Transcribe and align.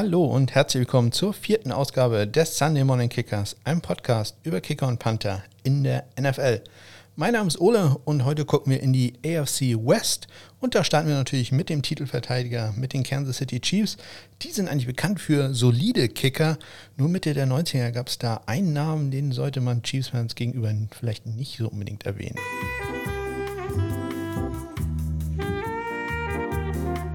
Hallo 0.00 0.26
und 0.26 0.54
herzlich 0.54 0.82
willkommen 0.82 1.10
zur 1.10 1.32
vierten 1.32 1.72
Ausgabe 1.72 2.28
des 2.28 2.56
Sunday 2.56 2.84
Morning 2.84 3.08
Kickers, 3.08 3.56
einem 3.64 3.80
Podcast 3.80 4.36
über 4.44 4.60
Kicker 4.60 4.86
und 4.86 5.00
Panther 5.00 5.42
in 5.64 5.82
der 5.82 6.04
NFL. 6.16 6.62
Mein 7.16 7.32
Name 7.32 7.48
ist 7.48 7.60
Ole 7.60 7.96
und 8.04 8.24
heute 8.24 8.44
gucken 8.44 8.70
wir 8.70 8.80
in 8.80 8.92
die 8.92 9.14
AFC 9.26 9.74
West 9.76 10.28
und 10.60 10.76
da 10.76 10.84
starten 10.84 11.08
wir 11.08 11.16
natürlich 11.16 11.50
mit 11.50 11.68
dem 11.68 11.82
Titelverteidiger, 11.82 12.74
mit 12.76 12.92
den 12.92 13.02
Kansas 13.02 13.38
City 13.38 13.58
Chiefs. 13.58 13.96
Die 14.42 14.52
sind 14.52 14.68
eigentlich 14.68 14.86
bekannt 14.86 15.18
für 15.20 15.52
solide 15.52 16.08
Kicker. 16.08 16.58
Nur 16.96 17.08
Mitte 17.08 17.34
der 17.34 17.48
90er 17.48 17.90
gab 17.90 18.06
es 18.06 18.18
da 18.18 18.42
einen 18.46 18.72
Namen, 18.72 19.10
den 19.10 19.32
sollte 19.32 19.60
man 19.60 19.82
Chiefs-Fans 19.82 20.36
gegenüber 20.36 20.72
vielleicht 20.92 21.26
nicht 21.26 21.58
so 21.58 21.68
unbedingt 21.68 22.06
erwähnen. 22.06 22.36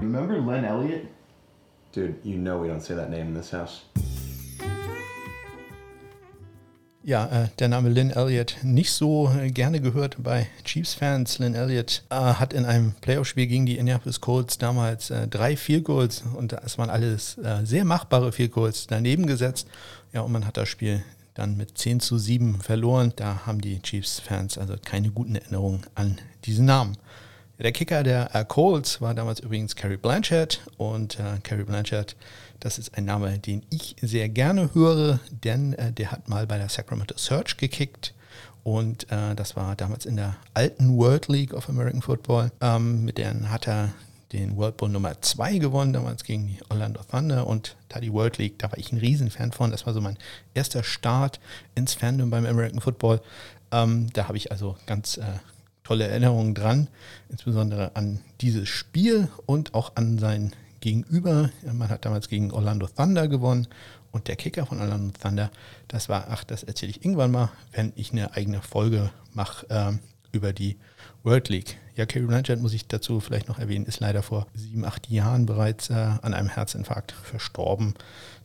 Remember 0.02 0.34
Len 0.34 0.64
Elliott? 0.64 1.23
Dude, 1.94 2.16
you 2.24 2.36
know 2.36 2.60
we 2.60 2.68
don't 2.68 2.80
say 2.80 2.96
that 2.96 3.08
name 3.08 3.28
in 3.28 3.34
this 3.34 3.52
house. 3.52 3.82
Ja, 7.04 7.26
äh, 7.26 7.48
der 7.58 7.68
Name 7.68 7.90
Lynn 7.90 8.10
Elliott 8.10 8.56
nicht 8.62 8.90
so 8.90 9.30
gerne 9.48 9.80
gehört 9.80 10.16
bei 10.22 10.48
Chiefs-Fans. 10.64 11.38
Lynn 11.38 11.54
Elliott 11.54 12.02
äh, 12.08 12.14
hat 12.14 12.52
in 12.52 12.64
einem 12.64 12.94
Playoff-Spiel 13.00 13.46
gegen 13.46 13.66
die 13.66 13.76
Indianapolis 13.76 14.22
Colts 14.22 14.58
damals 14.58 15.10
äh, 15.10 15.28
drei 15.28 15.54
Field 15.56 15.84
Goals 15.84 16.24
und 16.34 16.54
es 16.54 16.78
waren 16.78 16.90
alles 16.90 17.36
äh, 17.38 17.64
sehr 17.64 17.84
machbare 17.84 18.32
Field 18.32 18.52
Goals 18.52 18.86
daneben 18.86 19.26
gesetzt. 19.26 19.68
Ja, 20.14 20.22
und 20.22 20.32
man 20.32 20.46
hat 20.46 20.56
das 20.56 20.70
Spiel 20.70 21.04
dann 21.34 21.56
mit 21.56 21.76
10 21.76 22.00
zu 22.00 22.16
7 22.18 22.60
verloren. 22.60 23.12
Da 23.16 23.46
haben 23.46 23.60
die 23.60 23.80
Chiefs-Fans 23.80 24.56
also 24.58 24.74
keine 24.82 25.10
guten 25.10 25.36
Erinnerungen 25.36 25.82
an 25.94 26.18
diesen 26.44 26.64
Namen. 26.64 26.96
Der 27.58 27.70
Kicker 27.70 28.02
der 28.02 28.34
äh, 28.34 28.44
Colts 28.44 29.00
war 29.00 29.14
damals 29.14 29.38
übrigens 29.38 29.76
Carrie 29.76 29.96
Blanchard 29.96 30.60
und 30.76 31.20
äh, 31.20 31.38
Carrie 31.44 31.62
Blanchard, 31.62 32.16
das 32.58 32.78
ist 32.78 32.98
ein 32.98 33.04
Name, 33.04 33.38
den 33.38 33.62
ich 33.70 33.94
sehr 34.02 34.28
gerne 34.28 34.74
höre, 34.74 35.20
denn 35.30 35.72
äh, 35.74 35.92
der 35.92 36.10
hat 36.10 36.28
mal 36.28 36.48
bei 36.48 36.58
der 36.58 36.68
Sacramento 36.68 37.16
Search 37.16 37.56
gekickt 37.56 38.12
und 38.64 39.10
äh, 39.12 39.36
das 39.36 39.54
war 39.54 39.76
damals 39.76 40.04
in 40.04 40.16
der 40.16 40.34
alten 40.52 40.96
World 40.96 41.28
League 41.28 41.54
of 41.54 41.68
American 41.68 42.02
Football. 42.02 42.50
Ähm, 42.60 43.04
mit 43.04 43.18
denen 43.18 43.50
hat 43.50 43.68
er 43.68 43.92
den 44.32 44.56
World 44.56 44.76
Bowl 44.76 44.88
Nummer 44.88 45.20
2 45.20 45.58
gewonnen, 45.58 45.92
damals 45.92 46.24
gegen 46.24 46.48
die 46.48 46.58
Orlando 46.70 47.02
Thunder 47.08 47.46
und 47.46 47.76
da 47.88 48.00
die 48.00 48.12
World 48.12 48.38
League, 48.38 48.58
da 48.58 48.72
war 48.72 48.78
ich 48.78 48.90
ein 48.90 48.98
Riesenfan 48.98 49.52
von. 49.52 49.70
Das 49.70 49.86
war 49.86 49.94
so 49.94 50.00
mein 50.00 50.18
erster 50.54 50.82
Start 50.82 51.38
ins 51.76 51.94
Fandom 51.94 52.30
beim 52.30 52.46
American 52.46 52.80
Football. 52.80 53.20
Ähm, 53.70 54.12
da 54.12 54.26
habe 54.26 54.38
ich 54.38 54.50
also 54.50 54.76
ganz 54.86 55.18
äh, 55.18 55.22
tolle 55.84 56.08
Erinnerungen 56.08 56.54
dran, 56.54 56.88
insbesondere 57.28 57.94
an 57.94 58.20
dieses 58.40 58.68
Spiel 58.68 59.28
und 59.46 59.74
auch 59.74 59.92
an 59.94 60.18
sein 60.18 60.52
Gegenüber. 60.80 61.50
Man 61.72 61.88
hat 61.88 62.04
damals 62.04 62.28
gegen 62.28 62.50
Orlando 62.50 62.86
Thunder 62.88 63.28
gewonnen 63.28 63.68
und 64.10 64.28
der 64.28 64.36
Kicker 64.36 64.66
von 64.66 64.80
Orlando 64.80 65.12
Thunder, 65.20 65.50
das 65.88 66.08
war, 66.08 66.26
ach, 66.30 66.44
das 66.44 66.62
erzähle 66.62 66.90
ich 66.90 67.04
irgendwann 67.04 67.30
mal, 67.30 67.50
wenn 67.72 67.92
ich 67.96 68.12
eine 68.12 68.34
eigene 68.34 68.62
Folge 68.62 69.10
mache 69.32 69.68
äh, 69.70 69.92
über 70.32 70.52
die 70.52 70.76
World 71.22 71.48
League. 71.48 71.78
Ja, 71.96 72.06
Kerry 72.06 72.26
Blanchard, 72.26 72.60
muss 72.60 72.72
ich 72.72 72.86
dazu 72.88 73.20
vielleicht 73.20 73.48
noch 73.48 73.58
erwähnen, 73.58 73.86
ist 73.86 74.00
leider 74.00 74.22
vor 74.22 74.46
sieben, 74.54 74.84
acht 74.84 75.08
Jahren 75.08 75.46
bereits 75.46 75.90
äh, 75.90 75.94
an 75.94 76.34
einem 76.34 76.48
Herzinfarkt 76.48 77.12
verstorben. 77.12 77.94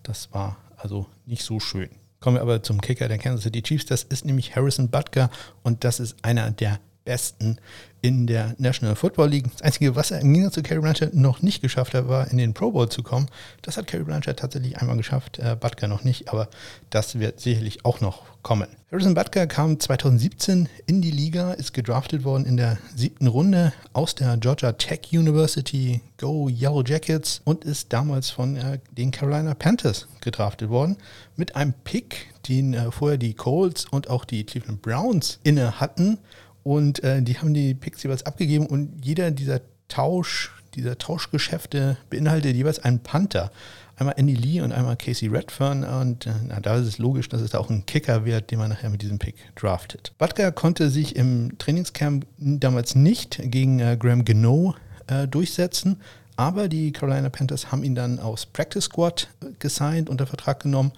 Das 0.04 0.32
war 0.34 0.58
also 0.78 1.08
nicht 1.26 1.44
so 1.44 1.60
schön. 1.60 1.90
Kommen 2.20 2.36
wir 2.36 2.42
aber 2.42 2.64
zum 2.64 2.82
Kicker 2.82 3.08
der 3.08 3.18
Kansas 3.18 3.44
City 3.44 3.62
Chiefs. 3.62 3.86
Das 3.86 4.04
ist 4.04 4.26
nämlich 4.26 4.56
Harrison 4.56 4.90
Butker 4.90 5.30
und 5.64 5.84
das 5.84 6.00
ist 6.00 6.18
einer 6.24 6.52
der 6.52 6.80
Besten 7.06 7.58
in 8.02 8.28
der 8.28 8.56
National 8.58 8.96
Football 8.96 9.30
League. 9.30 9.52
Das 9.52 9.62
Einzige, 9.62 9.96
was 9.96 10.12
er 10.12 10.22
im 10.22 10.34
Gegensatz 10.34 10.54
zu 10.56 10.64
Kerry 10.64 10.82
Blanchard 10.82 11.14
noch 11.14 11.42
nicht 11.42 11.62
geschafft 11.62 11.94
hat, 11.94 12.08
war 12.08 12.30
in 12.30 12.38
den 12.38 12.54
Pro 12.54 12.72
Bowl 12.72 12.88
zu 12.88 13.04
kommen. 13.04 13.28
Das 13.62 13.78
hat 13.78 13.88
Kerry 13.88 14.04
Blanchard 14.04 14.40
tatsächlich 14.40 14.78
einmal 14.78 14.98
geschafft, 14.98 15.40
äh, 15.40 15.56
Butker 15.60 15.88
noch 15.88 16.04
nicht, 16.04 16.30
aber 16.30 16.50
das 16.90 17.20
wird 17.20 17.40
sicherlich 17.40 17.86
auch 17.86 18.00
noch 18.00 18.24
kommen. 18.42 18.68
Harrison 18.92 19.14
Butker 19.14 19.48
kam 19.48 19.80
2017 19.80 20.70
in 20.86 21.02
die 21.02 21.12
Liga, 21.12 21.54
ist 21.54 21.74
gedraftet 21.74 22.24
worden 22.24 22.46
in 22.46 22.58
der 22.58 22.78
siebten 22.96 23.28
Runde 23.28 23.74
aus 23.94 24.16
der 24.16 24.38
Georgia 24.38 24.72
Tech 24.72 25.02
University 25.12 26.02
Go 26.18 26.48
Yellow 26.50 26.84
Jackets 26.84 27.42
und 27.44 27.66
ist 27.66 27.92
damals 27.92 28.30
von 28.30 28.56
äh, 28.56 28.80
den 28.92 29.12
Carolina 29.12 29.54
Panthers 29.54 30.08
gedraftet 30.22 30.70
worden 30.70 30.98
mit 31.36 31.56
einem 31.56 31.74
Pick, 31.84 32.34
den 32.48 32.74
äh, 32.74 32.92
vorher 32.92 33.18
die 33.18 33.34
Colts 33.34 33.86
und 33.86 34.10
auch 34.10 34.26
die 34.26 34.46
Cleveland 34.46 34.82
Browns 34.82 35.40
inne 35.44 35.80
hatten 35.80 36.18
und 36.64 37.04
äh, 37.04 37.22
die 37.22 37.38
haben 37.38 37.54
die 37.54 37.74
Picks 37.74 38.04
jeweils 38.04 38.26
abgegeben 38.26 38.66
und 38.66 39.04
jeder 39.04 39.32
dieser 39.32 39.62
Tausch, 39.88 40.52
dieser 40.76 40.98
Tauschgeschäfte 40.98 41.98
beinhaltet 42.10 42.56
jeweils 42.56 42.80
einen 42.80 43.00
Panther. 43.00 43.52
Einmal 43.98 44.16
Andy 44.18 44.36
Lee 44.36 44.62
und 44.62 44.72
einmal 44.72 44.96
Casey 44.96 45.28
Redfern. 45.28 45.84
Und 45.84 46.26
äh, 46.26 46.32
na, 46.48 46.62
da 46.62 46.78
ist 46.78 46.88
es 46.88 46.98
logisch, 47.00 47.28
dass 47.28 47.42
es 47.42 47.52
da 47.52 47.60
auch 47.60 47.70
einen 47.70 47.86
Kicker 47.86 48.24
wird, 48.24 48.50
den 48.50 48.60
man 48.60 48.70
nachher 48.70 48.90
mit 48.90 49.02
diesem 49.02 49.20
Pick 49.20 49.36
draftet. 49.56 50.14
Butker 50.18 50.54
konnte 50.54 50.90
sich 50.90 51.18
im 51.18 51.58
Trainingscamp 51.58 52.26
damals 52.38 52.96
nicht 52.96 53.42
gegen 53.44 53.80
äh, 53.80 53.98
Graham 54.00 54.24
Geno 54.24 54.76
äh, 55.08 55.28
durchsetzen, 55.28 55.98
aber 56.38 56.70
die 56.70 56.94
Carolina 56.94 57.30
Panthers 57.30 57.72
haben 57.74 57.84
ihn 57.84 57.96
dann 57.96 58.20
aus 58.20 58.46
Practice 58.46 58.86
Squad 58.86 59.28
äh, 59.42 59.48
gesigned, 59.60 60.10
unter 60.10 60.28
Vertrag 60.28 60.62
genommen, 60.62 60.94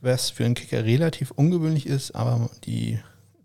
was 0.00 0.30
für 0.30 0.44
einen 0.44 0.54
Kicker 0.54 0.84
relativ 0.84 1.30
ungewöhnlich 1.30 1.86
ist, 1.86 2.16
aber 2.16 2.50
die 2.64 2.98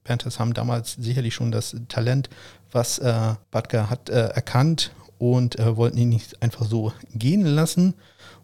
Panthers 0.06 0.40
haben 0.40 0.54
damals 0.54 0.94
sicherlich 0.94 1.34
schon 1.34 1.52
das 1.52 1.76
Talent, 1.90 2.30
was 2.72 3.00
äh, 3.00 3.34
Butker 3.52 3.90
hat, 3.90 4.10
äh, 4.10 4.28
erkannt 4.30 4.92
und 5.18 5.60
äh, 5.60 5.76
wollten 5.76 5.98
ihn 5.98 6.10
nicht 6.10 6.42
einfach 6.42 6.66
so 6.66 6.94
gehen 7.14 7.46
lassen. 7.46 7.96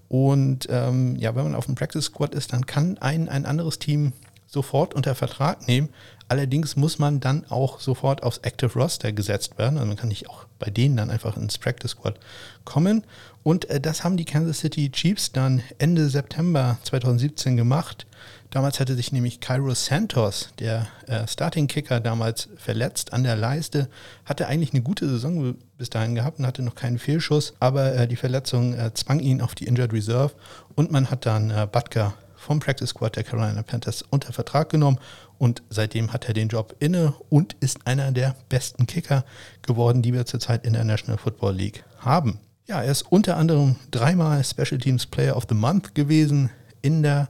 Und 0.09 0.67
ähm, 0.69 1.15
ja, 1.15 1.33
wenn 1.35 1.45
man 1.45 1.55
auf 1.55 1.67
dem 1.67 1.75
Practice 1.75 2.05
Squad 2.05 2.35
ist, 2.35 2.51
dann 2.51 2.65
kann 2.65 2.97
ein, 2.97 3.29
ein 3.29 3.45
anderes 3.45 3.79
Team 3.79 4.11
sofort 4.45 4.93
unter 4.93 5.15
Vertrag 5.15 5.65
nehmen. 5.67 5.89
Allerdings 6.27 6.75
muss 6.75 6.99
man 6.99 7.19
dann 7.21 7.45
auch 7.49 7.79
sofort 7.79 8.23
aufs 8.23 8.39
Active 8.39 8.73
Roster 8.73 9.13
gesetzt 9.13 9.57
werden. 9.57 9.77
Also 9.77 9.87
man 9.87 9.97
kann 9.97 10.09
nicht 10.09 10.29
auch 10.29 10.45
bei 10.59 10.69
denen 10.69 10.97
dann 10.97 11.09
einfach 11.09 11.37
ins 11.37 11.57
Practice 11.57 11.91
Squad 11.91 12.19
kommen. 12.65 13.05
Und 13.43 13.69
äh, 13.69 13.79
das 13.79 14.03
haben 14.03 14.17
die 14.17 14.25
Kansas 14.25 14.59
City 14.59 14.91
Chiefs 14.91 15.31
dann 15.31 15.61
Ende 15.77 16.09
September 16.09 16.77
2017 16.83 17.55
gemacht. 17.55 18.05
Damals 18.51 18.81
hatte 18.81 18.95
sich 18.95 19.13
nämlich 19.13 19.39
Cairo 19.39 19.73
Santos, 19.73 20.49
der 20.59 20.87
äh, 21.07 21.25
Starting 21.25 21.67
Kicker, 21.67 22.01
damals 22.01 22.49
verletzt 22.57 23.13
an 23.13 23.23
der 23.23 23.37
Leiste. 23.37 23.87
Hatte 24.25 24.47
eigentlich 24.47 24.73
eine 24.73 24.81
gute 24.81 25.07
Saison 25.07 25.55
bis 25.77 25.89
dahin 25.89 26.15
gehabt 26.15 26.37
und 26.37 26.45
hatte 26.45 26.61
noch 26.61 26.75
keinen 26.75 26.99
Fehlschuss, 26.99 27.53
aber 27.61 27.95
äh, 27.95 28.07
die 28.09 28.17
Verletzung 28.17 28.73
äh, 28.73 28.93
zwang 28.93 29.21
ihn 29.21 29.41
auf 29.41 29.55
die 29.55 29.67
Injured 29.67 29.93
Reserve 29.93 30.33
und 30.75 30.91
man 30.91 31.09
hat 31.09 31.25
dann 31.25 31.49
äh, 31.49 31.65
Butker 31.71 32.13
vom 32.35 32.59
Practice 32.59 32.89
Squad 32.89 33.15
der 33.15 33.23
Carolina 33.23 33.61
Panthers 33.63 34.03
unter 34.09 34.33
Vertrag 34.33 34.69
genommen 34.69 34.99
und 35.37 35.63
seitdem 35.69 36.11
hat 36.11 36.27
er 36.27 36.33
den 36.33 36.49
Job 36.49 36.75
inne 36.79 37.13
und 37.29 37.55
ist 37.61 37.87
einer 37.87 38.11
der 38.11 38.35
besten 38.49 38.85
Kicker 38.85 39.23
geworden, 39.61 40.01
die 40.01 40.11
wir 40.11 40.25
zurzeit 40.25 40.65
in 40.65 40.73
der 40.73 40.83
National 40.83 41.17
Football 41.17 41.55
League 41.55 41.85
haben. 41.99 42.39
Ja, 42.67 42.81
er 42.81 42.91
ist 42.91 43.03
unter 43.03 43.37
anderem 43.37 43.77
dreimal 43.91 44.43
Special 44.43 44.77
Teams 44.77 45.05
Player 45.05 45.37
of 45.37 45.45
the 45.47 45.55
Month 45.55 45.95
gewesen 45.95 46.49
in 46.81 47.01
der 47.01 47.29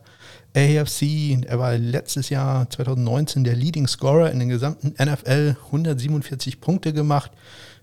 AFC. 0.56 1.46
Er 1.46 1.60
war 1.60 1.78
letztes 1.78 2.30
Jahr 2.30 2.70
2019 2.70 3.44
der 3.44 3.56
Leading 3.56 3.88
Scorer 3.88 4.32
in 4.32 4.40
den 4.40 4.50
gesamten 4.50 4.94
NFL, 5.02 5.56
147 5.68 6.60
Punkte 6.62 6.94
gemacht. 6.94 7.32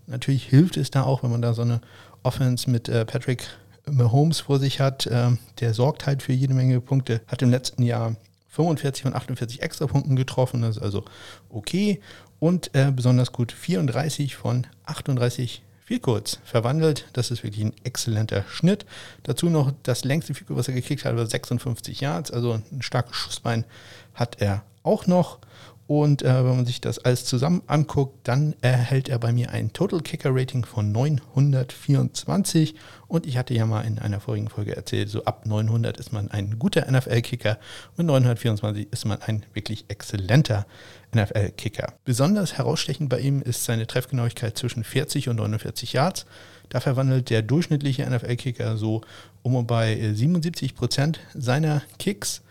Natürlich 0.06 0.44
hilft 0.44 0.76
es 0.76 0.91
da 0.91 1.03
auch, 1.03 1.23
wenn 1.23 1.31
man 1.31 1.43
da 1.43 1.55
so 1.55 1.62
eine 1.62 1.81
Offense 2.23 2.70
mit 2.70 2.88
äh, 2.88 3.05
Patrick 3.05 3.47
Mahomes 3.87 4.41
vor 4.41 4.59
sich 4.59 4.81
hat. 4.81 5.06
Äh, 5.06 5.31
der 5.61 5.75
sorgt 5.75 6.06
halt 6.06 6.23
für 6.23 6.32
jede 6.32 6.55
Menge 6.55 6.81
Punkte. 6.81 7.20
Hat 7.26 7.43
im 7.43 7.50
letzten 7.50 7.82
Jahr 7.82 8.17
45 8.49 9.03
von 9.05 9.14
48 9.14 9.62
Extrapunkten 9.62 10.17
getroffen, 10.17 10.62
das 10.62 10.76
ist 10.76 10.82
also 10.82 11.05
okay. 11.50 12.00
Und 12.41 12.75
äh, 12.75 12.91
besonders 12.91 13.32
gut 13.32 13.53
34 13.53 14.37
von 14.37 14.67
38 14.85 15.62
viel 15.88 16.00
kurz 16.00 16.38
verwandelt. 16.44 17.06
Das 17.14 17.31
ist 17.31 17.43
wirklich 17.43 17.64
ein 17.64 17.73
exzellenter 17.82 18.44
Schnitt. 18.46 18.85
Dazu 19.23 19.49
noch 19.49 19.73
das 19.85 20.05
längste 20.05 20.35
Fico, 20.35 20.55
was 20.55 20.69
er 20.69 20.75
gekriegt 20.75 21.06
hat, 21.06 21.17
war 21.17 21.25
56 21.25 22.02
Yards. 22.02 22.31
Also 22.31 22.61
ein 22.70 22.82
starkes 22.82 23.17
Schussbein 23.17 23.64
hat 24.12 24.43
er 24.43 24.64
auch 24.82 25.06
noch. 25.06 25.38
Und 25.87 26.20
äh, 26.20 26.44
wenn 26.44 26.56
man 26.56 26.67
sich 26.67 26.82
das 26.82 26.99
alles 26.99 27.25
zusammen 27.25 27.62
anguckt, 27.67 28.29
dann 28.29 28.55
erhält 28.61 29.08
er 29.08 29.19
bei 29.19 29.32
mir 29.32 29.50
ein 29.50 29.73
Total 29.73 30.02
Kicker 30.02 30.29
Rating 30.35 30.67
von 30.67 30.93
924. 30.93 32.75
Und 33.06 33.26
ich 33.26 33.38
hatte 33.38 33.55
ja 33.55 33.64
mal 33.64 33.87
in 33.87 33.99
einer 33.99 34.20
vorigen 34.20 34.50
Folge 34.50 34.76
erzählt, 34.76 35.08
so 35.08 35.25
ab 35.25 35.46
900 35.46 35.96
ist 35.96 36.12
man 36.12 36.31
ein 36.31 36.58
guter 36.58 36.85
NFL-Kicker 36.90 37.58
und 37.96 38.05
924 38.05 38.93
ist 38.93 39.06
man 39.06 39.23
ein 39.23 39.46
wirklich 39.55 39.87
exzellenter 39.88 40.67
NFL-Kicker. 41.14 41.94
Besonders 42.05 42.58
herausstechend 42.58 43.08
bei 43.08 43.20
ihm 43.20 43.43
ist 43.43 43.64
seine 43.64 43.87
Treffgenauigkeit 43.87 44.56
zwischen 44.58 44.84
40 44.84 45.28
und 45.28 45.37
49 45.37 45.93
Yards. 45.93 46.26
Da 46.69 46.81
verwandelt 46.81 47.31
der 47.31 47.43
durchschnittliche 47.43 48.08
NFL-Kicker 48.08 48.76
so 48.76 49.02
um 49.43 49.56
und 49.56 49.66
bei 49.66 50.12
77 50.12 50.75
Prozent 50.75 51.20
seiner 51.34 51.82
Kicks. 51.99 52.43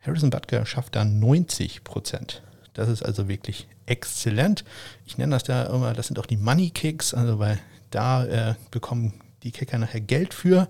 Harrison 0.00 0.30
Butker 0.30 0.66
schafft 0.66 0.96
da 0.96 1.04
90 1.04 1.84
Prozent. 1.84 2.42
Das 2.74 2.88
ist 2.88 3.04
also 3.04 3.28
wirklich 3.28 3.68
exzellent. 3.86 4.64
Ich 5.06 5.18
nenne 5.18 5.36
das 5.36 5.44
da 5.44 5.64
immer, 5.64 5.92
das 5.94 6.08
sind 6.08 6.18
auch 6.18 6.26
die 6.26 6.36
Money 6.36 6.70
Kicks, 6.70 7.14
also 7.14 7.38
weil 7.38 7.60
da 7.90 8.24
äh, 8.24 8.54
bekommen 8.70 9.14
die 9.44 9.52
Kicker 9.52 9.78
nachher 9.78 10.00
Geld 10.00 10.34
für. 10.34 10.68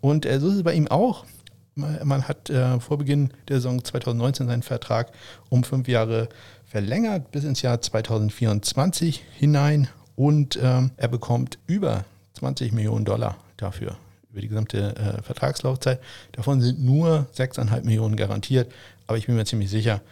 Und 0.00 0.26
äh, 0.26 0.38
so 0.38 0.48
ist 0.48 0.56
es 0.56 0.62
bei 0.62 0.74
ihm 0.74 0.88
auch. 0.88 1.24
Man 1.74 2.26
hat 2.26 2.48
äh, 2.48 2.80
vor 2.80 2.96
Beginn 2.98 3.32
der 3.48 3.56
Saison 3.56 3.84
2019 3.84 4.46
seinen 4.46 4.62
Vertrag 4.62 5.12
um 5.50 5.62
fünf 5.62 5.88
Jahre 5.88 6.30
verlängert 6.76 7.30
bis 7.30 7.44
ins 7.44 7.62
Jahr 7.62 7.80
2024 7.80 9.24
hinein 9.38 9.88
und 10.14 10.58
ähm, 10.62 10.90
er 10.98 11.08
bekommt 11.08 11.58
über 11.66 12.04
20 12.34 12.72
Millionen 12.72 13.06
Dollar 13.06 13.38
dafür 13.56 13.96
über 14.30 14.42
die 14.42 14.48
gesamte 14.48 14.94
äh, 14.94 15.22
Vertragslaufzeit. 15.22 16.02
Davon 16.32 16.60
sind 16.60 16.84
nur 16.84 17.28
6,5 17.34 17.84
Millionen 17.84 18.14
garantiert, 18.14 18.70
aber 19.06 19.16
ich 19.16 19.24
bin 19.24 19.36
mir 19.36 19.46
ziemlich 19.46 19.70
sicher, 19.70 20.02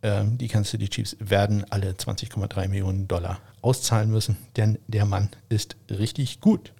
äh, 0.00 0.24
die 0.24 0.48
Kansas 0.48 0.70
City 0.70 0.88
Chiefs 0.88 1.14
werden 1.20 1.66
alle 1.68 1.90
20,3 1.90 2.68
Millionen 2.68 3.06
Dollar 3.06 3.40
auszahlen 3.60 4.10
müssen, 4.10 4.38
denn 4.56 4.78
der 4.86 5.04
Mann 5.04 5.28
ist 5.50 5.76
richtig 5.90 6.40
gut. 6.40 6.72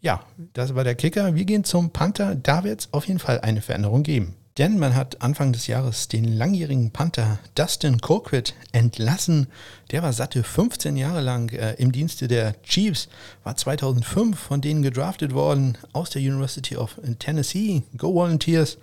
Ja, 0.00 0.24
das 0.54 0.74
war 0.74 0.84
der 0.84 0.94
Kicker. 0.94 1.34
Wir 1.34 1.44
gehen 1.44 1.64
zum 1.64 1.90
Panther. 1.90 2.34
Da 2.34 2.64
wird 2.64 2.80
es 2.80 2.88
auf 2.92 3.06
jeden 3.06 3.20
Fall 3.20 3.40
eine 3.42 3.60
Veränderung 3.60 4.02
geben. 4.02 4.36
Denn 4.58 4.78
man 4.78 4.94
hat 4.94 5.22
Anfang 5.22 5.52
des 5.52 5.66
Jahres 5.66 6.08
den 6.08 6.24
langjährigen 6.24 6.90
Panther 6.90 7.38
Dustin 7.54 8.00
Colquitt 8.00 8.54
entlassen. 8.72 9.46
Der 9.90 10.02
war 10.02 10.12
satte 10.12 10.42
15 10.42 10.96
Jahre 10.96 11.22
lang 11.22 11.50
äh, 11.50 11.72
im 11.74 11.90
Dienste 11.90 12.28
der 12.28 12.60
Chiefs, 12.62 13.08
war 13.44 13.56
2005 13.56 14.38
von 14.38 14.60
denen 14.60 14.82
gedraftet 14.82 15.32
worden 15.32 15.78
aus 15.94 16.10
der 16.10 16.20
University 16.20 16.76
of 16.76 17.00
Tennessee. 17.18 17.82
Go 17.96 18.12
Volunteers! 18.14 18.76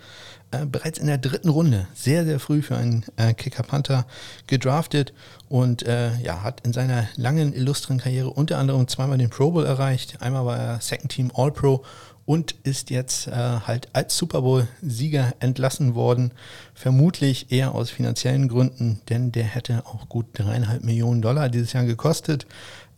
Äh, 0.51 0.65
bereits 0.65 0.97
in 0.97 1.05
der 1.05 1.19
dritten 1.19 1.49
Runde, 1.49 1.87
sehr, 1.93 2.25
sehr 2.25 2.39
früh 2.39 2.63
für 2.63 2.75
einen 2.75 3.05
äh, 3.17 3.35
Kicker-Panther 3.35 4.07
gedraftet 4.47 5.13
und 5.47 5.83
äh, 5.83 6.17
ja, 6.21 6.41
hat 6.41 6.61
in 6.61 6.73
seiner 6.73 7.07
langen, 7.17 7.53
illustren 7.53 7.99
Karriere 7.99 8.31
unter 8.31 8.57
anderem 8.57 8.87
zweimal 8.87 9.19
den 9.19 9.29
Pro 9.29 9.51
Bowl 9.51 9.63
erreicht. 9.63 10.23
Einmal 10.23 10.45
war 10.45 10.57
er 10.57 10.81
Second 10.81 11.11
Team 11.11 11.31
All-Pro 11.35 11.83
und 12.29 12.51
ist 12.61 12.91
jetzt 12.91 13.25
äh, 13.25 13.31
halt 13.31 13.87
als 13.93 14.15
Super 14.15 14.43
Bowl-Sieger 14.43 15.33
entlassen 15.39 15.95
worden. 15.95 16.31
Vermutlich 16.75 17.51
eher 17.51 17.73
aus 17.73 17.89
finanziellen 17.89 18.47
Gründen, 18.49 19.01
denn 19.09 19.31
der 19.31 19.45
hätte 19.45 19.83
auch 19.87 20.07
gut 20.09 20.27
dreieinhalb 20.33 20.83
Millionen 20.83 21.23
Dollar 21.23 21.49
dieses 21.49 21.73
Jahr 21.73 21.85
gekostet. 21.85 22.45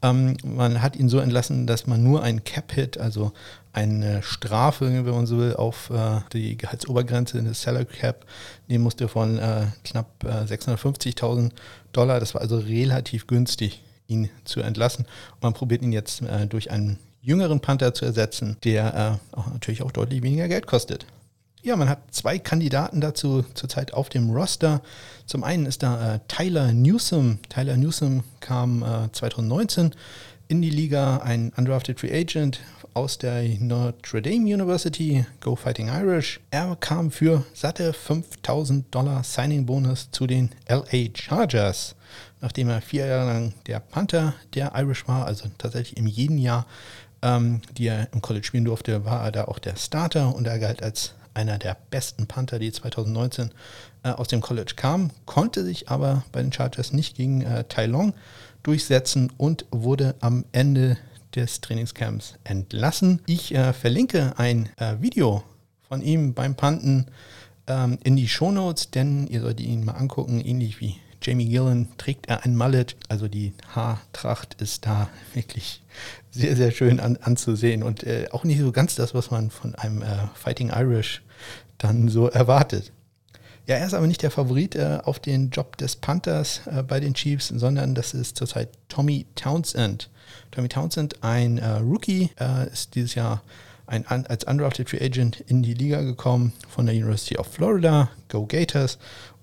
Ähm, 0.01 0.35
man 0.43 0.81
hat 0.81 0.97
ihn 0.97 1.07
so 1.07 1.19
entlassen, 1.19 1.65
dass 1.65 1.87
man 1.87 2.03
nur 2.03 2.23
ein 2.23 2.43
Cap-Hit, 2.43 2.97
also 2.97 3.31
eine 3.71 4.21
Strafe, 4.21 4.87
wenn 4.87 5.05
man 5.05 5.25
so 5.25 5.37
will, 5.37 5.55
auf 5.55 5.89
äh, 5.91 6.19
die 6.33 6.57
Gehaltsobergrenze 6.57 7.41
des 7.41 7.61
Salary 7.61 7.85
Cap 7.85 8.25
nehmen 8.67 8.83
musste 8.83 9.07
von 9.07 9.39
äh, 9.39 9.67
knapp 9.85 10.25
äh, 10.25 10.43
650.000 10.43 11.51
Dollar. 11.93 12.19
Das 12.19 12.33
war 12.33 12.41
also 12.41 12.57
relativ 12.57 13.27
günstig, 13.27 13.81
ihn 14.07 14.29
zu 14.43 14.59
entlassen. 14.59 15.05
Und 15.35 15.43
man 15.43 15.53
probiert 15.53 15.83
ihn 15.83 15.93
jetzt 15.93 16.21
äh, 16.21 16.47
durch 16.47 16.69
einen 16.69 16.99
jüngeren 17.21 17.59
Panther 17.59 17.93
zu 17.93 18.05
ersetzen, 18.05 18.57
der 18.63 19.19
äh, 19.33 19.37
auch 19.37 19.47
natürlich 19.47 19.83
auch 19.83 19.91
deutlich 19.91 20.23
weniger 20.23 20.47
Geld 20.47 20.67
kostet. 20.67 21.05
Ja, 21.63 21.75
man 21.75 21.89
hat 21.89 21.99
zwei 22.09 22.39
Kandidaten 22.39 23.01
dazu 23.01 23.45
zurzeit 23.53 23.93
auf 23.93 24.09
dem 24.09 24.31
Roster. 24.31 24.81
Zum 25.27 25.43
einen 25.43 25.67
ist 25.67 25.83
da 25.83 26.15
äh, 26.15 26.19
Tyler 26.27 26.73
Newsom. 26.73 27.37
Tyler 27.49 27.77
Newsom 27.77 28.23
kam 28.39 28.81
äh, 28.81 29.11
2019 29.11 29.91
in 30.47 30.63
die 30.63 30.71
Liga, 30.71 31.17
ein 31.17 31.53
undrafted 31.55 31.99
Free 31.99 32.11
Agent 32.11 32.61
aus 32.93 33.17
der 33.17 33.43
Notre 33.59 34.21
Dame 34.21 34.53
University, 34.53 35.25
Go 35.39 35.55
Fighting 35.55 35.87
Irish. 35.87 36.39
Er 36.49 36.75
kam 36.75 37.11
für 37.11 37.45
satte 37.53 37.93
5000 37.93 38.93
Dollar 38.93 39.23
Signing-Bonus 39.23 40.09
zu 40.11 40.27
den 40.27 40.49
LA 40.67 41.09
Chargers, 41.13 41.95
nachdem 42.41 42.69
er 42.69 42.81
vier 42.81 43.05
Jahre 43.05 43.33
lang 43.33 43.53
der 43.67 43.79
Panther 43.79 44.33
der 44.55 44.73
Irish 44.75 45.07
war, 45.07 45.25
also 45.25 45.47
tatsächlich 45.57 45.97
in 45.97 46.07
jedem 46.07 46.37
Jahr 46.37 46.65
ähm, 47.21 47.61
die 47.77 47.87
er 47.87 48.07
im 48.13 48.21
College 48.21 48.45
spielen 48.45 48.65
durfte, 48.65 49.05
war 49.05 49.23
er 49.23 49.31
da 49.31 49.45
auch 49.45 49.59
der 49.59 49.75
Starter 49.75 50.35
und 50.35 50.47
er 50.47 50.59
galt 50.59 50.83
als 50.83 51.13
einer 51.33 51.57
der 51.57 51.77
besten 51.89 52.27
Panther, 52.27 52.59
die 52.59 52.71
2019 52.71 53.51
äh, 54.03 54.09
aus 54.09 54.27
dem 54.27 54.41
College 54.41 54.73
kamen, 54.75 55.11
konnte 55.25 55.63
sich 55.63 55.89
aber 55.89 56.23
bei 56.31 56.41
den 56.41 56.51
Chargers 56.51 56.93
nicht 56.93 57.15
gegen 57.15 57.41
äh, 57.41 57.63
Tai 57.65 57.85
Long 57.85 58.13
durchsetzen 58.63 59.31
und 59.37 59.65
wurde 59.71 60.15
am 60.19 60.45
Ende 60.51 60.97
des 61.35 61.61
Trainingscamps 61.61 62.35
entlassen. 62.43 63.21
Ich 63.25 63.55
äh, 63.55 63.73
verlinke 63.73 64.33
ein 64.37 64.69
äh, 64.77 64.95
Video 64.99 65.43
von 65.87 66.01
ihm 66.01 66.33
beim 66.33 66.55
Panten 66.55 67.07
ähm, 67.67 67.97
in 68.03 68.15
die 68.15 68.27
Shownotes, 68.27 68.91
denn 68.91 69.27
ihr 69.27 69.41
solltet 69.41 69.65
ihn 69.65 69.85
mal 69.85 69.93
angucken, 69.93 70.41
ähnlich 70.41 70.81
wie 70.81 70.97
Jamie 71.21 71.47
Gillen 71.47 71.87
trägt 71.97 72.27
er 72.27 72.43
ein 72.43 72.55
Mallet, 72.55 72.95
also 73.07 73.27
die 73.27 73.53
Haartracht 73.75 74.61
ist 74.61 74.85
da 74.85 75.09
wirklich 75.33 75.83
sehr, 76.31 76.55
sehr 76.55 76.71
schön 76.71 76.99
an, 76.99 77.17
anzusehen 77.17 77.83
und 77.83 78.03
äh, 78.03 78.27
auch 78.31 78.43
nicht 78.43 78.59
so 78.59 78.71
ganz 78.71 78.95
das, 78.95 79.13
was 79.13 79.31
man 79.31 79.51
von 79.51 79.75
einem 79.75 80.01
äh, 80.01 80.27
Fighting 80.33 80.69
Irish 80.69 81.21
dann 81.77 82.09
so 82.09 82.27
erwartet. 82.27 82.91
Ja, 83.67 83.75
er 83.75 83.85
ist 83.85 83.93
aber 83.93 84.07
nicht 84.07 84.23
der 84.23 84.31
Favorit 84.31 84.75
äh, 84.75 84.99
auf 85.03 85.19
den 85.19 85.51
Job 85.51 85.77
des 85.77 85.95
Panthers 85.95 86.61
äh, 86.65 86.81
bei 86.81 86.99
den 86.99 87.13
Chiefs, 87.13 87.49
sondern 87.49 87.93
das 87.93 88.13
ist 88.13 88.35
zurzeit 88.35 88.69
Tommy 88.89 89.27
Townsend. 89.35 90.09
Tommy 90.49 90.67
Townsend, 90.67 91.23
ein 91.23 91.59
äh, 91.59 91.67
Rookie, 91.77 92.31
äh, 92.39 92.67
ist 92.71 92.95
dieses 92.95 93.15
Jahr 93.15 93.43
ein, 93.85 94.05
als 94.07 94.45
undrafted 94.45 94.89
Free 94.89 95.03
Agent 95.03 95.41
in 95.41 95.61
die 95.61 95.73
Liga 95.73 96.01
gekommen 96.01 96.53
von 96.69 96.85
der 96.85 96.95
University 96.95 97.37
of 97.37 97.47
Florida, 97.47 98.09
Go 98.29 98.45
Gators 98.45 98.97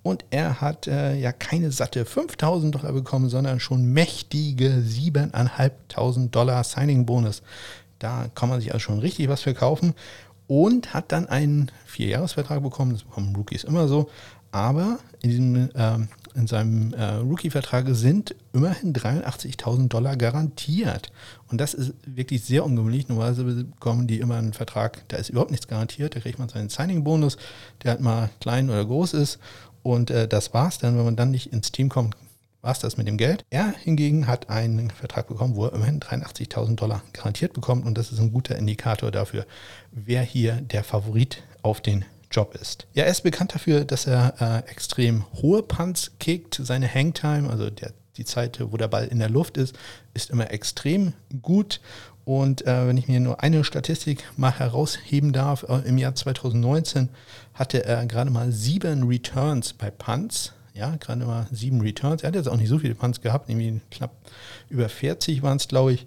und 0.09 0.25
er 0.31 0.61
hat 0.61 0.87
äh, 0.87 1.17
ja 1.17 1.33
keine 1.33 1.71
satte 1.71 2.05
5000 2.05 2.75
Dollar 2.75 2.93
bekommen, 2.93 3.29
sondern 3.29 3.61
schon 3.61 3.85
mächtige 3.93 4.71
7.500 4.71 6.31
Dollar 6.31 6.65
Signing-Bonus. 6.65 7.43
Da 7.99 8.29
kann 8.35 8.49
man 8.49 8.61
sich 8.61 8.73
also 8.73 8.81
schon 8.81 9.01
richtig 9.01 9.29
was 9.29 9.43
verkaufen. 9.43 9.95
Und 10.47 10.95
hat 10.95 11.13
dann 11.13 11.29
einen 11.29 11.71
Vierjahresvertrag 11.85 12.63
bekommen. 12.63 12.93
Das 12.93 13.03
bekommen 13.03 13.37
Rookies 13.37 13.65
immer 13.65 13.87
so. 13.87 14.09
Aber 14.51 14.99
in, 15.21 15.31
diesem, 15.31 15.57
äh, 15.75 15.99
in 16.35 16.47
seinem 16.47 16.95
äh, 16.95 17.17
Rookie-Vertrag 17.17 17.87
sind 17.91 18.35
immerhin 18.55 18.95
83.000 18.95 19.89
Dollar 19.89 20.17
garantiert. 20.17 21.13
Und 21.49 21.61
das 21.61 21.75
ist 21.75 21.93
wirklich 22.07 22.45
sehr 22.45 22.65
ungewöhnlich. 22.65 23.09
Normalerweise 23.09 23.65
bekommen 23.65 24.07
die 24.07 24.21
immer 24.21 24.37
einen 24.37 24.55
Vertrag, 24.55 25.07
da 25.09 25.19
ist 25.19 25.29
überhaupt 25.29 25.51
nichts 25.51 25.69
garantiert. 25.69 26.17
Da 26.17 26.21
kriegt 26.21 26.39
man 26.39 26.49
seinen 26.49 26.71
Signing-Bonus, 26.71 27.37
der 27.83 27.93
halt 27.93 28.01
mal 28.01 28.31
klein 28.41 28.71
oder 28.71 28.85
groß 28.87 29.13
ist. 29.15 29.39
Und 29.89 30.11
äh, 30.11 30.29
das 30.29 30.53
war's 30.53 30.79
dann, 30.79 30.99
wenn 30.99 31.05
man 31.05 31.17
dann 31.17 31.31
nicht 31.31 31.51
ins 31.53 31.73
Team 31.73 31.89
kommt, 31.89 32.15
war 32.61 32.73
es 32.73 32.79
das 32.79 32.99
mit 32.99 33.09
dem 33.09 33.17
Geld. 33.17 33.45
Er 33.49 33.73
hingegen 33.73 34.27
hat 34.27 34.51
einen 34.51 34.91
Vertrag 34.91 35.29
bekommen, 35.29 35.57
wo 35.57 35.65
er 35.65 35.73
immerhin 35.73 36.01
83.000 36.01 36.77
Dollar 36.77 37.03
garantiert 37.15 37.55
bekommt. 37.55 37.87
Und 37.87 37.97
das 37.97 38.13
ist 38.13 38.19
ein 38.19 38.33
guter 38.33 38.57
Indikator 38.57 39.11
dafür, 39.11 39.47
wer 39.91 40.23
hier 40.23 40.61
der 40.61 40.85
Favorit 40.85 41.43
auf 41.63 41.81
den 41.81 42.05
Job 42.31 42.55
ist. 42.55 42.87
Ja, 42.93 43.05
er 43.05 43.11
ist 43.11 43.23
bekannt 43.23 43.55
dafür, 43.55 43.87
dass 43.87 44.07
er 44.07 44.35
äh, 44.67 44.71
extrem 44.71 45.25
hohe 45.41 45.63
Punts 45.63 46.13
kickt. 46.19 46.61
Seine 46.63 46.93
Hangtime, 46.93 47.49
also 47.49 47.71
der, 47.71 47.93
die 48.19 48.25
Zeit, 48.25 48.59
wo 48.61 48.77
der 48.77 48.89
Ball 48.89 49.07
in 49.07 49.19
der 49.19 49.31
Luft 49.31 49.57
ist, 49.57 49.77
ist 50.13 50.31
immer 50.31 50.51
extrem 50.51 51.15
gut. 51.41 51.81
Und 52.25 52.67
äh, 52.67 52.87
wenn 52.87 52.99
ich 52.99 53.09
mir 53.09 53.21
nur 53.21 53.43
eine 53.43 53.65
Statistik 53.65 54.23
mal 54.37 54.53
herausheben 54.53 55.33
darf, 55.33 55.63
äh, 55.63 55.79
im 55.89 55.97
Jahr 55.97 56.15
2019 56.15 57.09
hatte 57.55 57.85
er 57.87 58.05
gerade 58.05 58.31
mal 58.31 58.53
sieben 58.53 59.05
Returns 59.05 59.73
bei 59.73 59.91
Punts. 59.91 60.53
Ja, 60.75 60.97
gerade 60.97 61.25
mal 61.25 61.47
sieben 61.51 61.81
Returns. 61.81 62.23
Er 62.23 62.29
hat 62.29 62.35
jetzt 62.35 62.49
auch 62.49 62.57
nicht 62.57 62.69
so 62.69 62.79
viele 62.79 62.95
Punts 62.95 63.23
gehabt, 63.23 63.49
irgendwie 63.49 63.81
knapp 63.91 64.15
über 64.69 64.89
40 64.89 65.43
waren 65.43 65.57
es, 65.57 65.69
glaube 65.69 65.95
ich. 65.95 66.07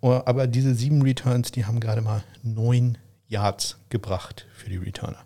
Oh, 0.00 0.20
aber 0.24 0.46
diese 0.46 0.74
sieben 0.74 1.02
Returns, 1.02 1.52
die 1.52 1.64
haben 1.64 1.80
gerade 1.80 2.02
mal 2.02 2.24
neun 2.42 2.98
Yards 3.28 3.78
gebracht 3.90 4.46
für 4.54 4.68
die 4.68 4.76
Returner. 4.76 5.24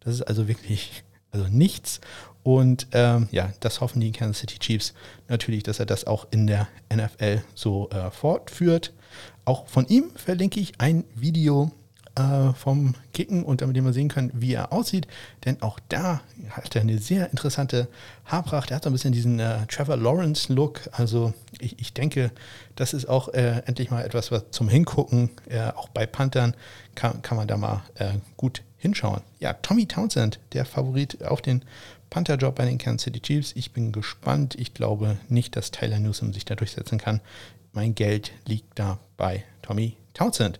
Das 0.00 0.14
ist 0.14 0.22
also 0.22 0.48
wirklich 0.48 1.04
also 1.30 1.46
nichts. 1.48 2.00
Und 2.46 2.86
ähm, 2.92 3.26
ja, 3.32 3.52
das 3.58 3.80
hoffen 3.80 3.98
die 3.98 4.12
Kansas 4.12 4.38
City 4.38 4.60
Chiefs 4.60 4.94
natürlich, 5.26 5.64
dass 5.64 5.80
er 5.80 5.86
das 5.86 6.06
auch 6.06 6.28
in 6.30 6.46
der 6.46 6.68
NFL 6.94 7.42
so 7.56 7.90
äh, 7.90 8.12
fortführt. 8.12 8.92
Auch 9.44 9.66
von 9.66 9.84
ihm 9.88 10.12
verlinke 10.14 10.60
ich 10.60 10.74
ein 10.78 11.02
Video 11.16 11.72
äh, 12.14 12.52
vom 12.52 12.94
Kicken 13.12 13.42
und 13.42 13.62
damit 13.62 13.82
wir 13.82 13.92
sehen 13.92 14.06
können, 14.06 14.30
wie 14.32 14.54
er 14.54 14.72
aussieht. 14.72 15.08
Denn 15.44 15.60
auch 15.60 15.80
da 15.88 16.20
hat 16.50 16.76
er 16.76 16.82
eine 16.82 16.98
sehr 16.98 17.30
interessante 17.32 17.88
Haarpracht. 18.26 18.70
Er 18.70 18.76
hat 18.76 18.84
so 18.84 18.90
ein 18.90 18.92
bisschen 18.92 19.12
diesen 19.12 19.40
äh, 19.40 19.66
Trevor 19.66 19.96
Lawrence-Look. 19.96 20.82
Also 20.92 21.34
ich, 21.58 21.80
ich, 21.80 21.94
denke, 21.94 22.30
das 22.76 22.94
ist 22.94 23.08
auch 23.08 23.26
äh, 23.30 23.62
endlich 23.66 23.90
mal 23.90 24.04
etwas 24.04 24.30
was 24.30 24.52
zum 24.52 24.68
Hingucken. 24.68 25.30
Äh, 25.48 25.70
auch 25.74 25.88
bei 25.88 26.06
Panthern 26.06 26.54
kann, 26.94 27.22
kann 27.22 27.38
man 27.38 27.48
da 27.48 27.56
mal 27.56 27.82
äh, 27.96 28.12
gut 28.36 28.62
hinschauen. 28.78 29.22
Ja, 29.40 29.52
Tommy 29.54 29.86
Townsend, 29.86 30.38
der 30.52 30.64
Favorit 30.64 31.24
auf 31.24 31.42
den 31.42 31.64
Panther-Job 32.10 32.54
bei 32.54 32.64
den 32.64 32.78
Kansas 32.78 33.04
City 33.04 33.20
Chiefs. 33.20 33.52
Ich 33.54 33.72
bin 33.72 33.92
gespannt. 33.92 34.54
Ich 34.58 34.74
glaube 34.74 35.16
nicht, 35.28 35.56
dass 35.56 35.70
Tyler 35.70 35.98
Newsom 35.98 36.32
sich 36.32 36.44
da 36.44 36.54
durchsetzen 36.54 36.98
kann. 36.98 37.20
Mein 37.72 37.94
Geld 37.94 38.32
liegt 38.46 38.78
da 38.78 38.98
bei 39.16 39.44
Tommy 39.62 39.96
Townsend. 40.14 40.58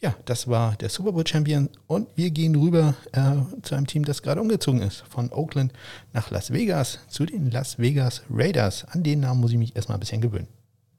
Ja, 0.00 0.14
das 0.24 0.48
war 0.48 0.76
der 0.76 0.88
Super 0.88 1.12
Bowl 1.12 1.26
Champion 1.26 1.68
und 1.86 2.08
wir 2.16 2.30
gehen 2.30 2.54
rüber 2.54 2.94
äh, 3.12 3.60
zu 3.62 3.74
einem 3.74 3.86
Team, 3.86 4.04
das 4.04 4.22
gerade 4.22 4.40
umgezogen 4.40 4.80
ist, 4.80 5.04
von 5.10 5.30
Oakland 5.30 5.74
nach 6.14 6.30
Las 6.30 6.52
Vegas, 6.52 7.00
zu 7.08 7.26
den 7.26 7.50
Las 7.50 7.78
Vegas 7.78 8.22
Raiders. 8.30 8.86
An 8.86 9.02
den 9.02 9.20
Namen 9.20 9.42
muss 9.42 9.52
ich 9.52 9.58
mich 9.58 9.76
erstmal 9.76 9.98
ein 9.98 10.00
bisschen 10.00 10.22
gewöhnen. 10.22 10.48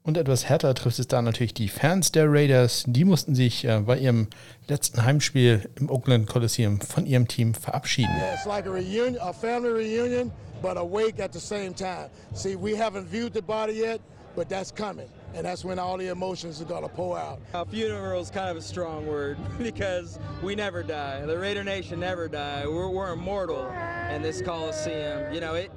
Und 0.04 0.16
etwas 0.16 0.48
härter 0.48 0.74
trifft 0.74 0.98
es 0.98 1.06
da 1.06 1.22
natürlich 1.22 1.54
die 1.54 1.68
Fans 1.68 2.10
der 2.10 2.26
Raiders. 2.28 2.82
Die 2.88 3.04
mussten 3.04 3.36
sich 3.36 3.64
äh, 3.64 3.78
bei 3.86 3.98
ihrem 3.98 4.26
letzten 4.66 5.04
Heimspiel 5.04 5.70
im 5.76 5.90
Oakland 5.90 6.26
Coliseum 6.26 6.80
von 6.80 7.06
ihrem 7.06 7.28
Team 7.28 7.54
verabschieden. 7.54 8.10
Yeah, 8.16 8.34
it's 8.34 8.44
like 8.44 8.66
a 8.66 8.70
reunion, 8.70 9.16
a 9.20 9.32
family 9.32 9.70
reunion, 9.70 10.32
but 10.60 10.76
a 10.76 10.84
wake 10.84 11.20
at 11.20 11.32
the 11.32 11.38
same 11.38 11.72
time. 11.72 12.10
See, 12.34 12.56
we 12.56 12.74
haven't 12.74 13.06
viewed 13.08 13.32
the 13.32 13.42
body 13.42 13.74
yet, 13.74 14.00
but 14.34 14.48
that's 14.48 14.72
coming. 14.72 15.06
And 15.34 15.46
that's 15.46 15.64
when 15.64 15.78
all 15.78 15.96
the 15.96 16.08
emotions 16.08 16.60
are 16.60 16.66
going 16.66 16.82
to 16.82 16.88
pour 16.88 17.16
out. 17.16 17.40
A 17.54 17.64
funeral 17.64 18.20
is 18.20 18.28
kind 18.28 18.50
of 18.50 18.56
a 18.56 18.62
strong 18.62 19.06
word 19.06 19.38
because 19.58 20.18
we 20.42 20.56
never 20.56 20.82
die. 20.82 21.24
The 21.24 21.38
Raider 21.38 21.62
Nation 21.62 22.00
never 22.00 22.26
die. 22.28 22.64
We're, 22.66 22.88
we're 22.88 23.12
immortal 23.12 23.70
in 24.10 24.20
this 24.20 24.42
Coliseum. 24.42 25.32
You 25.32 25.40
know, 25.40 25.54
it 25.54 25.70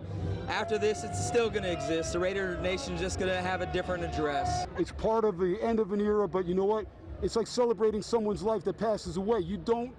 after 0.49 0.77
this, 0.77 1.03
it's 1.03 1.25
still 1.25 1.49
going 1.49 1.63
to 1.63 1.71
exist. 1.71 2.13
The 2.13 2.19
Raider 2.19 2.59
Nation 2.61 2.93
is 2.93 3.01
just 3.01 3.19
going 3.19 3.31
to 3.31 3.41
have 3.41 3.61
a 3.61 3.65
different 3.67 4.03
address. 4.03 4.67
It's 4.77 4.91
part 4.91 5.25
of 5.25 5.37
the 5.37 5.57
end 5.61 5.79
of 5.79 5.91
an 5.91 6.01
era, 6.01 6.27
but 6.27 6.45
you 6.45 6.55
know 6.55 6.65
what? 6.65 6.85
It's 7.21 7.35
like 7.35 7.47
celebrating 7.47 8.01
someone's 8.01 8.43
life 8.43 8.63
that 8.65 8.77
passes 8.77 9.17
away. 9.17 9.39
You 9.39 9.57
don't 9.57 9.93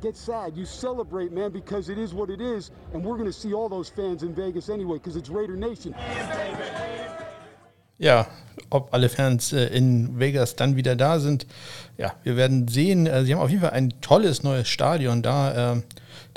get 0.00 0.16
sad. 0.16 0.56
You 0.56 0.64
celebrate, 0.64 1.32
man, 1.32 1.50
because 1.50 1.88
it 1.88 1.98
is 1.98 2.14
what 2.14 2.30
it 2.30 2.40
is. 2.40 2.70
And 2.92 3.04
we're 3.04 3.16
going 3.16 3.30
to 3.30 3.32
see 3.32 3.52
all 3.52 3.68
those 3.68 3.88
fans 3.88 4.22
in 4.22 4.34
Vegas 4.34 4.68
anyway, 4.68 4.98
because 4.98 5.16
it's 5.16 5.28
Raider 5.28 5.56
Nation. 5.56 5.94
Ja, 8.00 8.28
ob 8.70 8.94
alle 8.94 9.08
Fans 9.08 9.52
äh, 9.52 9.66
in 9.76 10.20
Vegas 10.20 10.54
dann 10.54 10.76
wieder 10.76 10.94
da 10.94 11.18
sind, 11.18 11.46
ja, 11.96 12.12
wir 12.22 12.36
werden 12.36 12.68
sehen. 12.68 13.08
Äh, 13.08 13.24
sie 13.24 13.34
haben 13.34 13.40
auf 13.40 13.50
jeden 13.50 13.62
Fall 13.62 13.72
ein 13.72 13.92
tolles 14.00 14.44
neues 14.44 14.68
Stadion 14.68 15.20
da. 15.20 15.72
Ähm, 15.72 15.82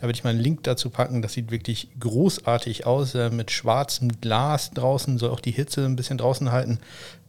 Äh, 0.02 0.04
da 0.04 0.08
werde 0.08 0.18
ich 0.18 0.24
mal 0.24 0.32
einen 0.32 0.40
Link 0.40 0.64
dazu 0.64 0.90
packen. 0.90 1.22
Das 1.22 1.34
sieht 1.34 1.52
wirklich 1.52 1.90
großartig 2.00 2.86
aus, 2.86 3.14
mit 3.14 3.52
schwarzem 3.52 4.20
Glas 4.20 4.72
draußen, 4.72 5.18
soll 5.18 5.30
auch 5.30 5.40
die 5.40 5.52
Hitze 5.52 5.86
ein 5.86 5.96
bisschen 5.96 6.18
draußen 6.18 6.52
halten. 6.52 6.80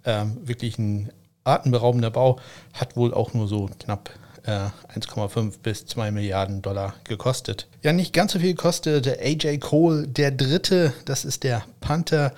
Ähm, 0.04 0.38
wirklich 0.44 0.78
ein 0.78 1.10
atemberaubender 1.44 2.10
Bau, 2.10 2.38
hat 2.72 2.96
wohl 2.96 3.12
auch 3.12 3.34
nur 3.34 3.48
so 3.48 3.68
knapp 3.80 4.10
1,5 4.44 5.60
bis 5.62 5.86
2 5.86 6.10
Milliarden 6.10 6.62
Dollar 6.62 6.94
gekostet. 7.04 7.68
Ja, 7.82 7.92
nicht 7.92 8.12
ganz 8.12 8.32
so 8.32 8.40
viel 8.40 8.56
kostet 8.56 9.06
AJ 9.06 9.58
Cole, 9.58 10.08
der 10.08 10.32
dritte, 10.32 10.92
das 11.04 11.24
ist 11.24 11.44
der 11.44 11.62
Panther 11.80 12.32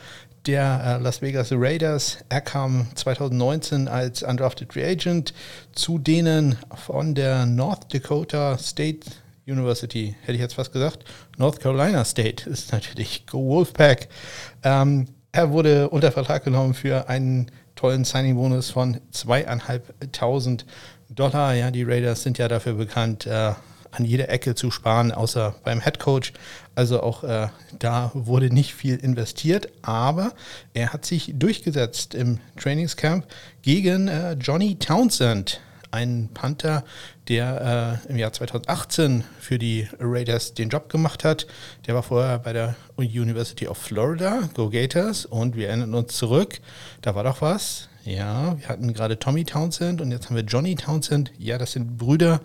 der 0.46 0.98
äh, 0.98 1.02
Las 1.02 1.22
Vegas 1.22 1.50
Raiders. 1.52 2.18
Er 2.28 2.42
kam 2.42 2.88
2019 2.94 3.88
als 3.88 4.22
Undrafted 4.22 4.72
Free 4.72 4.84
Agent 4.84 5.32
zu 5.72 5.98
denen 5.98 6.56
von 6.74 7.14
der 7.14 7.46
North 7.46 7.92
Dakota 7.94 8.58
State 8.58 9.06
University, 9.46 10.16
hätte 10.22 10.32
ich 10.32 10.40
jetzt 10.40 10.54
fast 10.54 10.72
gesagt. 10.72 11.04
North 11.36 11.60
Carolina 11.60 12.04
State 12.04 12.48
ist 12.50 12.72
natürlich 12.72 13.26
Go 13.26 13.46
Wolfpack. 13.46 14.08
Ähm, 14.62 15.06
er 15.32 15.50
wurde 15.50 15.88
unter 15.90 16.12
Vertrag 16.12 16.44
genommen 16.44 16.74
für 16.74 17.08
einen 17.08 17.50
tollen 17.74 18.04
Signing-Bonus 18.04 18.70
von 18.70 19.00
zweieinhalbtausend 19.10 20.64
Dollar. 21.08 21.54
Ja, 21.54 21.70
die 21.70 21.82
Raiders 21.82 22.22
sind 22.22 22.38
ja 22.38 22.48
dafür 22.48 22.74
bekannt, 22.74 23.26
äh, 23.26 23.52
an 23.90 24.04
jeder 24.04 24.28
Ecke 24.28 24.54
zu 24.54 24.70
sparen, 24.70 25.12
außer 25.12 25.54
beim 25.64 25.80
Head 25.80 25.98
Coach. 25.98 26.32
Also 26.74 27.02
auch 27.02 27.24
äh, 27.24 27.48
da 27.78 28.10
wurde 28.14 28.52
nicht 28.52 28.74
viel 28.74 28.96
investiert, 28.96 29.68
aber 29.82 30.32
er 30.72 30.92
hat 30.92 31.04
sich 31.04 31.32
durchgesetzt 31.36 32.14
im 32.14 32.40
Trainingscamp 32.56 33.26
gegen 33.62 34.08
äh, 34.08 34.32
Johnny 34.34 34.76
Townsend, 34.76 35.60
ein 35.94 36.28
Panther, 36.34 36.84
der 37.28 38.00
äh, 38.06 38.10
im 38.10 38.18
Jahr 38.18 38.32
2018 38.32 39.22
für 39.38 39.58
die 39.58 39.88
Raiders 40.00 40.52
den 40.54 40.68
Job 40.68 40.88
gemacht 40.88 41.22
hat. 41.22 41.46
Der 41.86 41.94
war 41.94 42.02
vorher 42.02 42.40
bei 42.40 42.52
der 42.52 42.74
University 42.96 43.68
of 43.68 43.78
Florida, 43.78 44.48
Go 44.54 44.70
Gators, 44.70 45.24
und 45.24 45.54
wir 45.56 45.68
erinnern 45.68 45.94
uns 45.94 46.16
zurück, 46.16 46.60
da 47.00 47.14
war 47.14 47.22
doch 47.22 47.40
was. 47.40 47.88
Ja, 48.04 48.58
wir 48.58 48.68
hatten 48.68 48.92
gerade 48.92 49.18
Tommy 49.18 49.44
Townsend 49.44 50.00
und 50.00 50.10
jetzt 50.10 50.26
haben 50.26 50.36
wir 50.36 50.42
Johnny 50.42 50.74
Townsend. 50.74 51.32
Ja, 51.38 51.56
das 51.56 51.72
sind 51.72 51.96
Brüder. 51.96 52.40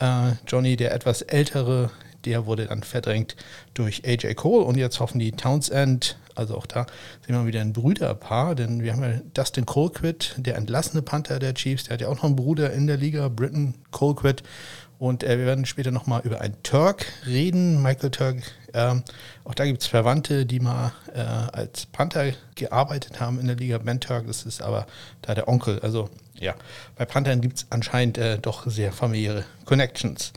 Äh, 0.00 0.32
Johnny, 0.48 0.76
der 0.76 0.92
etwas 0.92 1.22
ältere, 1.22 1.90
der 2.24 2.46
wurde 2.46 2.66
dann 2.66 2.82
verdrängt 2.82 3.36
durch 3.74 4.02
AJ 4.06 4.34
Cole 4.34 4.64
und 4.64 4.76
jetzt 4.76 5.00
hoffen 5.00 5.18
die 5.18 5.32
Townsend, 5.32 6.18
also 6.34 6.56
auch 6.56 6.66
da 6.66 6.86
sehen 7.26 7.36
wir 7.36 7.46
wieder 7.46 7.60
ein 7.60 7.72
Brüderpaar, 7.72 8.54
denn 8.54 8.82
wir 8.82 8.92
haben 8.92 9.02
ja 9.02 9.20
Dustin 9.34 9.66
Colquitt, 9.66 10.34
der 10.38 10.56
entlassene 10.56 11.02
Panther 11.02 11.38
der 11.38 11.54
Chiefs, 11.54 11.84
der 11.84 11.94
hat 11.94 12.00
ja 12.00 12.08
auch 12.08 12.16
noch 12.16 12.24
einen 12.24 12.36
Bruder 12.36 12.72
in 12.72 12.86
der 12.86 12.96
Liga, 12.96 13.28
Britton 13.28 13.74
Colquitt. 13.90 14.42
Und 14.96 15.24
äh, 15.24 15.38
wir 15.38 15.44
werden 15.44 15.66
später 15.66 15.90
nochmal 15.90 16.22
über 16.24 16.40
einen 16.40 16.54
Turk 16.62 17.04
reden, 17.26 17.82
Michael 17.82 18.10
Turk. 18.10 18.36
Ähm, 18.72 19.02
auch 19.42 19.54
da 19.54 19.66
gibt 19.66 19.82
es 19.82 19.88
Verwandte, 19.88 20.46
die 20.46 20.60
mal 20.60 20.92
äh, 21.12 21.18
als 21.20 21.86
Panther 21.86 22.32
gearbeitet 22.54 23.20
haben 23.20 23.40
in 23.40 23.48
der 23.48 23.56
Liga. 23.56 23.78
Ben 23.78 24.00
Turk, 24.00 24.26
das 24.28 24.44
ist 24.44 24.62
aber 24.62 24.86
da 25.20 25.34
der 25.34 25.48
Onkel. 25.48 25.80
Also 25.80 26.08
ja, 26.38 26.54
bei 26.96 27.04
Panthern 27.04 27.40
gibt 27.40 27.58
es 27.58 27.66
anscheinend 27.70 28.18
äh, 28.18 28.38
doch 28.38 28.68
sehr 28.68 28.92
familiäre 28.92 29.44
Connections. 29.64 30.32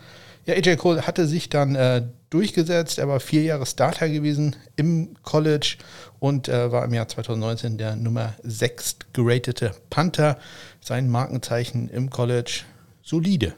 Ja, 0.48 0.54
AJ 0.54 0.78
Cole 0.78 1.06
hatte 1.06 1.28
sich 1.28 1.50
dann 1.50 1.76
äh, 1.76 2.04
durchgesetzt. 2.30 3.00
Er 3.00 3.10
war 3.10 3.20
vier 3.20 3.44
Jahre 3.44 3.66
Starter 3.66 4.08
gewesen 4.08 4.56
im 4.78 5.14
College 5.22 5.76
und 6.20 6.48
äh, 6.48 6.72
war 6.72 6.86
im 6.86 6.94
Jahr 6.94 7.10
2019 7.10 7.78
der 7.78 7.98
Nummer 7.98 8.34
6 8.44 8.96
geratete 9.12 9.74
Panther. 9.90 10.38
Sein 10.80 11.10
Markenzeichen 11.10 11.90
im 11.90 12.10
College 12.10 12.62
solide. 13.04 13.56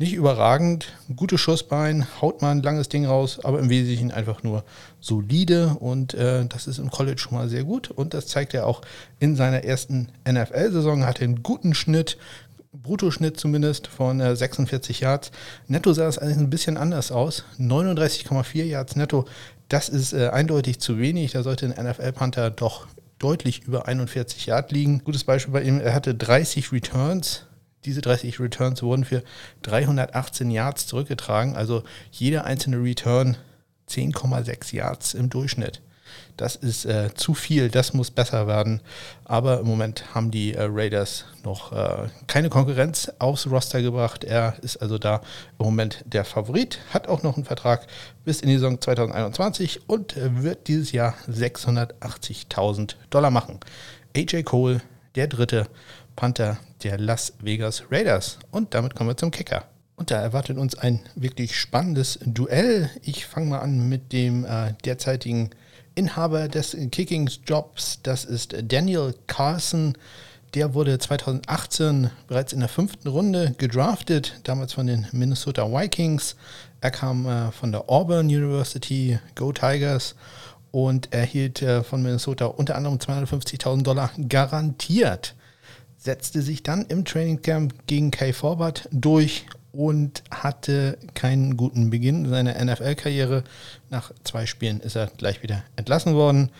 Nicht 0.00 0.12
überragend, 0.12 0.92
gute 1.14 1.38
Schussbein, 1.38 2.06
haut 2.20 2.42
mal 2.42 2.50
ein 2.52 2.62
langes 2.62 2.88
Ding 2.88 3.06
raus, 3.06 3.40
aber 3.44 3.60
im 3.60 3.68
Wesentlichen 3.68 4.10
einfach 4.12 4.44
nur 4.44 4.64
solide 5.00 5.76
und 5.78 6.14
äh, 6.14 6.46
das 6.46 6.66
ist 6.66 6.78
im 6.78 6.90
College 6.90 7.18
schon 7.18 7.36
mal 7.36 7.48
sehr 7.48 7.64
gut 7.64 7.90
und 7.90 8.14
das 8.14 8.26
zeigt 8.26 8.54
er 8.54 8.66
auch 8.66 8.82
in 9.18 9.34
seiner 9.34 9.64
ersten 9.64 10.12
NFL-Saison. 10.28 11.04
Hatte 11.04 11.24
einen 11.24 11.42
guten 11.42 11.74
Schnitt, 11.74 12.16
Bruttoschnitt 12.82 13.38
zumindest 13.38 13.86
von 13.88 14.20
äh, 14.20 14.36
46 14.36 15.00
Yards. 15.00 15.30
Netto 15.66 15.92
sah 15.92 16.06
es 16.06 16.18
eigentlich 16.18 16.38
ein 16.38 16.50
bisschen 16.50 16.76
anders 16.76 17.10
aus. 17.10 17.44
39,4 17.58 18.64
Yards 18.64 18.96
netto. 18.96 19.24
Das 19.68 19.88
ist 19.88 20.12
äh, 20.12 20.28
eindeutig 20.28 20.80
zu 20.80 20.98
wenig. 20.98 21.32
Da 21.32 21.42
sollte 21.42 21.66
ein 21.66 21.86
NFL-Panther 21.86 22.50
doch 22.50 22.86
deutlich 23.18 23.64
über 23.64 23.88
41 23.88 24.46
Yards 24.46 24.72
liegen. 24.72 25.02
Gutes 25.04 25.24
Beispiel 25.24 25.52
bei 25.52 25.62
ihm, 25.62 25.80
er 25.80 25.94
hatte 25.94 26.14
30 26.14 26.72
Returns. 26.72 27.46
Diese 27.84 28.00
30 28.00 28.40
Returns 28.40 28.82
wurden 28.82 29.04
für 29.04 29.22
318 29.62 30.50
Yards 30.50 30.86
zurückgetragen. 30.86 31.56
Also 31.56 31.82
jeder 32.10 32.44
einzelne 32.44 32.82
Return 32.82 33.36
10,6 33.88 34.74
Yards 34.74 35.14
im 35.14 35.30
Durchschnitt. 35.30 35.80
Das 36.38 36.54
ist 36.54 36.86
äh, 36.86 37.12
zu 37.14 37.34
viel, 37.34 37.68
das 37.68 37.92
muss 37.92 38.12
besser 38.12 38.46
werden. 38.46 38.80
Aber 39.24 39.60
im 39.60 39.66
Moment 39.66 40.14
haben 40.14 40.30
die 40.30 40.54
äh, 40.54 40.66
Raiders 40.70 41.24
noch 41.44 41.72
äh, 41.72 42.08
keine 42.28 42.48
Konkurrenz 42.48 43.12
aufs 43.18 43.48
Roster 43.48 43.82
gebracht. 43.82 44.22
Er 44.22 44.54
ist 44.62 44.76
also 44.76 44.98
da 44.98 45.16
im 45.58 45.66
Moment 45.66 46.04
der 46.06 46.24
Favorit, 46.24 46.78
hat 46.94 47.08
auch 47.08 47.24
noch 47.24 47.36
einen 47.36 47.44
Vertrag 47.44 47.86
bis 48.24 48.40
in 48.40 48.48
die 48.48 48.54
Saison 48.54 48.80
2021 48.80 49.88
und 49.88 50.16
äh, 50.16 50.42
wird 50.42 50.68
dieses 50.68 50.92
Jahr 50.92 51.14
680.000 51.28 52.94
Dollar 53.10 53.30
machen. 53.30 53.58
AJ 54.16 54.44
Cole, 54.44 54.80
der 55.16 55.26
dritte 55.26 55.66
Panther 56.14 56.58
der 56.84 56.98
Las 56.98 57.32
Vegas 57.40 57.82
Raiders. 57.90 58.38
Und 58.52 58.74
damit 58.74 58.94
kommen 58.94 59.10
wir 59.10 59.16
zum 59.16 59.32
Kicker. 59.32 59.64
Und 59.96 60.12
da 60.12 60.20
erwartet 60.20 60.56
uns 60.56 60.76
ein 60.76 61.00
wirklich 61.16 61.58
spannendes 61.58 62.20
Duell. 62.24 62.88
Ich 63.02 63.26
fange 63.26 63.46
mal 63.46 63.58
an 63.58 63.88
mit 63.88 64.12
dem 64.12 64.44
äh, 64.44 64.74
derzeitigen 64.84 65.50
Inhaber 65.98 66.46
des 66.46 66.76
Kickings-Jobs, 66.92 67.98
das 68.04 68.24
ist 68.24 68.54
Daniel 68.62 69.16
Carson. 69.26 69.98
Der 70.54 70.72
wurde 70.72 70.96
2018 70.96 72.10
bereits 72.28 72.52
in 72.52 72.60
der 72.60 72.68
fünften 72.68 73.08
Runde 73.08 73.56
gedraftet, 73.58 74.40
damals 74.44 74.74
von 74.74 74.86
den 74.86 75.08
Minnesota 75.10 75.66
Vikings. 75.66 76.36
Er 76.80 76.92
kam 76.92 77.26
äh, 77.26 77.50
von 77.50 77.72
der 77.72 77.90
Auburn 77.90 78.26
University, 78.26 79.18
Go 79.34 79.52
Tigers, 79.52 80.14
und 80.70 81.12
erhielt 81.12 81.62
äh, 81.62 81.82
von 81.82 82.00
Minnesota 82.00 82.46
unter 82.46 82.76
anderem 82.76 82.98
250.000 82.98 83.82
Dollar 83.82 84.12
garantiert. 84.28 85.34
Setzte 85.96 86.42
sich 86.42 86.62
dann 86.62 86.86
im 86.86 87.04
Training 87.04 87.42
Camp 87.42 87.74
gegen 87.88 88.12
Kay 88.12 88.32
Forbert 88.32 88.88
durch 88.92 89.46
und 89.72 90.22
hatte 90.30 90.98
keinen 91.14 91.56
guten 91.56 91.90
Beginn 91.90 92.28
seiner 92.28 92.62
NFL-Karriere. 92.62 93.44
Nach 93.90 94.12
zwei 94.24 94.46
Spielen 94.46 94.80
ist 94.80 94.96
er 94.96 95.08
gleich 95.16 95.42
wieder 95.42 95.62
entlassen 95.76 96.14
worden 96.14 96.50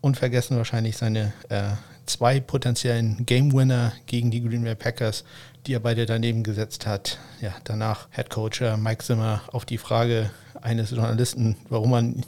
und 0.00 0.16
vergessen 0.16 0.56
wahrscheinlich 0.56 0.96
seine 0.96 1.32
äh, 1.48 1.70
zwei 2.06 2.40
potenziellen 2.40 3.24
Game-Winner 3.26 3.92
gegen 4.06 4.30
die 4.30 4.42
Green 4.42 4.64
Bay 4.64 4.74
Packers, 4.74 5.24
die 5.66 5.74
er 5.74 5.80
beide 5.80 6.06
daneben 6.06 6.42
gesetzt 6.42 6.86
hat. 6.86 7.18
Ja, 7.40 7.54
danach 7.64 8.08
Head 8.10 8.30
Coach 8.30 8.60
äh, 8.60 8.76
Mike 8.76 9.04
Zimmer 9.04 9.42
auf 9.52 9.64
die 9.64 9.78
Frage 9.78 10.30
eines 10.60 10.90
Journalisten, 10.90 11.56
warum 11.68 11.90
man 11.90 12.24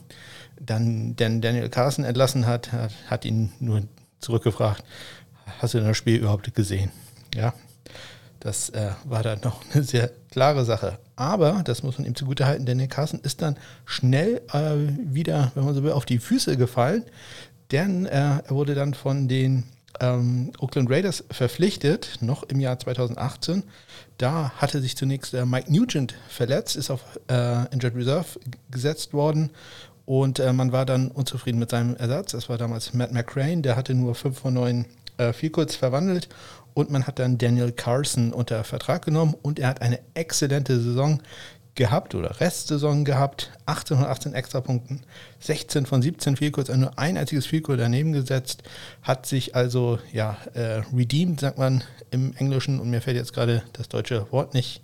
dann 0.61 1.17
denn 1.17 1.41
Daniel 1.41 1.69
Carson 1.69 2.05
entlassen 2.05 2.47
hat, 2.47 2.71
hat 3.09 3.25
ihn 3.25 3.53
nur 3.61 3.83
zurückgefragt, 4.21 4.85
hast 5.59 5.75
du 5.75 5.81
das 5.81 5.97
Spiel 5.97 6.19
überhaupt 6.19 6.55
gesehen? 6.55 6.91
Ja, 7.35 7.55
das 8.41 8.71
äh, 8.71 8.91
war 9.05 9.23
dann 9.23 9.41
noch 9.43 9.63
eine 9.73 9.85
sehr 9.85 10.11
klare 10.31 10.65
Sache. 10.65 10.99
Aber, 11.17 11.63
das 11.65 11.83
muss 11.83 11.99
man 11.99 12.07
ihm 12.07 12.15
zugutehalten, 12.15 12.67
denn 12.67 12.79
der 12.79 12.89
Carsten 12.89 13.21
ist 13.21 13.43
dann 13.43 13.57
schnell 13.85 14.41
äh, 14.53 14.75
wieder, 15.15 15.53
wenn 15.55 15.65
man 15.65 15.75
so 15.75 15.83
will, 15.83 15.93
auf 15.93 16.07
die 16.07 16.19
Füße 16.19 16.57
gefallen. 16.57 17.05
Denn 17.71 18.07
äh, 18.07 18.41
er 18.47 18.51
wurde 18.51 18.75
dann 18.75 18.95
von 18.95 19.29
den 19.29 19.65
ähm, 20.01 20.53
Oakland 20.59 20.91
Raiders 20.91 21.25
verpflichtet, 21.31 22.19
noch 22.21 22.43
im 22.45 22.61
Jahr 22.61 22.79
2018. 22.79 23.63
Da 24.19 24.53
hatte 24.57 24.81
sich 24.81 24.97
zunächst 24.97 25.35
äh, 25.35 25.45
Mike 25.45 25.73
Nugent 25.73 26.15
verletzt, 26.29 26.77
ist 26.77 26.91
auf 26.91 27.03
äh, 27.29 27.67
Injured 27.73 27.95
Reserve 27.95 28.41
gesetzt 28.71 29.13
worden 29.13 29.51
und 30.07 30.39
äh, 30.39 30.53
man 30.53 30.73
war 30.73 30.87
dann 30.87 31.09
unzufrieden 31.09 31.59
mit 31.59 31.71
seinem 31.71 31.97
Ersatz. 31.97 32.33
Das 32.33 32.49
war 32.49 32.59
damals 32.59 32.95
Matt 32.95 33.13
McCrane, 33.13 33.63
der 33.63 33.77
hatte 33.77 33.95
nur 33.95 34.15
5 34.15 34.39
von 34.39 34.55
9 34.55 34.87
äh, 35.19 35.33
viel 35.33 35.51
kurz 35.51 35.77
verwandelt 35.77 36.29
und 36.75 36.91
man 36.91 37.07
hat 37.07 37.19
dann 37.19 37.39
Daniel 37.39 37.73
Carson 37.73 38.33
unter 38.33 38.65
Vertrag 38.65 39.05
genommen 39.05 39.35
und 39.43 39.59
er 39.59 39.69
hat 39.69 39.83
eine 39.83 40.01
exzellente 40.15 40.81
Saison 40.81 41.21
gehabt 41.75 42.15
oder 42.15 42.41
Restsaison 42.41 43.05
gehabt, 43.05 43.51
18 43.67 43.97
von 43.97 44.07
18 44.07 44.35
Extrapunkten, 44.35 45.01
16 45.41 45.87
von 45.87 46.03
17 46.03 46.37
Vielkurs, 46.37 46.69
nur 46.69 46.99
ein 46.99 47.17
einziges 47.17 47.47
Vielkurs 47.47 47.79
daneben 47.79 48.13
gesetzt, 48.13 48.63
hat 49.03 49.27
sich 49.27 49.55
also 49.55 49.99
ja 50.13 50.37
äh, 50.55 50.83
redeemed, 50.95 51.41
sagt 51.41 51.59
man 51.59 51.83
im 52.11 52.35
Englischen. 52.37 52.81
Und 52.81 52.91
mir 52.91 53.01
fällt 53.01 53.17
jetzt 53.17 53.33
gerade 53.33 53.63
das 53.73 53.89
deutsche 53.89 54.31
Wort 54.33 54.55
nicht 54.55 54.83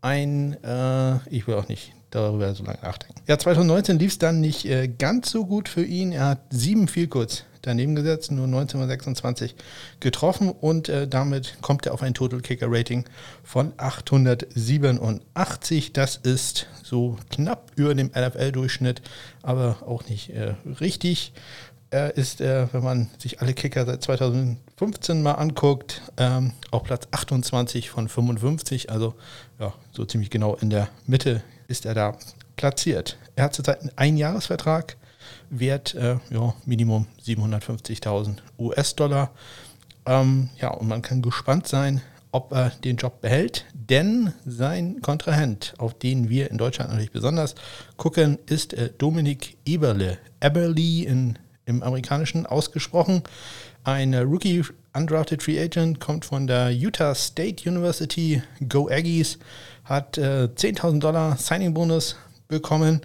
ein, 0.00 0.56
äh, 0.64 1.16
ich 1.28 1.46
will 1.46 1.54
auch 1.54 1.68
nicht 1.68 1.92
darüber 2.10 2.52
so 2.54 2.64
lange 2.64 2.80
nachdenken. 2.82 3.22
Ja, 3.26 3.38
2019 3.38 3.98
lief 3.98 4.12
es 4.12 4.18
dann 4.18 4.40
nicht 4.40 4.64
äh, 4.64 4.88
ganz 4.88 5.30
so 5.30 5.46
gut 5.46 5.68
für 5.68 5.84
ihn, 5.84 6.12
er 6.12 6.26
hat 6.26 6.40
sieben 6.50 6.88
Vielkurs 6.88 7.44
daneben 7.62 7.94
gesetzt, 7.94 8.30
nur 8.30 8.44
1926 8.46 9.54
getroffen 10.00 10.50
und 10.50 10.88
äh, 10.88 11.06
damit 11.08 11.58
kommt 11.62 11.86
er 11.86 11.94
auf 11.94 12.02
ein 12.02 12.14
Total 12.14 12.40
Kicker 12.40 12.66
Rating 12.68 13.04
von 13.42 13.72
887. 13.76 15.92
Das 15.92 16.16
ist 16.16 16.66
so 16.82 17.16
knapp 17.30 17.70
über 17.76 17.94
dem 17.94 18.08
NFL-Durchschnitt, 18.08 19.02
aber 19.42 19.76
auch 19.86 20.08
nicht 20.08 20.30
äh, 20.30 20.54
richtig. 20.80 21.32
Er 21.90 22.16
ist, 22.16 22.40
äh, 22.40 22.72
wenn 22.72 22.82
man 22.82 23.10
sich 23.18 23.40
alle 23.40 23.52
Kicker 23.52 23.84
seit 23.84 24.02
2015 24.02 25.22
mal 25.22 25.32
anguckt, 25.32 26.00
ähm, 26.16 26.52
auf 26.70 26.84
Platz 26.84 27.06
28 27.10 27.90
von 27.90 28.08
55, 28.08 28.90
also 28.90 29.14
ja, 29.60 29.74
so 29.92 30.06
ziemlich 30.06 30.30
genau 30.30 30.56
in 30.56 30.70
der 30.70 30.88
Mitte 31.06 31.42
ist 31.68 31.84
er 31.84 31.94
da 31.94 32.16
platziert. 32.56 33.18
Er 33.36 33.44
hat 33.44 33.54
zurzeit 33.54 33.80
einen 33.80 33.92
Einjahresvertrag 33.96 34.96
Wert 35.52 35.94
äh, 35.94 36.16
ja, 36.30 36.54
Minimum 36.64 37.06
750.000 37.24 38.38
US-Dollar. 38.58 39.30
Ähm, 40.06 40.48
ja, 40.58 40.70
und 40.70 40.88
man 40.88 41.02
kann 41.02 41.22
gespannt 41.22 41.68
sein, 41.68 42.00
ob 42.32 42.52
er 42.52 42.70
den 42.70 42.96
Job 42.96 43.20
behält, 43.20 43.66
denn 43.74 44.32
sein 44.46 45.02
Kontrahent, 45.02 45.74
auf 45.76 45.94
den 45.94 46.30
wir 46.30 46.50
in 46.50 46.56
Deutschland 46.56 46.90
natürlich 46.90 47.12
besonders 47.12 47.54
gucken, 47.98 48.38
ist 48.46 48.72
äh, 48.72 48.90
Dominik 48.96 49.58
Eberle. 49.66 50.18
Eberle 50.40 51.04
in, 51.04 51.38
im 51.66 51.82
Amerikanischen 51.82 52.46
ausgesprochen. 52.46 53.22
Ein 53.84 54.14
äh, 54.14 54.20
Rookie 54.20 54.64
Undrafted 54.94 55.42
Free 55.42 55.60
Agent 55.60 56.00
kommt 56.00 56.24
von 56.24 56.46
der 56.46 56.70
Utah 56.70 57.14
State 57.14 57.68
University. 57.68 58.42
Go 58.66 58.88
Aggies 58.88 59.38
hat 59.84 60.16
äh, 60.16 60.48
10.000 60.54 61.00
Dollar 61.00 61.36
Signing-Bonus 61.36 62.16
bekommen 62.48 63.02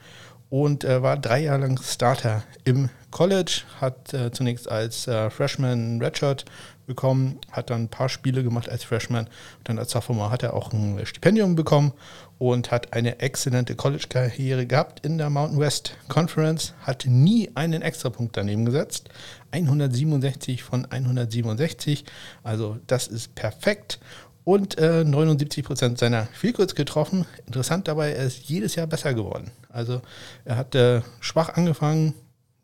und 0.49 0.83
äh, 0.83 1.01
war 1.01 1.17
drei 1.17 1.43
Jahre 1.43 1.61
lang 1.61 1.81
Starter 1.81 2.43
im 2.63 2.89
College, 3.11 3.61
hat 3.79 4.13
äh, 4.13 4.31
zunächst 4.31 4.69
als 4.69 5.07
äh, 5.07 5.29
Freshman 5.29 6.01
Redshirt 6.01 6.45
bekommen, 6.85 7.39
hat 7.51 7.69
dann 7.69 7.83
ein 7.83 7.89
paar 7.89 8.09
Spiele 8.09 8.43
gemacht 8.43 8.69
als 8.69 8.83
Freshman, 8.83 9.27
dann 9.65 9.77
als 9.77 9.91
Sophomore 9.91 10.31
hat 10.31 10.43
er 10.43 10.53
auch 10.53 10.71
ein 10.71 11.05
Stipendium 11.05 11.55
bekommen 11.55 11.91
und 12.37 12.71
hat 12.71 12.93
eine 12.93 13.19
exzellente 13.19 13.75
College-Karriere 13.75 14.65
gehabt 14.65 15.05
in 15.05 15.17
der 15.17 15.29
Mountain 15.29 15.59
West 15.59 15.97
Conference, 16.07 16.73
hat 16.81 17.05
nie 17.05 17.49
einen 17.55 17.81
Extrapunkt 17.81 18.37
daneben 18.37 18.65
gesetzt, 18.65 19.09
167 19.51 20.63
von 20.63 20.85
167, 20.85 22.05
also 22.43 22.77
das 22.87 23.07
ist 23.07 23.35
perfekt 23.35 23.99
und 24.47 24.77
äh, 24.77 25.03
79 25.03 25.65
Prozent 25.65 25.97
seiner 25.97 26.27
Vielkurs 26.27 26.73
getroffen. 26.73 27.25
Interessant 27.47 27.89
dabei, 27.89 28.13
er 28.13 28.27
ist 28.27 28.45
jedes 28.45 28.75
Jahr 28.75 28.87
besser 28.87 29.13
geworden. 29.13 29.51
Also 29.77 30.01
er 30.43 30.57
hat 30.57 30.73
äh, 30.73 31.01
schwach 31.19 31.49
angefangen, 31.49 32.15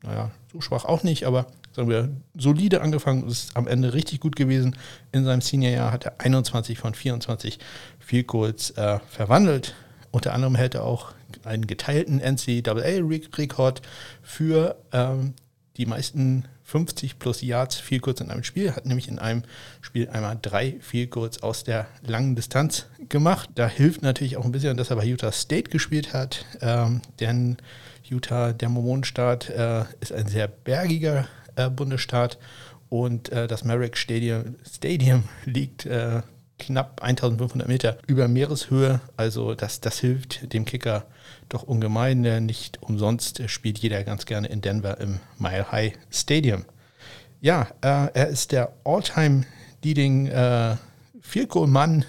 naja, 0.02 0.32
so 0.52 0.62
schwach 0.62 0.84
auch 0.84 1.04
nicht, 1.04 1.26
aber 1.26 1.46
sagen 1.72 1.88
wir, 1.88 2.10
solide 2.36 2.82
angefangen, 2.82 3.28
ist 3.28 3.56
am 3.56 3.68
Ende 3.68 3.94
richtig 3.94 4.20
gut 4.20 4.36
gewesen. 4.36 4.76
In 5.12 5.24
seinem 5.24 5.42
Seniorjahr 5.42 5.92
hat 5.92 6.06
er 6.06 6.20
21 6.20 6.80
von 6.80 6.96
24 6.96 7.60
Vielkurs 8.00 8.72
äh, 8.72 9.00
verwandelt. 9.08 9.76
Unter 10.12 10.34
anderem 10.34 10.56
hält 10.56 10.74
er 10.74 10.86
auch 10.86 11.14
einen 11.44 11.68
geteilten 11.68 12.20
NCAA-Rekord 12.20 13.82
für 14.24 14.76
ähm, 14.92 15.36
die 15.78 15.86
meisten 15.86 16.46
50 16.64 17.20
plus 17.20 17.42
Yards 17.42 17.76
viel 17.76 18.00
kurz 18.00 18.22
in 18.22 18.32
einem 18.32 18.44
Spiel, 18.44 18.76
hat 18.76 18.86
nämlich 18.86 19.08
in 19.08 19.20
einem 19.20 19.44
Spiel 19.82 20.10
einmal 20.10 20.38
drei 20.42 20.78
viel 20.80 21.08
kurz 21.08 21.40
aus 21.40 21.64
der 21.64 21.88
langen 22.06 22.36
Distanz 22.36 22.88
gemacht. 23.10 23.50
Da 23.56 23.68
hilft 23.68 24.02
natürlich 24.02 24.38
auch 24.38 24.46
ein 24.46 24.52
bisschen, 24.52 24.78
dass 24.78 24.90
er 24.90 24.96
bei 24.96 25.06
Utah 25.06 25.32
State 25.32 25.70
gespielt 25.70 26.14
hat, 26.14 26.46
ähm, 26.62 27.02
denn 27.20 27.58
Utah, 28.04 28.54
der 28.54 28.70
Mormonenstaat, 28.70 29.50
äh, 29.50 29.84
ist 30.00 30.14
ein 30.14 30.28
sehr 30.28 30.48
bergiger 30.48 31.28
äh, 31.56 31.70
Bundesstaat 31.70 32.38
und 32.90 33.30
äh, 33.30 33.48
das 33.48 33.64
Merrick 33.64 33.98
Stadium, 33.98 34.56
Stadium 34.70 35.24
liegt 35.46 35.86
äh, 35.86 36.22
knapp 36.60 37.02
1500 37.02 37.68
Meter 37.68 37.98
über 38.08 38.28
Meereshöhe. 38.28 39.02
Also 39.18 39.56
das, 39.56 39.82
das 39.82 40.00
hilft 40.00 40.54
dem 40.54 40.66
Kicker 40.66 41.06
doch 41.50 41.64
ungemein. 41.64 42.22
Nicht 42.46 42.82
umsonst 42.82 43.50
spielt 43.50 43.80
jeder 43.80 44.04
ganz 44.04 44.26
gerne 44.26 44.48
in 44.48 44.62
Denver 44.62 45.00
im 45.00 45.20
Mile 45.38 45.72
High 45.72 45.94
Stadium. 46.12 46.66
Ja, 47.42 47.68
äh, 47.82 48.08
er 48.14 48.28
ist 48.28 48.52
der 48.52 48.74
All-Time 48.86 49.46
Leading 49.84 50.28
äh, 50.28 50.78
Field 51.22 51.50
Goal 51.50 51.68
Mann 51.68 52.06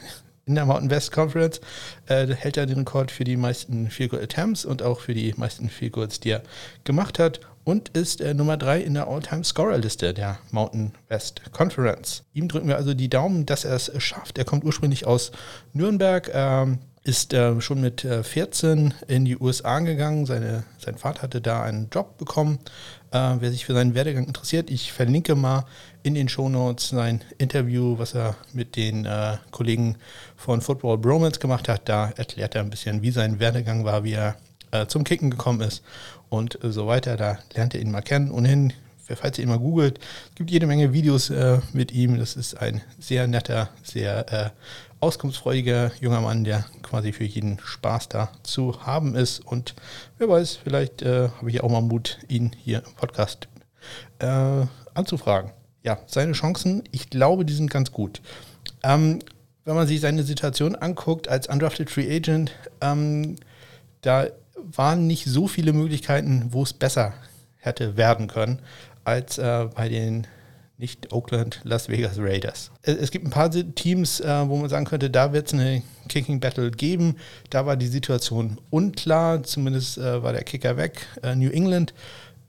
in 0.47 0.55
der 0.55 0.67
Mountain 0.67 0.91
West 0.91 1.13
Conference. 1.13 1.61
Äh, 2.07 2.29
hält 2.29 2.57
er 2.57 2.67
den 2.67 2.79
Rekord 2.79 3.11
für 3.11 3.25
die 3.25 3.37
meisten 3.37 3.91
Field 3.91 4.11
Goal 4.11 4.23
Attempts 4.23 4.65
und 4.65 4.83
auch 4.83 5.01
für 5.01 5.15
die 5.15 5.35
meisten 5.37 5.69
Field 5.69 5.93
Goals, 5.93 6.21
die 6.21 6.31
er 6.31 6.43
gemacht 6.85 7.19
hat 7.19 7.41
und 7.65 7.89
ist 7.91 8.21
äh, 8.21 8.35
Nummer 8.35 8.57
3 8.57 8.83
in 8.83 8.95
der 8.95 9.09
All-Time-Scorer-Liste 9.09 10.15
der 10.15 10.39
Mountain 10.51 10.93
West 11.09 11.43
Conference. 11.53 12.23
Ihm 12.35 12.49
drücken 12.49 12.69
wir 12.69 12.77
also 12.77 12.95
die 12.95 13.09
Daumen, 13.09 13.47
dass 13.47 13.65
er 13.65 13.75
es 13.75 13.91
schafft. 14.03 14.39
Er 14.39 14.45
kommt 14.45 14.65
ursprünglich 14.65 15.07
aus 15.07 15.33
Nürnberg, 15.73 16.31
ähm, 16.33 16.79
ist 17.05 17.35
äh, 17.35 17.61
schon 17.61 17.83
mit 17.83 18.03
äh, 18.05 18.25
14 18.25 18.95
in 19.09 19.27
die 19.27 19.37
USA 19.37 19.79
gegangen. 19.81 20.25
Seine, 20.25 20.65
sein 20.79 20.97
Vater 20.97 21.23
hatte 21.23 21.43
da 21.43 21.63
einen 21.63 21.91
Job 21.91 22.17
bekommen. 22.17 22.59
Äh, 23.11 23.37
wer 23.41 23.51
sich 23.51 23.67
für 23.67 23.75
seinen 23.75 23.95
Werdegang 23.95 24.27
interessiert, 24.27 24.71
ich 24.71 24.91
verlinke 24.91 25.35
mal 25.35 25.67
in 26.03 26.15
den 26.15 26.31
Shownotes 26.31 26.89
sein 26.89 27.21
Interview, 27.37 27.99
was 27.99 28.15
er 28.15 28.37
mit 28.55 28.77
den 28.77 29.05
äh, 29.05 29.37
Kollegen 29.51 29.97
von 30.35 30.63
Football 30.63 30.97
Bromance 30.97 31.41
gemacht 31.41 31.69
hat. 31.69 31.91
Da 31.91 32.11
erklärt 32.17 32.55
er 32.55 32.63
ein 32.63 32.71
bisschen, 32.71 33.03
wie 33.03 33.11
sein 33.11 33.39
Werdegang 33.39 33.85
war, 33.85 34.03
wie 34.03 34.15
er 34.15 34.37
äh, 34.71 34.87
zum 34.87 35.05
Kicken 35.05 35.31
gekommen 35.31 35.61
ist 35.61 35.83
und 36.31 36.59
so 36.63 36.87
weiter. 36.87 37.19
Da 37.19 37.39
lernt 37.55 37.75
ihr 37.75 37.83
ihn 37.83 37.91
mal 37.91 38.01
kennen. 38.01 38.31
Ohnehin, 38.31 38.73
falls 39.15 39.37
ihr 39.37 39.45
ihn 39.45 39.51
mal 39.51 39.59
googelt, 39.59 39.99
es 40.31 40.37
gibt 40.37 40.51
jede 40.51 40.67
Menge 40.67 40.95
Videos 40.95 41.29
äh, 41.29 41.59
mit 41.75 41.93
ihm. 41.93 42.19
Das 42.19 42.35
ist 42.35 42.55
ein 42.55 42.81
sehr 42.99 43.27
netter, 43.27 43.69
sehr 43.83 44.53
auskunftsfreudiger 45.05 45.93
junger 46.01 46.23
Mann, 46.23 46.45
der 46.45 46.65
quasi 46.83 47.13
für 47.13 47.25
jeden 47.25 47.59
Spaß 47.63 48.09
da 48.09 48.33
zu 48.43 48.87
haben 48.87 49.15
ist. 49.15 49.41
Und 49.41 49.75
wer 50.17 50.31
weiß, 50.31 50.57
vielleicht 50.57 51.03
äh, 51.03 51.29
habe 51.29 51.51
ich 51.51 51.63
auch 51.63 51.71
mal 51.71 51.83
Mut, 51.83 52.19
ihn 52.27 52.53
hier 52.57 52.83
im 52.87 52.95
Podcast 52.95 53.49
äh, 54.19 54.63
anzufragen. 54.95 55.51
Ja, 55.83 55.99
seine 56.07 56.33
Chancen, 56.33 56.85
ich 56.91 57.11
glaube, 57.11 57.45
die 57.45 57.53
sind 57.53 57.71
ganz 57.71 57.93
gut. 57.93 58.23
Ähm, 58.83 59.19
wenn 59.67 59.75
man 59.75 59.87
sich 59.87 60.01
seine 60.01 60.23
Situation 60.23 60.75
anguckt 60.75 61.29
als 61.29 61.49
Undrafted 61.49 61.91
Free 61.91 62.17
Agent, 62.17 62.53
ähm, 62.81 63.37
da 64.01 64.29
waren 64.57 65.07
nicht 65.07 65.27
so 65.27 65.49
viele 65.49 65.75
Möglichkeiten, 65.75 66.47
wo 66.49 66.63
es 66.63 66.73
besser 66.73 67.13
hätte 67.59 67.99
werden 67.99 68.27
können, 68.27 68.61
als 69.05 69.37
äh, 69.37 69.69
bei 69.75 69.91
den 69.91 70.27
nicht 70.85 71.13
Oakland, 71.15 71.61
Las 71.65 71.89
Vegas 71.89 72.19
Raiders. 72.19 72.71
Es 72.83 73.11
gibt 73.11 73.27
ein 73.27 73.31
paar 73.31 73.51
Teams, 73.51 74.21
äh, 74.21 74.49
wo 74.49 74.57
man 74.59 74.69
sagen 74.69 74.85
könnte, 74.85 75.09
da 75.09 75.33
wird 75.33 75.47
es 75.47 75.55
eine 75.55 75.83
Kicking 76.09 76.41
Battle 76.41 76.71
geben. 76.71 77.17
Da 77.49 77.65
war 77.65 77.79
die 77.79 77.87
Situation 77.87 78.59
unklar, 78.69 79.43
zumindest 79.45 79.97
äh, 79.97 80.23
war 80.23 80.35
der 80.35 80.45
Kicker 80.45 80.77
weg. 80.77 81.07
Äh, 81.23 81.37
New 81.37 81.49
England 81.49 81.95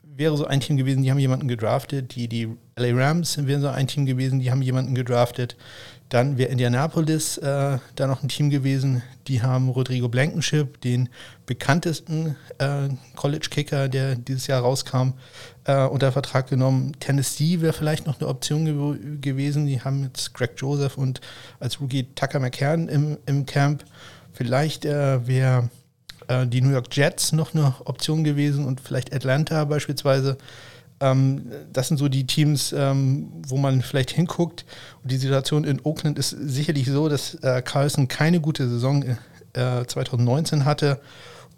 wäre 0.04 0.36
so 0.36 0.46
ein 0.46 0.60
Team 0.60 0.76
gewesen, 0.76 1.04
die 1.04 1.12
haben 1.12 1.20
jemanden 1.20 1.48
gedraftet. 1.48 2.16
Die, 2.16 2.28
die 2.28 2.50
LA 2.76 3.08
Rams 3.08 3.38
wären 3.46 3.62
so 3.62 3.70
ein 3.70 3.88
Team 3.88 4.06
gewesen, 4.06 4.42
die 4.42 4.52
haben 4.52 4.62
jemanden 4.62 4.96
gedraftet. 4.96 5.56
Dann 6.10 6.38
wäre 6.38 6.52
Indianapolis 6.52 7.38
äh, 7.38 7.80
da 7.96 8.08
noch 8.08 8.22
ein 8.22 8.28
Team 8.28 8.50
gewesen, 8.50 9.02
die 9.28 9.42
haben 9.42 9.70
Rodrigo 9.70 10.10
Blankenship, 10.10 10.82
den 10.82 11.08
bekanntesten 11.46 12.36
äh, 12.58 12.90
College-Kicker, 13.16 13.88
der 13.88 14.16
dieses 14.16 14.48
Jahr 14.48 14.62
rauskam, 14.62 15.14
äh, 15.66 15.86
unter 15.86 16.12
Vertrag 16.12 16.48
genommen. 16.50 16.94
Tennessee 17.00 17.62
wäre 17.62 17.74
vielleicht 17.74 18.08
noch 18.08 18.20
eine 18.20 18.30
Option 18.30 18.66
ge 18.66 19.20
gewesen. 19.20 19.66
Die 19.66 19.82
haben 19.82 20.04
jetzt 20.04 20.34
Greg 20.34 20.52
Joseph 20.58 20.98
und 20.98 21.22
als 21.60 21.82
Rookie 21.82 22.04
Tucker 22.16 22.40
McCann 22.40 22.88
im, 22.88 23.18
im 23.26 23.46
Camp. 23.46 23.84
Vielleicht 24.32 24.86
äh, 24.86 25.28
wäre 25.28 25.70
äh, 26.28 26.46
die 26.48 26.62
New 26.62 26.72
York 26.72 26.96
Jets 26.96 27.32
noch 27.32 27.54
eine 27.54 27.76
Option 27.86 28.24
gewesen 28.24 28.66
und 28.66 28.82
vielleicht 28.82 29.14
Atlanta 29.14 29.66
beispielsweise. 29.66 30.38
Ähm, 31.00 31.52
das 31.74 31.90
sind 31.90 31.98
so 31.98 32.08
die 32.08 32.26
Teams, 32.26 32.74
ähm, 32.74 33.30
wo 33.48 33.58
man 33.58 33.82
vielleicht 33.82 34.12
hinguckt. 34.12 34.66
Und 35.04 35.12
die 35.12 35.18
Situation 35.18 35.64
in 35.64 35.82
Oakland 35.84 36.18
ist 36.18 36.30
sicherlich 36.30 36.88
so, 36.88 37.10
dass 37.10 37.36
äh, 37.36 37.62
Carlson 37.62 38.08
keine 38.08 38.40
gute 38.40 38.70
Saison 38.70 39.04
äh, 39.04 39.86
2019 39.86 40.66
hatte 40.66 41.02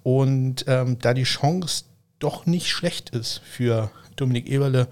und 0.04 0.63
ähm, 0.67 0.98
da 1.00 1.13
die 1.13 1.24
Chance 1.24 1.84
doch 2.19 2.45
nicht 2.45 2.69
schlecht 2.69 3.12
ist 3.12 3.41
für 3.43 3.91
Dominik 4.15 4.47
Eberle, 4.47 4.88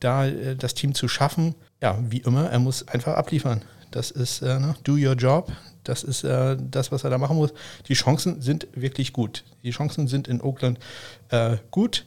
da 0.00 0.26
äh, 0.26 0.56
das 0.56 0.74
Team 0.74 0.94
zu 0.94 1.08
schaffen. 1.08 1.54
Ja, 1.80 1.98
wie 2.08 2.18
immer, 2.18 2.50
er 2.50 2.58
muss 2.58 2.86
einfach 2.88 3.14
abliefern. 3.14 3.62
Das 3.90 4.10
ist 4.10 4.42
äh, 4.42 4.58
ne, 4.58 4.74
do 4.84 4.92
your 4.92 5.14
job. 5.14 5.52
Das 5.84 6.02
ist 6.02 6.22
äh, 6.24 6.56
das, 6.60 6.92
was 6.92 7.04
er 7.04 7.10
da 7.10 7.18
machen 7.18 7.36
muss. 7.36 7.54
Die 7.88 7.94
Chancen 7.94 8.42
sind 8.42 8.68
wirklich 8.74 9.12
gut. 9.12 9.44
Die 9.62 9.70
Chancen 9.70 10.06
sind 10.06 10.28
in 10.28 10.42
Oakland 10.42 10.78
äh, 11.30 11.56
gut. 11.70 12.04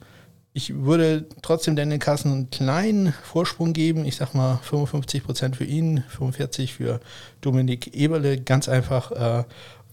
Ich 0.54 0.76
würde 0.76 1.26
trotzdem 1.42 1.78
Daniel 1.78 1.98
Carson 1.98 2.32
einen 2.32 2.50
kleinen 2.50 3.14
Vorsprung 3.24 3.72
geben. 3.72 4.06
Ich 4.06 4.18
sag 4.18 4.34
mal 4.34 4.60
55 4.62 5.24
Prozent 5.24 5.56
für 5.56 5.64
ihn, 5.64 6.04
45 6.10 6.74
für 6.74 7.00
Dominik 7.40 7.96
Eberle. 7.96 8.40
Ganz 8.40 8.68
einfach, 8.68 9.12
äh, 9.12 9.44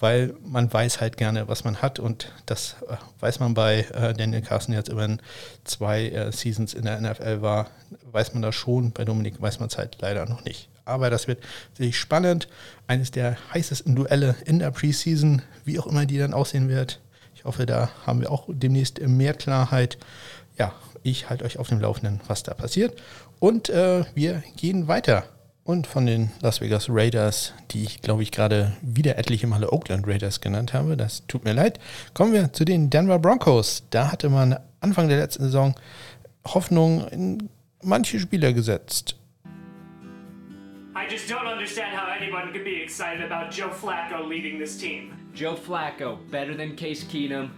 weil 0.00 0.34
man 0.44 0.72
weiß 0.72 1.00
halt 1.00 1.16
gerne, 1.16 1.48
was 1.48 1.64
man 1.64 1.82
hat 1.82 1.98
und 1.98 2.32
das 2.46 2.76
äh, 2.88 2.96
weiß 3.20 3.40
man 3.40 3.54
bei 3.54 3.80
äh, 3.92 4.14
Daniel 4.14 4.42
Carson 4.42 4.74
jetzt 4.74 4.88
immerhin 4.88 5.20
zwei 5.64 6.08
äh, 6.08 6.32
Seasons 6.32 6.74
in 6.74 6.84
der 6.84 7.00
NFL 7.00 7.42
war, 7.42 7.68
weiß 8.12 8.34
man 8.34 8.42
das 8.42 8.54
schon, 8.54 8.92
bei 8.92 9.04
Dominik 9.04 9.40
weiß 9.40 9.60
man 9.60 9.68
es 9.68 9.78
halt 9.78 9.98
leider 10.00 10.26
noch 10.26 10.44
nicht. 10.44 10.68
Aber 10.84 11.10
das 11.10 11.28
wird 11.28 11.42
sicherlich 11.72 11.98
spannend, 11.98 12.48
eines 12.86 13.10
der 13.10 13.36
heißesten 13.52 13.94
Duelle 13.94 14.36
in 14.46 14.58
der 14.58 14.70
Preseason, 14.70 15.42
wie 15.64 15.78
auch 15.78 15.86
immer 15.86 16.06
die 16.06 16.18
dann 16.18 16.32
aussehen 16.32 16.68
wird. 16.68 17.00
Ich 17.34 17.44
hoffe, 17.44 17.66
da 17.66 17.90
haben 18.06 18.20
wir 18.20 18.32
auch 18.32 18.48
demnächst 18.48 19.00
mehr 19.00 19.34
Klarheit. 19.34 19.98
Ja, 20.58 20.72
ich 21.02 21.28
halte 21.28 21.44
euch 21.44 21.58
auf 21.58 21.68
dem 21.68 21.80
Laufenden, 21.80 22.20
was 22.26 22.42
da 22.42 22.54
passiert. 22.54 23.00
Und 23.38 23.68
äh, 23.68 24.04
wir 24.14 24.42
gehen 24.56 24.88
weiter 24.88 25.24
und 25.68 25.86
von 25.86 26.06
den 26.06 26.30
Las 26.40 26.62
Vegas 26.62 26.86
Raiders, 26.88 27.52
die 27.72 27.82
ich 27.82 28.00
glaube 28.00 28.22
ich 28.22 28.32
gerade 28.32 28.72
wieder 28.80 29.18
etliche 29.18 29.46
Male 29.46 29.70
Oakland 29.70 30.08
Raiders 30.08 30.40
genannt 30.40 30.72
habe, 30.72 30.96
das 30.96 31.26
tut 31.26 31.44
mir 31.44 31.52
leid, 31.52 31.78
kommen 32.14 32.32
wir 32.32 32.54
zu 32.54 32.64
den 32.64 32.88
Denver 32.88 33.18
Broncos. 33.18 33.82
Da 33.90 34.10
hatte 34.10 34.30
man 34.30 34.58
Anfang 34.80 35.08
der 35.08 35.18
letzten 35.18 35.44
Saison 35.44 35.74
Hoffnung 36.46 37.06
in 37.08 37.50
manche 37.82 38.18
Spieler 38.18 38.54
gesetzt. 38.54 39.16
I 40.96 41.06
just 41.06 41.30
don't 41.30 41.46
understand 41.46 41.94
how 41.94 42.08
anyone 42.18 42.50
could 42.50 42.64
be 42.64 42.82
excited 42.82 43.30
about 43.30 43.50
Joe 43.50 43.68
Flacco 43.68 44.26
leading 44.26 44.58
this 44.58 44.78
team. 44.78 45.12
Joe 45.34 45.54
Flacco, 45.54 46.16
better 46.30 46.56
than 46.56 46.76
Case 46.76 47.04
Keenum. 47.04 47.50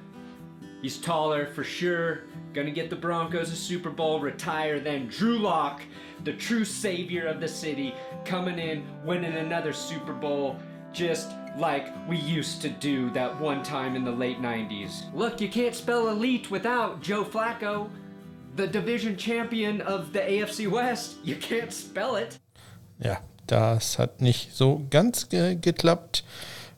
He's 0.83 1.01
taller 1.01 1.46
for 1.46 1.62
sure. 1.62 2.25
Gonna 2.55 2.73
get 2.73 2.90
the 2.90 2.96
Broncos 2.96 3.53
a 3.53 3.57
Super 3.57 3.90
Bowl, 3.90 4.18
retire 4.18 4.81
then. 4.81 5.07
Drew 5.07 5.38
Lock, 5.38 5.83
the 6.24 6.33
true 6.33 6.64
savior 6.64 7.26
of 7.26 7.40
the 7.40 7.48
city, 7.48 7.94
coming 8.24 8.59
in, 8.59 8.85
winning 9.04 9.35
another 9.35 9.72
Super 9.72 10.12
Bowl, 10.12 10.56
just 10.92 11.30
like 11.59 11.87
we 12.09 12.16
used 12.16 12.62
to 12.62 12.68
do 12.68 13.11
that 13.11 13.38
one 13.40 13.62
time 13.62 13.96
in 13.96 14.04
the 14.04 14.11
late 14.11 14.40
90s. 14.40 15.12
Look, 15.14 15.40
you 15.40 15.48
can't 15.48 15.74
spell 15.74 16.09
elite 16.09 16.50
without 16.50 17.02
Joe 17.02 17.24
Flacco, 17.24 17.88
the 18.56 18.66
division 18.66 19.16
champion 19.16 19.80
of 19.83 20.12
the 20.12 20.20
AFC 20.20 20.68
West. 20.68 21.16
You 21.24 21.37
can't 21.37 21.72
spell 21.72 22.16
it. 22.16 22.38
Ja, 23.02 23.18
das 23.46 23.98
hat 23.98 24.20
nicht 24.20 24.54
so 24.54 24.87
ganz 24.90 25.28
ge 25.28 25.54
geklappt. 25.54 26.22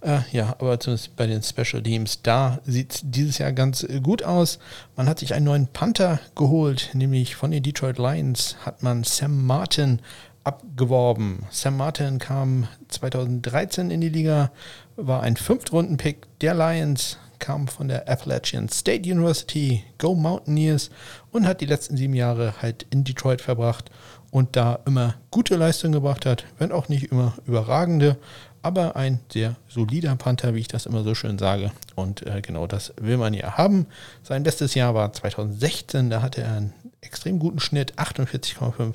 Äh, 0.03 0.21
ja, 0.33 0.57
aber 0.59 0.81
zumindest 0.81 1.15
bei 1.15 1.27
den 1.29 1.43
Special 1.43 1.83
Teams, 1.83 2.23
da 2.23 2.59
sieht 2.65 2.93
es 2.93 3.01
dieses 3.05 3.39
Jahr 3.39 3.53
ganz 3.53 3.85
äh, 3.85 4.01
gut 4.01 4.25
aus. 4.25 4.59
Man 4.97 5.09
hat 5.09 5.21
sich 5.21 5.33
einen 5.33 5.45
neuen 5.45 5.69
Panther 5.69 6.19
geholt, 6.35 6.91
nämlich 6.93 7.37
von 7.37 7.53
den 7.53 7.63
Detroit 7.63 7.99
Lions 7.99 8.57
hat 8.67 8.83
man 8.83 9.05
Sam 9.05 9.47
Martin 9.47 10.01
abgeworben. 10.43 11.47
Sam 11.51 11.77
Martin 11.77 12.19
kam 12.19 12.67
2013 12.89 13.93
in 13.93 14.01
die 14.01 14.09
Liga, 14.09 14.51
war 14.97 15.23
ein 15.23 15.37
Fünftrunden-Pick 15.37 16.27
der 16.41 16.55
Lions, 16.55 17.19
kam 17.39 17.69
von 17.69 17.87
der 17.87 18.09
Appalachian 18.09 18.69
State 18.69 19.09
University, 19.09 19.85
Go 19.99 20.17
Mountaineers 20.17 20.91
und 21.31 21.47
hat 21.47 21.61
die 21.61 21.67
letzten 21.67 21.97
sieben 21.97 22.15
Jahre 22.15 22.55
halt 22.61 22.87
in 22.91 23.05
Detroit 23.05 23.41
verbracht 23.41 23.91
und 24.33 24.57
da 24.57 24.81
immer 24.87 25.15
gute 25.31 25.57
Leistungen 25.57 25.93
gebracht 25.93 26.27
hat, 26.27 26.45
wenn 26.59 26.73
auch 26.73 26.89
nicht 26.89 27.13
immer 27.13 27.35
überragende, 27.47 28.17
aber 28.63 28.97
ein 28.97 29.21
sehr 29.31 29.57
solider 29.69 30.15
Panther, 30.17 30.55
wie 30.55 30.61
ich 30.61 30.69
das 30.69 30.87
immer 30.87 31.03
so 31.03 31.15
schön 31.15 31.39
sage. 31.39 31.73
Und 31.97 32.25
äh, 32.27 32.41
genau 32.41 32.67
das 32.67 32.93
will 33.01 33.17
man 33.17 33.35
ja 33.35 33.57
haben. 33.59 33.87
Sein 34.23 34.45
bestes 34.45 34.75
Jahr 34.75 34.95
war 34.95 35.13
2016, 35.13 36.11
da 36.11 36.23
hatte 36.23 36.43
er 36.43 36.57
einen 36.57 36.73
extrem 37.01 37.39
guten 37.39 37.61
Schnitt, 37.61 37.99
48,5 37.99 38.95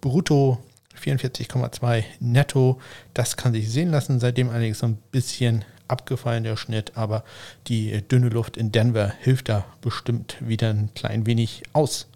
brutto, 0.00 0.58
44,2 1.02 2.04
netto. 2.20 2.80
Das 3.12 3.36
kann 3.36 3.52
sich 3.52 3.70
sehen 3.70 3.90
lassen. 3.90 4.20
Seitdem 4.20 4.48
allerdings 4.48 4.78
so 4.78 4.86
ein 4.86 4.98
bisschen 5.10 5.64
abgefallen 5.88 6.44
der 6.44 6.56
Schnitt, 6.56 6.96
aber 6.96 7.24
die 7.66 8.02
dünne 8.06 8.28
Luft 8.28 8.56
in 8.56 8.70
Denver 8.70 9.12
hilft 9.20 9.48
da 9.48 9.64
bestimmt 9.80 10.36
wieder 10.40 10.70
ein 10.70 10.90
klein 10.94 11.26
wenig 11.26 11.64
aus. 11.72 12.06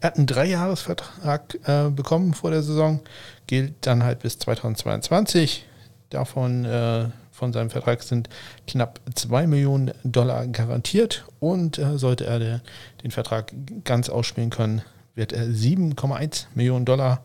Er 0.00 0.08
hat 0.08 0.16
einen 0.16 0.26
Dreijahresvertrag 0.26 1.58
äh, 1.66 1.90
bekommen 1.90 2.34
vor 2.34 2.50
der 2.50 2.62
Saison, 2.62 3.00
gilt 3.46 3.86
dann 3.86 4.02
halt 4.02 4.20
bis 4.20 4.38
2022 4.38 5.64
Davon 6.10 6.64
äh, 6.64 7.06
von 7.30 7.52
seinem 7.52 7.70
Vertrag 7.70 8.02
sind 8.02 8.28
knapp 8.66 9.00
2 9.14 9.46
Millionen 9.46 9.92
Dollar 10.04 10.46
garantiert 10.46 11.24
und 11.38 11.78
äh, 11.78 11.96
sollte 11.98 12.26
er 12.26 12.38
der, 12.38 12.60
den 13.02 13.10
Vertrag 13.10 13.52
ganz 13.84 14.08
ausspielen 14.08 14.50
können, 14.50 14.82
wird 15.14 15.32
er 15.32 15.46
7,1 15.46 16.46
Millionen 16.54 16.84
Dollar 16.84 17.24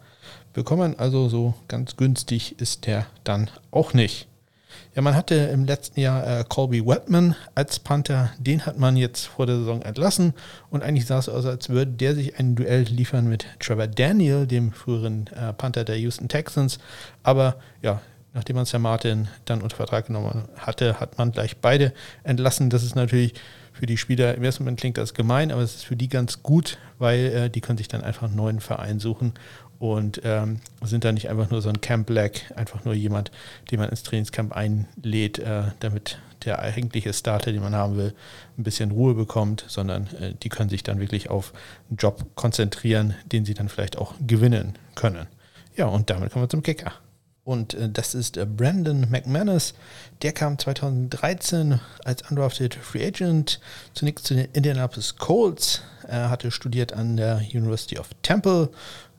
bekommen. 0.54 0.98
Also 0.98 1.30
so 1.30 1.54
ganz 1.68 1.98
günstig 1.98 2.60
ist 2.60 2.86
der 2.86 3.06
dann 3.24 3.50
auch 3.72 3.94
nicht. 3.94 4.28
Ja, 4.96 5.02
man 5.02 5.16
hatte 5.16 5.36
im 5.36 5.66
letzten 5.66 6.00
Jahr 6.00 6.26
äh, 6.26 6.44
Colby 6.48 6.86
Webman 6.86 7.36
als 7.54 7.80
Panther. 7.80 8.32
Den 8.40 8.66
hat 8.66 8.80
man 8.80 8.96
jetzt 8.96 9.26
vor 9.26 9.46
der 9.46 9.58
Saison 9.58 9.82
entlassen. 9.82 10.34
Und 10.70 10.84
eigentlich 10.84 11.06
sah 11.06 11.20
es 11.20 11.28
aus, 11.28 11.46
als 11.46 11.70
würde 11.70 11.92
der 11.92 12.16
sich 12.16 12.40
ein 12.40 12.56
Duell 12.56 12.84
liefern 12.84 13.28
mit 13.28 13.46
Trevor 13.60 13.88
Daniel, 13.88 14.48
dem 14.48 14.72
früheren 14.72 15.28
äh, 15.36 15.52
Panther 15.54 15.84
der 15.84 15.98
Houston 15.98 16.30
Texans. 16.30 16.80
Aber 17.24 17.58
ja, 17.82 18.02
nachdem 18.36 18.58
man 18.58 18.66
Sam 18.66 18.84
Martin 18.84 19.28
dann 19.46 19.62
unter 19.62 19.76
Vertrag 19.76 20.08
genommen 20.08 20.44
hatte, 20.58 21.00
hat 21.00 21.18
man 21.18 21.32
gleich 21.32 21.58
beide 21.58 21.94
entlassen. 22.24 22.70
Das 22.70 22.84
ist 22.84 22.96
natürlich 22.96 23.34
für 23.74 23.88
die 23.88 23.98
Spieler, 23.98 24.36
im 24.36 24.44
ersten 24.44 24.64
Moment 24.64 24.80
klingt 24.80 24.98
das 24.98 25.14
gemein, 25.14 25.52
aber 25.52 25.62
es 25.62 25.76
ist 25.76 25.86
für 25.86 25.96
die 25.96 26.08
ganz 26.08 26.44
gut, 26.44 26.78
weil 27.00 27.20
äh, 27.26 27.50
die 27.50 27.62
können 27.62 27.78
sich 27.78 27.88
dann 27.88 28.04
einfach 28.04 28.28
einen 28.28 28.36
neuen 28.36 28.60
Verein 28.60 29.00
suchen 29.00 29.34
und 29.80 30.22
ähm, 30.24 30.60
sind 30.84 31.04
dann 31.04 31.16
nicht 31.16 31.30
einfach 31.30 31.50
nur 31.50 31.62
so 31.62 31.70
ein 31.70 31.82
Camp 31.82 32.08
Black, 32.08 32.54
einfach 32.56 32.86
nur 32.86 32.94
jemand, 32.94 33.32
den 33.72 33.80
man 33.80 33.90
ins 33.90 34.04
Trainingscamp 34.04 34.54
einlädt, 34.54 35.40
äh, 35.40 35.64
damit 35.80 36.20
der 36.46 36.60
eigentliche 36.60 37.14
Starter, 37.14 37.52
den 37.52 37.62
man 37.62 37.76
haben 37.76 37.98
will, 37.98 38.14
ein 38.58 38.64
bisschen 38.64 38.92
Ruhe 38.92 39.14
bekommt, 39.14 39.66
sondern 39.68 40.08
äh, 40.20 40.34
die 40.42 40.50
können 40.50 40.70
sich 40.70 40.84
dann 40.84 41.00
wirklich 41.00 41.30
auf 41.30 41.54
einen 41.90 41.98
Job 41.98 42.26
konzentrieren, 42.36 43.16
den 43.26 43.46
sie 43.46 43.54
dann 43.54 43.70
vielleicht 43.70 43.98
auch 43.98 44.14
gewinnen 44.26 44.78
können. 44.96 45.28
Ja, 45.76 45.88
und 45.88 46.10
damit 46.10 46.32
kommen 46.32 46.46
wir 46.46 46.50
zum 46.50 46.64
Kicker. 46.64 46.94
Und 47.46 47.76
äh, 47.76 47.88
das 47.88 48.16
ist 48.16 48.38
äh, 48.38 48.46
Brandon 48.46 49.08
McManus. 49.10 49.76
Der 50.24 50.34
kam 50.34 50.58
2013 50.58 51.80
als 52.04 52.30
undrafted 52.30 52.74
Free 52.74 53.06
Agent 53.06 53.62
zunächst 53.94 54.26
zu 54.26 54.34
den 54.34 54.50
Indianapolis 54.52 55.16
Colts. 55.16 55.82
Er 56.08 56.30
hatte 56.30 56.50
studiert 56.52 56.94
an 56.94 57.16
der 57.18 57.38
University 57.54 58.00
of 58.00 58.10
Temple. 58.24 58.70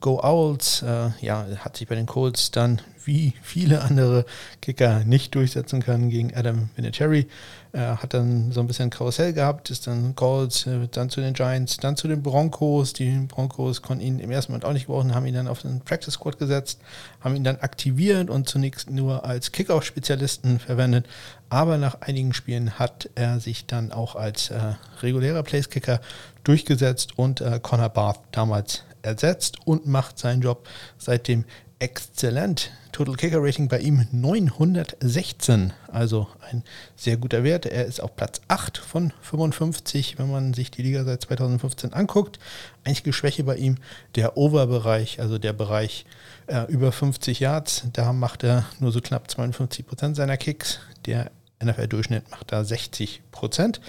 Go 0.00 0.20
Owls, 0.22 0.82
äh, 0.82 1.10
ja, 1.20 1.46
hat 1.58 1.76
sich 1.76 1.86
bei 1.88 1.94
den 1.94 2.06
Colts 2.06 2.50
dann 2.50 2.82
wie 3.04 3.32
viele 3.42 3.82
andere 3.82 4.26
Kicker 4.60 5.04
nicht 5.04 5.34
durchsetzen 5.36 5.80
können 5.80 6.10
gegen 6.10 6.34
Adam 6.34 6.70
Vinatieri. 6.74 7.28
Er 7.76 8.02
hat 8.02 8.14
dann 8.14 8.52
so 8.52 8.60
ein 8.60 8.66
bisschen 8.66 8.88
Karussell 8.88 9.34
gehabt, 9.34 9.68
ist 9.68 9.86
dann 9.86 10.14
Colts, 10.14 10.66
äh, 10.66 10.88
dann 10.90 11.10
zu 11.10 11.20
den 11.20 11.34
Giants, 11.34 11.76
dann 11.76 11.94
zu 11.94 12.08
den 12.08 12.22
Broncos. 12.22 12.94
Die 12.94 13.10
Broncos 13.28 13.82
konnten 13.82 14.02
ihn 14.02 14.18
im 14.18 14.30
ersten 14.30 14.52
Moment 14.52 14.64
auch 14.64 14.72
nicht 14.72 14.86
brauchen, 14.86 15.14
haben 15.14 15.26
ihn 15.26 15.34
dann 15.34 15.46
auf 15.46 15.60
den 15.60 15.80
Practice 15.80 16.14
Squad 16.14 16.38
gesetzt, 16.38 16.80
haben 17.20 17.36
ihn 17.36 17.44
dann 17.44 17.58
aktiviert 17.58 18.30
und 18.30 18.48
zunächst 18.48 18.88
nur 18.88 19.26
als 19.26 19.52
Kickoff-Spezialisten 19.52 20.58
verwendet. 20.58 21.06
Aber 21.50 21.76
nach 21.76 22.00
einigen 22.00 22.32
Spielen 22.32 22.78
hat 22.78 23.10
er 23.14 23.40
sich 23.40 23.66
dann 23.66 23.92
auch 23.92 24.16
als 24.16 24.48
äh, 24.48 24.58
regulärer 25.02 25.42
Place-Kicker 25.42 26.00
durchgesetzt 26.44 27.18
und 27.18 27.42
äh, 27.42 27.60
Connor 27.62 27.90
Barth 27.90 28.20
damals 28.32 28.84
ersetzt 29.02 29.58
und 29.66 29.86
macht 29.86 30.18
seinen 30.18 30.40
Job 30.40 30.66
seitdem 30.96 31.44
exzellent. 31.78 32.72
Total 32.92 33.16
Kicker 33.16 33.42
Rating 33.42 33.68
bei 33.68 33.80
ihm 33.80 34.06
916, 34.10 35.74
also 35.88 36.28
ein 36.50 36.62
sehr 36.96 37.18
guter 37.18 37.44
Wert. 37.44 37.66
Er 37.66 37.84
ist 37.84 38.00
auf 38.00 38.16
Platz 38.16 38.40
8 38.48 38.78
von 38.78 39.12
55, 39.20 40.18
wenn 40.18 40.30
man 40.30 40.54
sich 40.54 40.70
die 40.70 40.82
Liga 40.82 41.04
seit 41.04 41.22
2015 41.22 41.92
anguckt. 41.92 42.38
Einzige 42.84 43.12
Schwäche 43.12 43.44
bei 43.44 43.56
ihm 43.56 43.76
der 44.14 44.38
Overbereich, 44.38 45.20
also 45.20 45.38
der 45.38 45.52
Bereich 45.52 46.06
äh, 46.46 46.64
über 46.72 46.90
50 46.90 47.40
Yards. 47.40 47.84
Da 47.92 48.14
macht 48.14 48.44
er 48.44 48.64
nur 48.80 48.92
so 48.92 49.02
knapp 49.02 49.30
52 49.30 49.86
Prozent 49.86 50.16
seiner 50.16 50.38
Kicks. 50.38 50.80
Der 51.04 51.30
NFL-Durchschnitt 51.62 52.30
macht 52.30 52.52
da 52.52 52.64
60 52.64 53.22
Prozent. 53.30 53.80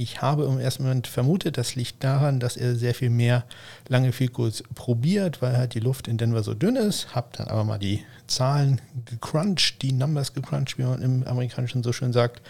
Ich 0.00 0.22
habe 0.22 0.44
im 0.44 0.58
ersten 0.58 0.84
Moment 0.84 1.06
vermutet, 1.06 1.58
das 1.58 1.74
liegt 1.74 2.02
daran, 2.02 2.40
dass 2.40 2.56
er 2.56 2.74
sehr 2.74 2.94
viel 2.94 3.10
mehr 3.10 3.44
lange 3.86 4.12
Goals 4.32 4.64
probiert, 4.74 5.42
weil 5.42 5.58
halt 5.58 5.74
die 5.74 5.80
Luft 5.80 6.08
in 6.08 6.16
Denver 6.16 6.42
so 6.42 6.54
dünn 6.54 6.76
ist. 6.76 7.14
Hab 7.14 7.34
dann 7.34 7.48
aber 7.48 7.64
mal 7.64 7.78
die 7.78 8.02
Zahlen 8.26 8.80
gecrunched, 9.04 9.82
die 9.82 9.92
Numbers 9.92 10.32
gecrunched, 10.32 10.78
wie 10.78 10.84
man 10.84 11.02
im 11.02 11.26
Amerikanischen 11.26 11.82
so 11.82 11.92
schön 11.92 12.14
sagt. 12.14 12.40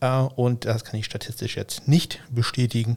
Äh, 0.00 0.16
und 0.16 0.64
das 0.64 0.84
kann 0.84 0.98
ich 0.98 1.04
statistisch 1.04 1.58
jetzt 1.58 1.86
nicht 1.86 2.22
bestätigen. 2.30 2.96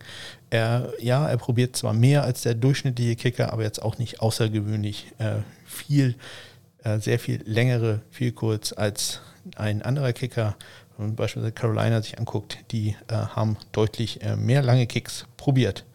Er, 0.52 0.94
ja, 1.02 1.28
er 1.28 1.36
probiert 1.36 1.76
zwar 1.76 1.92
mehr 1.92 2.24
als 2.24 2.44
der 2.44 2.56
durchschnittliche 2.56 3.18
Kicker, 3.18 3.52
aber 3.52 3.64
jetzt 3.64 3.82
auch 3.82 3.98
nicht 3.98 4.22
außergewöhnlich 4.22 5.12
äh, 5.18 5.40
viel, 5.66 6.16
äh, 6.86 7.00
sehr 7.00 7.20
viel 7.20 7.44
längere 7.46 8.00
Goals 8.36 8.72
als 8.72 9.20
ein 9.58 9.82
anderer 9.82 10.14
Kicker 10.14 10.56
wenn 10.98 11.08
man 11.08 11.16
beispielsweise 11.16 11.54
Carolina 11.54 12.02
sich 12.02 12.18
anguckt, 12.20 12.58
die 12.72 12.96
äh, 13.08 13.14
haben 13.14 13.58
deutlich 13.72 14.22
äh, 14.22 14.36
mehr 14.36 14.62
lange 14.62 14.88
Kicks 14.88 15.26
probiert. 15.38 15.86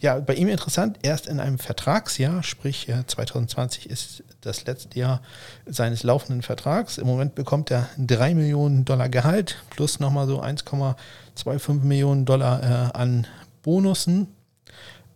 Ja, 0.00 0.18
bei 0.18 0.34
ihm 0.34 0.48
interessant, 0.48 0.98
erst 1.02 1.26
in 1.26 1.40
einem 1.40 1.58
Vertragsjahr, 1.58 2.42
sprich 2.42 2.88
äh, 2.88 3.06
2020 3.06 3.88
ist 3.90 4.24
das 4.40 4.64
letzte 4.64 4.98
Jahr 4.98 5.20
seines 5.66 6.04
laufenden 6.04 6.40
Vertrags. 6.40 6.96
Im 6.96 7.06
Moment 7.06 7.34
bekommt 7.34 7.70
er 7.70 7.88
3 7.98 8.34
Millionen 8.34 8.86
Dollar 8.86 9.10
Gehalt 9.10 9.62
plus 9.68 10.00
nochmal 10.00 10.26
so 10.26 10.42
1,25 10.42 11.82
Millionen 11.82 12.24
Dollar 12.24 12.62
äh, 12.62 12.98
an 12.98 13.26
Bonussen. 13.62 14.28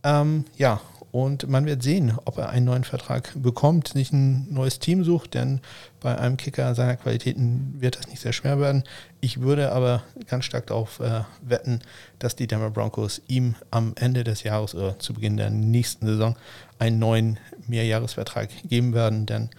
Ähm, 0.03 0.45
ja, 0.59 0.83
und 1.15 1.49
man 1.49 1.65
wird 1.65 1.85
sehen, 1.85 2.19
ob 2.25 2.39
er 2.39 2.49
einen 2.49 2.67
neuen 2.67 2.83
Vertrag 2.83 3.35
bekommt, 3.37 3.87
sich 3.87 4.11
ein 4.11 4.53
neues 4.53 4.81
Team 4.81 5.05
sucht, 5.05 5.35
denn 5.35 5.61
bei 6.01 6.19
einem 6.19 6.37
Kicker 6.37 6.75
seiner 6.75 6.97
Qualitäten 6.97 7.77
wird 7.79 7.97
das 7.97 8.09
nicht 8.09 8.21
sehr 8.21 8.33
schwer 8.33 8.59
werden. 8.59 8.83
Ich 9.21 9.41
würde 9.41 9.71
aber 9.71 10.03
ganz 10.27 10.45
stark 10.45 10.67
darauf 10.67 10.99
äh, 10.99 11.21
wetten, 11.41 11.83
dass 12.19 12.35
die 12.35 12.49
Denver 12.49 12.71
Broncos 12.71 13.23
ihm 13.29 13.55
am 13.71 13.93
Ende 13.95 14.25
des 14.25 14.43
Jahres 14.43 14.75
oder 14.75 14.99
zu 14.99 15.15
Beginn 15.15 15.37
der 15.37 15.51
nächsten 15.51 16.05
Saison 16.05 16.35
einen 16.81 16.99
neuen 16.99 17.39
Mehrjahresvertrag 17.69 18.49
geben 18.69 18.93
werden, 18.93 19.25
denn 19.25 19.51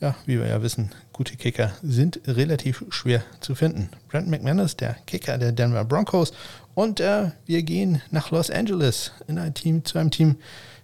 ja, 0.00 0.14
wie 0.24 0.38
wir 0.38 0.46
ja 0.46 0.62
wissen, 0.62 0.92
gute 1.12 1.36
Kicker 1.36 1.72
sind 1.82 2.20
relativ 2.26 2.86
schwer 2.88 3.22
zu 3.40 3.54
finden. 3.54 3.90
Brent 4.08 4.28
McManus, 4.28 4.78
der 4.78 4.96
Kicker 5.06 5.36
der 5.36 5.52
Denver 5.52 5.84
Broncos, 5.84 6.32
und 6.74 7.00
äh, 7.00 7.32
wir 7.44 7.62
gehen 7.64 8.00
nach 8.10 8.30
Los 8.30 8.50
Angeles 8.50 9.12
in 9.28 9.38
ein 9.38 9.52
Team 9.52 9.84
zu 9.84 9.98
einem 9.98 10.10
Team, 10.10 10.36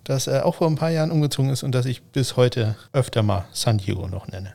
das 0.09 0.27
äh, 0.27 0.41
auch 0.41 0.57
vor 0.57 0.67
ein 0.67 0.77
paar 0.77 0.91
Jahren 0.91 1.11
umgezogen 1.11 1.51
ist 1.51 1.63
und 1.63 1.73
das 1.73 1.87
ich 1.87 2.03
bis 2.03 2.37
heute 2.37 2.77
öfter 2.93 3.23
mal 3.23 3.47
San 3.53 3.79
Diego 3.79 4.09
noch 4.09 4.27
nenne. 4.29 4.55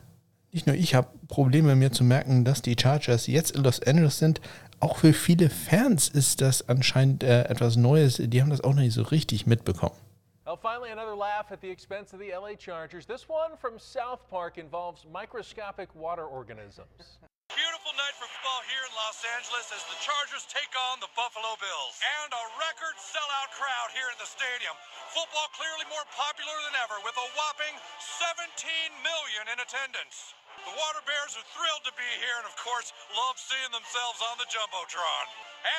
Nicht 0.52 0.66
nur 0.66 0.76
ich 0.76 0.94
habe 0.94 1.08
Probleme 1.28 1.74
mir 1.74 1.92
zu 1.92 2.04
merken, 2.04 2.44
dass 2.44 2.62
die 2.62 2.76
Chargers 2.78 3.26
jetzt 3.26 3.52
in 3.52 3.64
Los 3.64 3.82
Angeles 3.82 4.18
sind. 4.18 4.40
Auch 4.80 4.98
für 4.98 5.12
viele 5.12 5.50
Fans 5.50 6.08
ist 6.08 6.40
das 6.40 6.68
anscheinend 6.68 7.24
äh, 7.24 7.44
etwas 7.44 7.76
Neues. 7.76 8.20
Die 8.22 8.40
haben 8.40 8.50
das 8.50 8.60
auch 8.62 8.74
noch 8.74 8.82
nicht 8.82 8.94
so 8.94 9.02
richtig 9.02 9.46
mitbekommen. 9.46 9.96
Well, 10.44 10.58
finally, 10.60 10.92
another 10.92 11.16
laugh 11.16 11.50
at 11.50 11.60
the 11.62 11.70
expense 11.70 12.14
of 12.14 12.20
the 12.20 12.30
LA 12.30 12.54
Chargers. 12.56 13.06
This 13.06 13.28
one 13.28 13.56
from 13.58 13.78
South 13.78 14.20
Park 14.28 14.58
involves 14.58 15.06
microscopic 15.10 15.88
water 15.94 16.26
organisms. 16.28 17.18
Beautiful 17.52 17.92
night 18.00 18.16
for 18.16 18.24
football 18.24 18.64
here 18.72 18.80
in 18.88 18.92
Los 18.96 19.20
Angeles 19.36 19.68
as 19.76 19.84
the 19.92 20.00
Chargers 20.00 20.48
take 20.48 20.72
on 20.88 20.96
the 21.04 21.12
Buffalo 21.12 21.52
Bills. 21.60 21.94
And 22.24 22.32
a 22.32 22.44
record 22.56 22.96
sellout 22.96 23.52
crowd 23.52 23.92
here 23.92 24.08
in 24.08 24.16
the 24.16 24.24
stadium. 24.24 24.72
Football 25.12 25.52
clearly 25.52 25.84
more 25.92 26.08
popular 26.16 26.56
than 26.64 26.74
ever 26.80 26.96
with 27.04 27.12
a 27.12 27.28
whopping 27.36 27.76
17 28.16 28.48
million 29.04 29.44
in 29.52 29.60
attendance. 29.60 30.32
The 30.64 30.72
Water 30.72 31.04
Bears 31.04 31.36
are 31.36 31.44
thrilled 31.52 31.84
to 31.84 31.92
be 31.92 32.10
here 32.16 32.36
and, 32.40 32.48
of 32.48 32.56
course, 32.56 32.96
love 33.12 33.36
seeing 33.36 33.72
themselves 33.76 34.24
on 34.24 34.40
the 34.40 34.48
Jumbotron. 34.48 35.26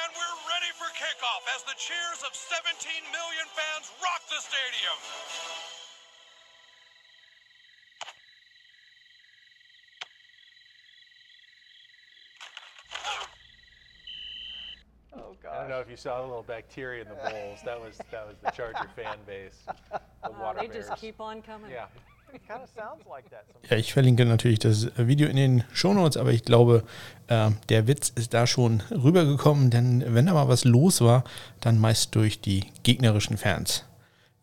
And 0.05 0.13
we're 0.13 0.39
ready 0.45 0.69
for 0.77 0.85
kickoff 0.93 1.43
as 1.57 1.65
the 1.65 1.73
cheers 1.81 2.21
of 2.21 2.37
17 2.37 2.77
million 3.09 3.47
fans 3.57 3.89
rock 4.05 4.21
the 4.29 4.37
stadium. 4.37 4.97
Don't 15.65 15.69
know 15.69 15.81
if 15.81 15.89
you 15.89 15.97
saw 15.97 16.21
the 16.21 16.27
little 16.27 16.43
bacteria 16.43 17.01
in 17.03 17.07
the 17.09 17.15
bowls. 17.15 17.61
That 17.65 17.79
was 17.81 17.97
that 18.11 18.27
was 18.27 18.35
the 18.43 18.51
Charger 18.51 18.87
fan 18.95 19.17
base. 19.25 19.57
The 19.65 19.99
Oh, 20.23 20.31
water 20.41 20.59
they 20.61 20.67
bears. 20.67 20.87
just 20.87 20.99
keep 21.01 21.19
on 21.19 21.41
coming. 21.41 21.71
Yeah. 21.71 21.87
kind 22.47 22.61
of 22.63 22.69
sounds 22.75 23.05
like 23.09 23.29
that. 23.29 23.45
Ja, 23.69 23.77
ich 23.77 23.93
verlinke 23.93 24.25
natürlich 24.25 24.59
das 24.59 24.87
Video 24.97 25.27
in 25.27 25.35
den 25.37 25.63
Shownotes, 25.71 26.17
aber 26.17 26.31
ich 26.31 26.43
glaube, 26.43 26.83
äh, 27.27 27.51
der 27.69 27.87
Witz 27.87 28.09
ist 28.09 28.33
da 28.33 28.45
schon 28.47 28.81
rübergekommen, 28.91 29.69
denn 29.69 30.03
wenn 30.13 30.25
da 30.25 30.33
mal 30.33 30.47
was 30.49 30.65
los 30.65 30.99
war, 31.01 31.23
dann 31.61 31.79
meist 31.79 32.13
durch 32.15 32.41
die 32.41 32.65
gegnerischen 32.83 33.37
Fans. 33.37 33.85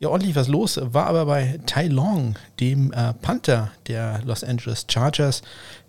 Ja, 0.03 0.09
ordentlich 0.09 0.35
was 0.35 0.49
los 0.49 0.81
war 0.83 1.07
aber 1.07 1.27
bei 1.27 1.61
Tai 1.65 1.87
Long, 1.87 2.35
dem 2.59 2.93
äh, 2.93 3.13
Panther 3.23 3.71
der 3.87 4.21
Los 4.25 4.43
Angeles 4.43 4.85
Chargers. 4.91 5.43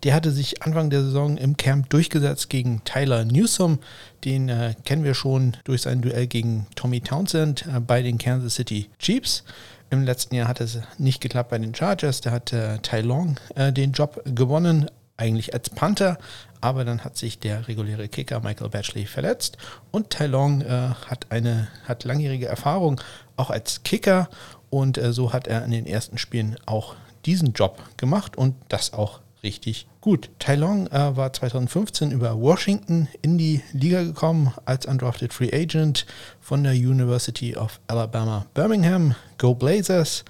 Der 0.04 0.14
hatte 0.14 0.30
sich 0.30 0.62
Anfang 0.62 0.92
der 0.92 1.02
Saison 1.02 1.36
im 1.36 1.58
Camp 1.58 1.90
durchgesetzt 1.90 2.52
gegen 2.52 2.84
Tyler 2.84 3.26
Newsom. 3.26 3.80
Den 4.24 4.50
äh, 4.50 4.76
kennen 4.86 5.04
wir 5.04 5.16
schon 5.16 5.58
durch 5.64 5.82
sein 5.82 6.04
Duell 6.04 6.28
gegen 6.28 6.68
Tommy 6.76 7.02
Townsend 7.02 7.66
äh, 7.66 7.80
bei 7.80 8.04
den 8.04 8.20
Kansas 8.20 8.54
City 8.54 8.88
Chiefs. 9.00 9.44
Im 9.90 10.04
letzten 10.04 10.36
Jahr 10.36 10.48
hat 10.48 10.62
es 10.62 10.78
nicht 11.00 11.20
geklappt 11.20 11.50
bei 11.50 11.58
den 11.58 11.74
Chargers. 11.74 12.22
Da 12.22 12.30
hat 12.30 12.54
äh, 12.54 12.78
Tai 12.84 13.02
Long 13.02 13.38
äh, 13.56 13.74
den 13.74 13.94
Job 13.94 14.22
gewonnen, 14.26 14.92
eigentlich 15.18 15.54
als 15.54 15.70
Panther. 15.70 16.18
Aber 16.62 16.86
dann 16.86 17.04
hat 17.04 17.18
sich 17.18 17.40
der 17.40 17.68
reguläre 17.68 18.08
Kicker 18.08 18.40
Michael 18.40 18.70
Batchley 18.70 19.06
verletzt 19.06 19.58
und 19.92 20.10
Tai 20.10 20.28
Long 20.28 20.62
äh, 20.62 20.90
hat 21.08 21.28
eine 21.30 21.68
hat 21.86 22.06
langjährige 22.06 22.48
Erfahrung 22.48 23.02
auch 23.36 23.50
als 23.50 23.84
Kicker 23.84 24.30
und 24.70 24.98
äh, 24.98 25.12
so 25.12 25.34
hat 25.34 25.48
er 25.48 25.66
in 25.66 25.72
den 25.72 25.86
ersten 25.86 26.18
Spielen 26.18 26.56
auch 26.66 26.96
diesen 27.26 27.54
Job 27.54 27.82
gemacht 27.98 28.38
und 28.38 28.56
das 28.70 28.94
auch 28.94 29.20
richtig 29.44 29.88
gut. 30.02 30.30
Tai 30.40 30.56
Long 30.56 30.88
äh, 30.88 31.16
war 31.16 31.34
2015 31.34 32.12
über 32.12 32.40
Washington 32.40 33.10
in 33.22 33.38
die 33.38 33.62
Liga 33.74 34.04
gekommen 34.04 34.54
als 34.66 34.86
undrafted 34.86 35.34
Free 35.34 35.52
Agent 35.54 36.06
von 36.40 36.64
der 36.64 36.74
University 36.74 37.56
of 37.56 37.80
Alabama 37.88 38.46
Birmingham. 38.54 39.16
Go 39.38 39.54
Blazers 39.54 40.24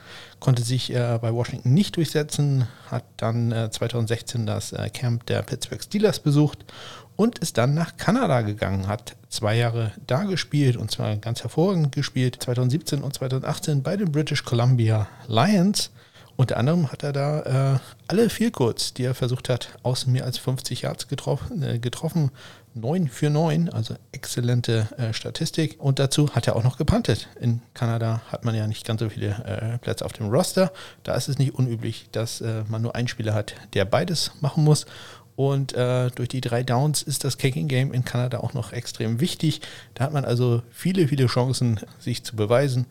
konnte 0.43 0.61
sich 0.61 0.93
äh, 0.93 1.17
bei 1.21 1.33
Washington 1.33 1.73
nicht 1.73 1.95
durchsetzen, 1.95 2.67
hat 2.91 3.05
dann 3.15 3.53
äh, 3.53 3.71
2016 3.71 4.45
das 4.45 4.73
äh, 4.73 4.89
Camp 4.89 5.25
der 5.27 5.41
Pittsburgh 5.41 5.81
Steelers 5.81 6.19
besucht 6.19 6.65
und 7.15 7.39
ist 7.39 7.57
dann 7.57 7.73
nach 7.73 7.95
Kanada 7.95 8.41
gegangen, 8.41 8.87
hat 8.87 9.15
zwei 9.29 9.55
Jahre 9.55 9.93
da 10.05 10.23
gespielt 10.23 10.75
und 10.75 10.91
zwar 10.91 11.15
ganz 11.15 11.43
hervorragend 11.43 11.93
gespielt, 11.93 12.43
2017 12.43 13.01
und 13.01 13.13
2018 13.13 13.83
bei 13.83 13.95
den 13.95 14.11
British 14.11 14.43
Columbia 14.43 15.07
Lions. 15.29 15.91
Unter 16.35 16.57
anderem 16.57 16.91
hat 16.91 17.03
er 17.03 17.13
da 17.13 17.75
äh, 17.75 17.79
alle 18.07 18.29
Field 18.29 18.53
Goals, 18.53 18.93
die 18.93 19.05
er 19.05 19.15
versucht 19.15 19.47
hat, 19.47 19.69
aus 19.81 20.07
mehr 20.07 20.25
als 20.25 20.37
50 20.39 20.81
Yards 20.81 21.07
getroffen, 21.07 21.63
äh, 21.63 21.79
getroffen. 21.79 22.31
9 22.75 23.07
für 23.07 23.29
9, 23.29 23.69
also 23.69 23.95
exzellente 24.11 24.87
äh, 24.97 25.13
Statistik. 25.13 25.79
Und 25.79 25.99
dazu 25.99 26.33
hat 26.35 26.47
er 26.47 26.55
auch 26.55 26.63
noch 26.63 26.77
gepantet. 26.77 27.27
In 27.39 27.61
Kanada 27.73 28.21
hat 28.27 28.45
man 28.45 28.55
ja 28.55 28.67
nicht 28.67 28.85
ganz 28.85 29.01
so 29.01 29.09
viele 29.09 29.29
äh, 29.29 29.77
Plätze 29.77 30.05
auf 30.05 30.13
dem 30.13 30.29
Roster. 30.29 30.71
Da 31.03 31.15
ist 31.15 31.29
es 31.29 31.37
nicht 31.37 31.53
unüblich, 31.55 32.07
dass 32.11 32.41
äh, 32.41 32.63
man 32.67 32.81
nur 32.81 32.95
einen 32.95 33.07
Spieler 33.07 33.33
hat, 33.33 33.55
der 33.73 33.85
beides 33.85 34.31
machen 34.41 34.63
muss. 34.63 34.85
Und 35.35 35.73
äh, 35.73 36.09
durch 36.11 36.29
die 36.29 36.41
drei 36.41 36.63
Downs 36.63 37.01
ist 37.01 37.23
das 37.23 37.37
Kicking 37.37 37.67
Game 37.67 37.91
in 37.91 38.05
Kanada 38.05 38.39
auch 38.39 38.53
noch 38.53 38.71
extrem 38.71 39.19
wichtig. 39.19 39.61
Da 39.95 40.05
hat 40.05 40.13
man 40.13 40.25
also 40.25 40.61
viele, 40.71 41.07
viele 41.07 41.25
Chancen, 41.25 41.79
sich 41.99 42.23
zu 42.23 42.35
beweisen 42.35 42.85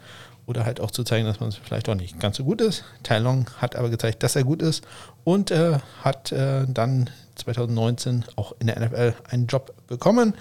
oder 0.47 0.65
halt 0.65 0.81
auch 0.81 0.91
zu 0.91 1.05
zeigen, 1.05 1.27
dass 1.27 1.41
man 1.41 1.51
es 1.51 1.57
vielleicht 1.57 1.89
auch 1.89 1.95
nicht 1.95 2.19
ganz 2.19 2.37
so 2.37 2.45
gut 2.45 2.61
ist. 2.61 2.85
Tai 3.05 3.19
Long 3.19 3.47
hat 3.59 3.77
aber 3.77 3.91
gezeigt, 3.91 4.23
dass 4.23 4.35
er 4.35 4.45
gut 4.45 4.61
ist 4.61 4.85
und 5.25 5.51
äh, 5.51 5.79
hat 6.03 6.33
äh, 6.33 6.65
dann 6.67 7.11
2019 7.43 8.25
auch 8.37 8.55
in 8.59 8.67
der 8.67 8.81
NFL 8.81 9.15
einen 9.29 9.47
Job 9.47 9.75
bekommen. 9.87 10.35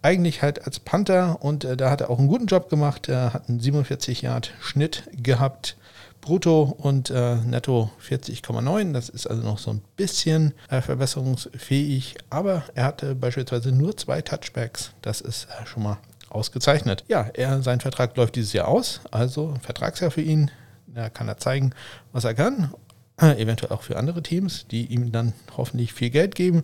Eigentlich 0.00 0.42
halt 0.42 0.64
als 0.64 0.78
Panther 0.78 1.38
und 1.42 1.64
äh, 1.64 1.76
da 1.76 1.90
hat 1.90 2.00
er 2.00 2.10
auch 2.10 2.18
einen 2.18 2.28
guten 2.28 2.46
Job 2.46 2.68
gemacht. 2.70 3.08
Er 3.08 3.32
hat 3.32 3.48
einen 3.48 3.60
47 3.60 4.22
Yard 4.22 4.52
Schnitt 4.60 5.02
gehabt, 5.12 5.76
brutto 6.20 6.74
und 6.78 7.10
äh, 7.10 7.36
netto 7.36 7.90
40,9. 8.06 8.92
Das 8.92 9.08
ist 9.08 9.26
also 9.26 9.42
noch 9.42 9.58
so 9.58 9.72
ein 9.72 9.82
bisschen 9.96 10.54
äh, 10.70 10.80
verbesserungsfähig, 10.80 12.16
aber 12.30 12.62
er 12.74 12.84
hatte 12.84 13.14
beispielsweise 13.14 13.72
nur 13.72 13.96
zwei 13.96 14.22
Touchbacks. 14.22 14.92
Das 15.02 15.20
ist 15.20 15.46
äh, 15.46 15.66
schon 15.66 15.82
mal 15.82 15.98
ausgezeichnet. 16.30 17.04
Ja, 17.08 17.30
er, 17.34 17.62
sein 17.62 17.80
Vertrag 17.80 18.16
läuft 18.16 18.36
dieses 18.36 18.52
Jahr 18.52 18.68
aus, 18.68 19.00
also 19.10 19.54
Vertragsjahr 19.62 20.10
für 20.10 20.22
ihn. 20.22 20.50
Da 20.86 21.10
kann 21.10 21.28
er 21.28 21.38
zeigen, 21.38 21.72
was 22.12 22.24
er 22.24 22.34
kann. 22.34 22.72
Äh, 23.20 23.42
eventuell 23.42 23.72
auch 23.72 23.82
für 23.82 23.96
andere 23.96 24.22
Teams, 24.22 24.66
die 24.70 24.86
ihm 24.86 25.10
dann 25.10 25.32
hoffentlich 25.56 25.92
viel 25.92 26.10
Geld 26.10 26.36
geben. 26.36 26.58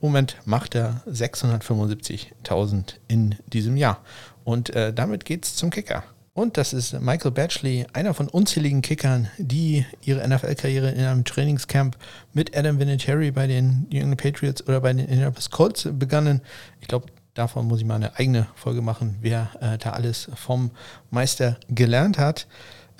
Im 0.00 0.08
Moment 0.08 0.36
macht 0.44 0.74
er 0.74 1.02
675.000 1.08 2.94
in 3.06 3.36
diesem 3.52 3.76
Jahr. 3.76 4.00
Und 4.42 4.70
äh, 4.70 4.92
damit 4.92 5.24
geht 5.24 5.44
es 5.44 5.54
zum 5.54 5.70
Kicker. 5.70 6.02
Und 6.32 6.56
das 6.56 6.72
ist 6.72 6.98
Michael 7.00 7.32
Batchley, 7.32 7.86
einer 7.92 8.14
von 8.14 8.28
unzähligen 8.28 8.82
Kickern, 8.82 9.28
die 9.38 9.84
ihre 10.02 10.26
NFL-Karriere 10.26 10.90
in 10.90 11.04
einem 11.04 11.24
Trainingscamp 11.24 11.96
mit 12.32 12.56
Adam 12.56 12.78
Vinatieri 12.78 13.30
bei 13.30 13.46
den 13.46 13.86
New 13.90 13.98
England 13.98 14.20
Patriots 14.20 14.66
oder 14.66 14.80
bei 14.80 14.92
den 14.92 15.06
Indianapolis 15.06 15.50
Colts 15.50 15.88
begannen. 15.92 16.40
Ich 16.80 16.88
glaube, 16.88 17.06
davon 17.34 17.66
muss 17.66 17.80
ich 17.80 17.84
mal 17.84 17.96
eine 17.96 18.16
eigene 18.16 18.46
Folge 18.54 18.80
machen, 18.80 19.16
wer 19.20 19.50
äh, 19.60 19.78
da 19.78 19.90
alles 19.90 20.30
vom 20.34 20.70
Meister 21.10 21.58
gelernt 21.68 22.18
hat. 22.18 22.46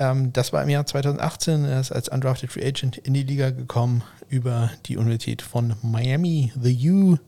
Ähm, 0.00 0.32
das 0.32 0.52
war 0.52 0.62
im 0.62 0.70
Jahr 0.70 0.86
2018, 0.86 1.66
er 1.66 1.80
ist 1.80 1.92
als 1.92 2.08
Undrafted 2.08 2.50
Free 2.50 2.66
Agent 2.66 2.96
in 2.96 3.14
die 3.14 3.22
Liga 3.22 3.50
gekommen 3.50 4.02
über 4.28 4.70
die 4.86 4.96
Universität 4.96 5.42
von 5.42 5.76
Miami, 5.82 6.52
the 6.60 6.90
U. 6.90 7.18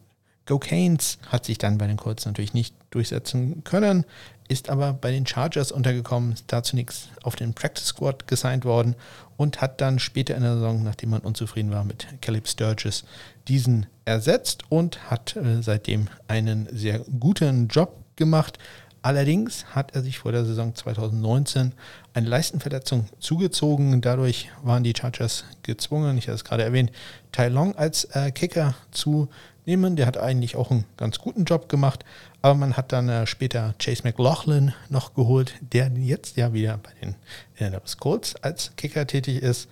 Go 0.45 0.59
Canes 0.59 1.19
hat 1.29 1.45
sich 1.45 1.59
dann 1.59 1.79
bei 1.79 1.87
den 1.87 1.97
Colts 1.97 2.27
natürlich 2.27 2.53
nicht 2.53 2.75
durchsetzen 2.91 3.63
können, 3.63 4.05
ist 4.49 4.71
aber 4.71 4.93
bei 4.93 5.13
den 5.13 5.25
Chargers 5.25 5.71
untergekommen, 5.71 6.33
ist 6.33 6.47
da 6.49 6.65
zunächst 6.65 7.11
auf 7.23 7.37
den 7.37 7.55
Practice 7.55 7.87
Squad 7.87 8.27
gesigned 8.27 8.65
worden 8.65 8.97
und 9.37 9.61
hat 9.61 9.81
dann 9.81 10.01
später 10.01 10.35
in 10.35 10.43
der 10.43 10.55
Saison, 10.55 10.83
nachdem 10.83 11.11
man 11.11 11.21
unzufrieden 11.21 11.71
war 11.71 11.85
mit 11.85 12.09
Caleb 12.23 12.49
Sturgis, 12.49 13.05
diesen 13.47 13.87
ersetzt 14.05 14.65
und 14.69 15.11
hat 15.11 15.37
äh, 15.37 15.63
seitdem 15.63 16.09
einen 16.27 16.69
sehr 16.73 17.01
guten 17.21 17.69
Job 17.69 17.97
gemacht. 18.17 18.59
Allerdings 19.03 19.67
hat 19.75 19.95
er 19.95 20.03
sich 20.03 20.21
vor 20.21 20.33
der 20.33 20.45
Saison 20.45 20.75
2019 20.75 21.73
eine 22.14 22.29
Leistenverletzung 22.29 23.07
zugezogen. 23.18 24.01
Dadurch 24.01 24.51
waren 24.62 24.85
die 24.85 24.94
Chargers 24.96 25.44
gezwungen, 25.62 26.18
ich 26.18 26.29
habe 26.29 26.35
es 26.35 26.44
gerade 26.44 26.62
erwähnt, 26.62 26.92
Tai 27.33 27.48
Long 27.48 27.75
als 27.77 28.05
äh, 28.05 28.31
Kicker 28.31 28.75
zu 28.90 29.29
nehmen. 29.66 29.96
Der 29.96 30.07
hat 30.07 30.18
eigentlich 30.18 30.57
auch 30.57 30.70
einen 30.70 30.85
ganz 30.96 31.18
guten 31.18 31.44
Job 31.44 31.68
gemacht, 31.68 32.05
aber 32.42 32.55
man 32.55 32.77
hat 32.77 32.92
dann 32.92 33.09
äh, 33.09 33.27
später 33.27 33.75
Chase 33.79 34.03
McLaughlin 34.05 34.75
noch 34.88 35.14
geholt, 35.14 35.55
der 35.61 35.90
jetzt 35.96 36.37
ja 36.37 36.53
wieder 36.53 36.79
bei 36.79 36.90
den 37.01 37.14
Indianapolis 37.55 37.96
Colts 37.96 38.37
als 38.37 38.72
Kicker 38.77 39.07
tätig 39.07 39.42
ist. 39.42 39.68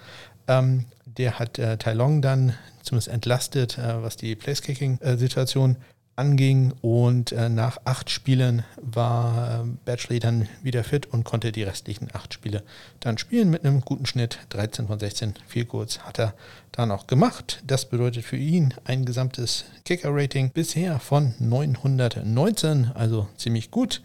Ähm, 0.49 0.87
der 1.05 1.39
hat 1.39 1.59
äh, 1.59 1.77
Tai 1.77 1.93
Long 1.93 2.23
dann 2.23 2.55
zumindest 2.83 3.09
entlastet, 3.09 3.79
äh, 3.79 4.03
was 4.03 4.17
die 4.17 4.35
Place-Kicking-Situation 4.37 5.77
anging. 6.21 6.73
Und 6.83 7.33
äh, 7.33 7.49
nach 7.49 7.79
acht 7.85 8.11
Spielen 8.11 8.63
war 8.81 9.63
äh, 9.63 9.67
Batchley 9.85 10.21
dann 10.21 10.49
wieder 10.63 10.85
fit 10.85 11.07
und 11.07 11.25
konnte 11.25 11.51
die 11.51 11.63
restlichen 11.63 12.09
acht 12.13 12.35
Spiele 12.35 12.63
dann 13.01 13.19
spielen 13.19 13.51
mit 13.51 13.65
einem 13.65 13.81
guten 13.81 14.07
Schnitt. 14.07 14.39
13 14.51 14.87
von 14.87 14.99
16 14.99 15.35
viel 15.49 15.65
kurz 15.65 16.01
hat 16.01 16.21
er 16.21 16.35
dann 16.73 16.91
auch 16.91 17.07
gemacht. 17.07 17.63
Das 17.67 17.87
bedeutet 17.87 18.25
für 18.25 18.37
ihn 18.37 18.75
ein 18.85 19.05
gesamtes 19.05 19.65
Kicker-Rating 19.85 20.51
bisher 20.51 21.01
von 21.01 21.35
919, 21.39 22.93
also 22.95 23.27
ziemlich 23.37 23.71
gut. 23.71 24.03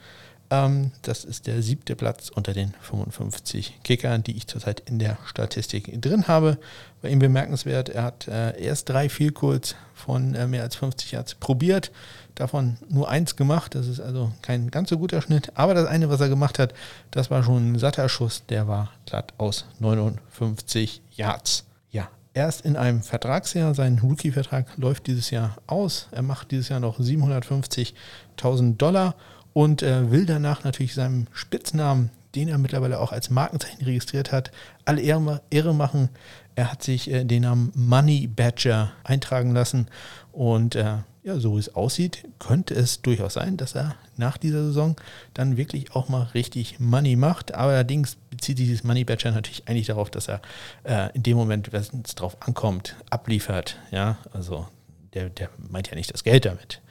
Ähm, 0.51 0.91
das 1.01 1.25
ist 1.25 1.47
der 1.47 1.61
siebte 1.61 1.95
Platz 1.95 2.29
unter 2.29 2.53
den 2.53 2.73
55 2.81 3.79
Kickern, 3.83 4.23
die 4.23 4.37
ich 4.37 4.47
zurzeit 4.47 4.81
in 4.81 4.99
der 4.99 5.17
Statistik 5.25 6.01
drin 6.01 6.27
habe. 6.27 6.57
Bei 7.01 7.09
ihm 7.09 7.19
bemerkenswert, 7.19 7.89
er 7.89 8.03
hat 8.03 8.27
äh, 8.27 8.59
erst 8.61 8.89
drei 8.89 9.07
Goals 9.07 9.75
von 9.93 10.35
äh, 10.35 10.47
mehr 10.47 10.61
als 10.61 10.75
50 10.75 11.11
Yards 11.11 11.35
probiert, 11.35 11.91
davon 12.35 12.77
nur 12.89 13.09
eins 13.09 13.35
gemacht. 13.35 13.73
Das 13.75 13.87
ist 13.87 13.99
also 13.99 14.31
kein 14.41 14.69
ganz 14.69 14.89
so 14.89 14.97
guter 14.97 15.21
Schnitt. 15.21 15.51
Aber 15.55 15.73
das 15.73 15.87
eine, 15.87 16.09
was 16.09 16.21
er 16.21 16.29
gemacht 16.29 16.59
hat, 16.59 16.73
das 17.11 17.31
war 17.31 17.43
schon 17.43 17.73
ein 17.73 17.79
satter 17.79 18.07
Schuss, 18.07 18.43
der 18.47 18.67
war 18.67 18.91
glatt 19.05 19.33
aus 19.37 19.65
59 19.79 21.01
Yards. 21.15 21.65
Ja, 21.91 22.09
er 22.33 22.49
ist 22.49 22.61
in 22.61 22.75
einem 22.75 23.01
Vertragsjahr, 23.01 23.73
sein 23.73 23.99
Rookie-Vertrag 23.99 24.67
läuft 24.77 25.07
dieses 25.07 25.31
Jahr 25.31 25.57
aus. 25.65 26.07
Er 26.11 26.21
macht 26.21 26.51
dieses 26.51 26.69
Jahr 26.69 26.79
noch 26.79 26.99
750.000 26.99 28.77
Dollar 28.77 29.15
und 29.55 29.83
äh, 29.83 30.11
will 30.11 30.25
danach 30.25 30.65
natürlich 30.65 30.93
seinem 30.93 31.27
Spitznamen, 31.31 32.09
den 32.35 32.49
er 32.49 32.57
mittlerweile 32.57 32.99
auch 32.99 33.13
als 33.13 33.29
Markenzeichen 33.29 33.85
registriert 33.85 34.33
hat, 34.33 34.51
alle 34.83 35.01
Ehre, 35.01 35.41
Ehre 35.49 35.73
machen. 35.73 36.09
Er 36.55 36.73
hat 36.73 36.83
sich 36.83 37.09
äh, 37.09 37.23
den 37.23 37.43
Namen 37.43 37.71
Money 37.73 38.27
Badger 38.27 38.91
eintragen 39.05 39.53
lassen 39.53 39.87
und 40.33 40.75
äh, 40.75 40.97
ja, 41.23 41.39
so 41.39 41.55
wie 41.55 41.59
es 41.59 41.73
aussieht, 41.73 42.27
könnte 42.37 42.73
es 42.75 43.01
durchaus 43.01 43.35
sein, 43.35 43.55
dass 43.55 43.75
er 43.75 43.95
nach 44.17 44.37
dieser 44.37 44.61
Saison 44.61 44.97
dann 45.33 45.55
wirklich 45.55 45.95
auch 45.95 46.09
mal 46.09 46.23
richtig 46.33 46.81
Money 46.81 47.15
macht. 47.15 47.55
Allerdings 47.55 48.17
bezieht 48.29 48.57
sich 48.57 48.67
dieses 48.67 48.83
Money 48.83 49.05
Badger 49.05 49.31
natürlich 49.31 49.69
eigentlich 49.69 49.87
darauf, 49.87 50.11
dass 50.11 50.27
er 50.27 50.41
äh, 50.83 51.15
in 51.15 51.23
dem 51.23 51.37
Moment, 51.37 51.71
wenn 51.71 52.01
es 52.03 52.15
drauf 52.15 52.35
ankommt, 52.41 52.97
abliefert. 53.09 53.77
Ja, 53.91 54.17
also 54.33 54.67
der, 55.13 55.29
der 55.29 55.49
meint 55.69 55.87
ja 55.87 55.95
nicht 55.95 56.13
das 56.13 56.25
Geld 56.25 56.43
damit. 56.43 56.81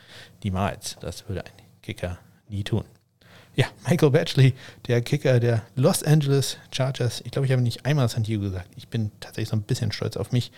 Niemals. 0.43 0.97
Das 1.01 1.29
würde 1.29 1.45
ein 1.45 1.53
Kicker 1.83 2.19
nie 2.55 2.65
tun. 2.65 2.85
Ja, 3.57 3.67
Michael 3.89 4.11
Batchley, 4.11 4.55
der 4.89 5.01
Kicker 5.01 5.39
der 5.39 5.63
Los 5.77 6.03
Angeles 6.03 6.59
Chargers. 6.73 7.23
Ich 7.25 7.31
glaube, 7.31 7.47
ich 7.47 7.53
habe 7.53 7.63
nicht 7.63 7.87
einmal 7.87 8.09
San 8.09 8.25
Diego 8.25 8.43
gesagt. 8.43 8.69
Ich 8.77 8.89
bin 8.89 9.13
tatsächlich 9.21 9.49
so 9.49 9.57
ein 9.57 9.63
bisschen 9.63 9.93
stolz 9.93 10.17
auf 10.17 10.33
mich. 10.33 10.51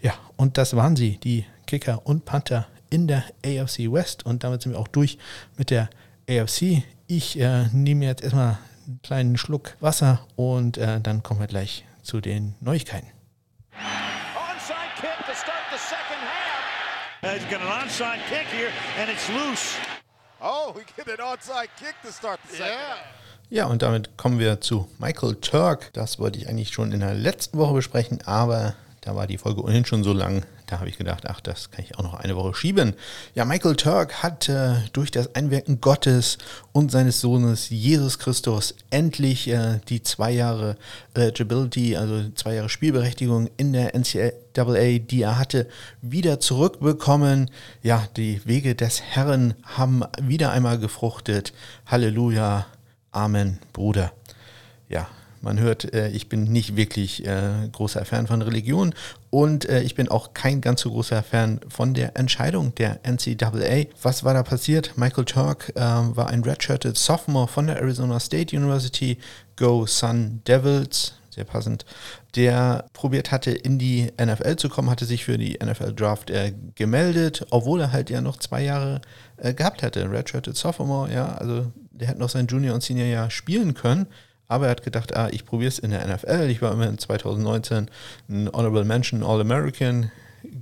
Ja, 0.00 0.14
und 0.36 0.56
das 0.56 0.76
waren 0.76 0.94
sie, 0.94 1.18
die 1.18 1.44
Kicker 1.66 2.06
und 2.06 2.24
Panther 2.24 2.68
in 2.88 3.08
der 3.08 3.24
AFC 3.44 3.90
West. 3.90 4.24
Und 4.24 4.44
damit 4.44 4.62
sind 4.62 4.72
wir 4.72 4.78
auch 4.78 4.88
durch 4.88 5.18
mit 5.56 5.70
der 5.70 5.90
AFC. 6.28 6.84
Ich 7.08 7.38
äh, 7.40 7.66
nehme 7.72 8.04
jetzt 8.04 8.22
erstmal 8.22 8.58
einen 8.86 9.00
kleinen 9.02 9.36
Schluck 9.36 9.76
Wasser 9.80 10.26
und 10.36 10.78
äh, 10.78 11.00
dann 11.00 11.24
kommen 11.24 11.40
wir 11.40 11.48
gleich 11.48 11.84
zu 12.02 12.20
den 12.20 12.54
Neuigkeiten. 12.60 13.08
Onside 13.72 14.94
kick 15.00 15.26
to 15.26 15.34
start 15.34 15.66
the 15.72 15.78
second 15.78 16.22
half. 16.22 17.34
He's 17.34 17.44
got 17.50 17.60
an 17.60 17.68
onside 17.68 18.20
kick 18.28 18.46
here, 18.52 18.70
and 19.00 19.10
it's 19.10 19.28
loose. 19.28 19.95
Oh, 20.40 20.74
we 20.74 20.82
get 20.96 21.08
an 21.08 21.24
onside 21.24 21.68
kick 21.78 21.94
to 22.02 22.12
start 22.12 22.38
the 22.48 22.56
second 22.56 22.72
yeah. 22.72 22.96
Ja, 23.48 23.66
und 23.66 23.80
damit 23.82 24.16
kommen 24.16 24.38
wir 24.38 24.60
zu 24.60 24.88
Michael 24.98 25.36
Turk. 25.36 25.90
Das 25.92 26.18
wollte 26.18 26.38
ich 26.38 26.48
eigentlich 26.48 26.70
schon 26.72 26.92
in 26.92 27.00
der 27.00 27.14
letzten 27.14 27.58
Woche 27.58 27.74
besprechen, 27.74 28.20
aber 28.26 28.74
da 29.00 29.14
war 29.14 29.26
die 29.26 29.38
Folge 29.38 29.62
ohnehin 29.62 29.86
schon 29.86 30.02
so 30.02 30.12
lang. 30.12 30.44
Da 30.66 30.80
habe 30.80 30.88
ich 30.88 30.98
gedacht, 30.98 31.24
ach, 31.28 31.40
das 31.40 31.70
kann 31.70 31.84
ich 31.84 31.96
auch 31.96 32.02
noch 32.02 32.14
eine 32.14 32.34
Woche 32.34 32.52
schieben. 32.54 32.94
Ja, 33.34 33.44
Michael 33.44 33.76
Turk 33.76 34.24
hat 34.24 34.48
äh, 34.48 34.74
durch 34.92 35.12
das 35.12 35.32
Einwirken 35.36 35.80
Gottes 35.80 36.38
und 36.72 36.90
seines 36.90 37.20
Sohnes 37.20 37.70
Jesus 37.70 38.18
Christus 38.18 38.74
endlich 38.90 39.46
äh, 39.46 39.78
die 39.88 40.02
zwei 40.02 40.32
Jahre 40.32 40.76
Eligibility, 41.14 41.96
also 41.96 42.30
zwei 42.34 42.54
Jahre 42.54 42.68
Spielberechtigung 42.68 43.48
in 43.56 43.72
der 43.72 43.94
NCAA, 43.94 44.98
die 44.98 45.22
er 45.22 45.38
hatte, 45.38 45.68
wieder 46.02 46.40
zurückbekommen. 46.40 47.48
Ja, 47.82 48.08
die 48.16 48.44
Wege 48.44 48.74
des 48.74 49.00
Herrn 49.00 49.54
haben 49.62 50.02
wieder 50.20 50.50
einmal 50.50 50.80
gefruchtet. 50.80 51.52
Halleluja. 51.86 52.66
Amen, 53.12 53.60
Bruder. 53.72 54.12
Ja, 54.88 55.06
man 55.46 55.60
hört, 55.60 55.94
äh, 55.94 56.08
ich 56.08 56.28
bin 56.28 56.44
nicht 56.44 56.76
wirklich 56.76 57.24
äh, 57.24 57.68
großer 57.72 58.04
Fan 58.04 58.26
von 58.26 58.42
Religion 58.42 58.94
und 59.30 59.66
äh, 59.68 59.80
ich 59.82 59.94
bin 59.94 60.08
auch 60.08 60.34
kein 60.34 60.60
ganz 60.60 60.82
so 60.82 60.90
großer 60.90 61.22
Fan 61.22 61.60
von 61.68 61.94
der 61.94 62.16
Entscheidung 62.16 62.74
der 62.74 63.00
NCAA. 63.04 63.86
Was 64.02 64.24
war 64.24 64.34
da 64.34 64.42
passiert? 64.42 64.98
Michael 64.98 65.24
Turk 65.24 65.72
äh, 65.74 65.80
war 65.80 66.28
ein 66.28 66.42
redshirted 66.42 66.98
Sophomore 66.98 67.48
von 67.48 67.68
der 67.68 67.76
Arizona 67.80 68.20
State 68.20 68.54
University, 68.54 69.18
Go 69.56 69.86
Sun 69.86 70.42
Devils, 70.46 71.14
sehr 71.30 71.44
passend, 71.44 71.84
der 72.34 72.86
probiert 72.92 73.30
hatte, 73.30 73.52
in 73.52 73.78
die 73.78 74.10
NFL 74.20 74.56
zu 74.56 74.68
kommen, 74.68 74.90
hatte 74.90 75.04
sich 75.04 75.24
für 75.24 75.38
die 75.38 75.58
NFL 75.64 75.94
Draft 75.94 76.30
äh, 76.30 76.54
gemeldet, 76.74 77.46
obwohl 77.50 77.80
er 77.82 77.92
halt 77.92 78.10
ja 78.10 78.20
noch 78.20 78.38
zwei 78.38 78.64
Jahre 78.64 79.00
äh, 79.36 79.54
gehabt 79.54 79.82
hatte. 79.84 80.10
Redshirted 80.10 80.56
Sophomore, 80.56 81.12
ja, 81.12 81.36
also 81.36 81.70
der 81.92 82.08
hätte 82.08 82.18
noch 82.18 82.30
sein 82.30 82.46
Junior- 82.46 82.74
und 82.74 82.82
Senior-Jahr 82.82 83.30
spielen 83.30 83.74
können. 83.74 84.06
Aber 84.48 84.66
er 84.66 84.72
hat 84.72 84.82
gedacht, 84.82 85.16
ah, 85.16 85.28
ich 85.30 85.44
probiere 85.44 85.68
es 85.68 85.78
in 85.78 85.90
der 85.90 86.06
NFL. 86.06 86.48
Ich 86.48 86.62
war 86.62 86.72
immerhin 86.72 86.98
2019 86.98 87.88
ein 88.28 88.48
Honorable 88.52 88.84
Mention 88.84 89.22
All-American, 89.22 90.10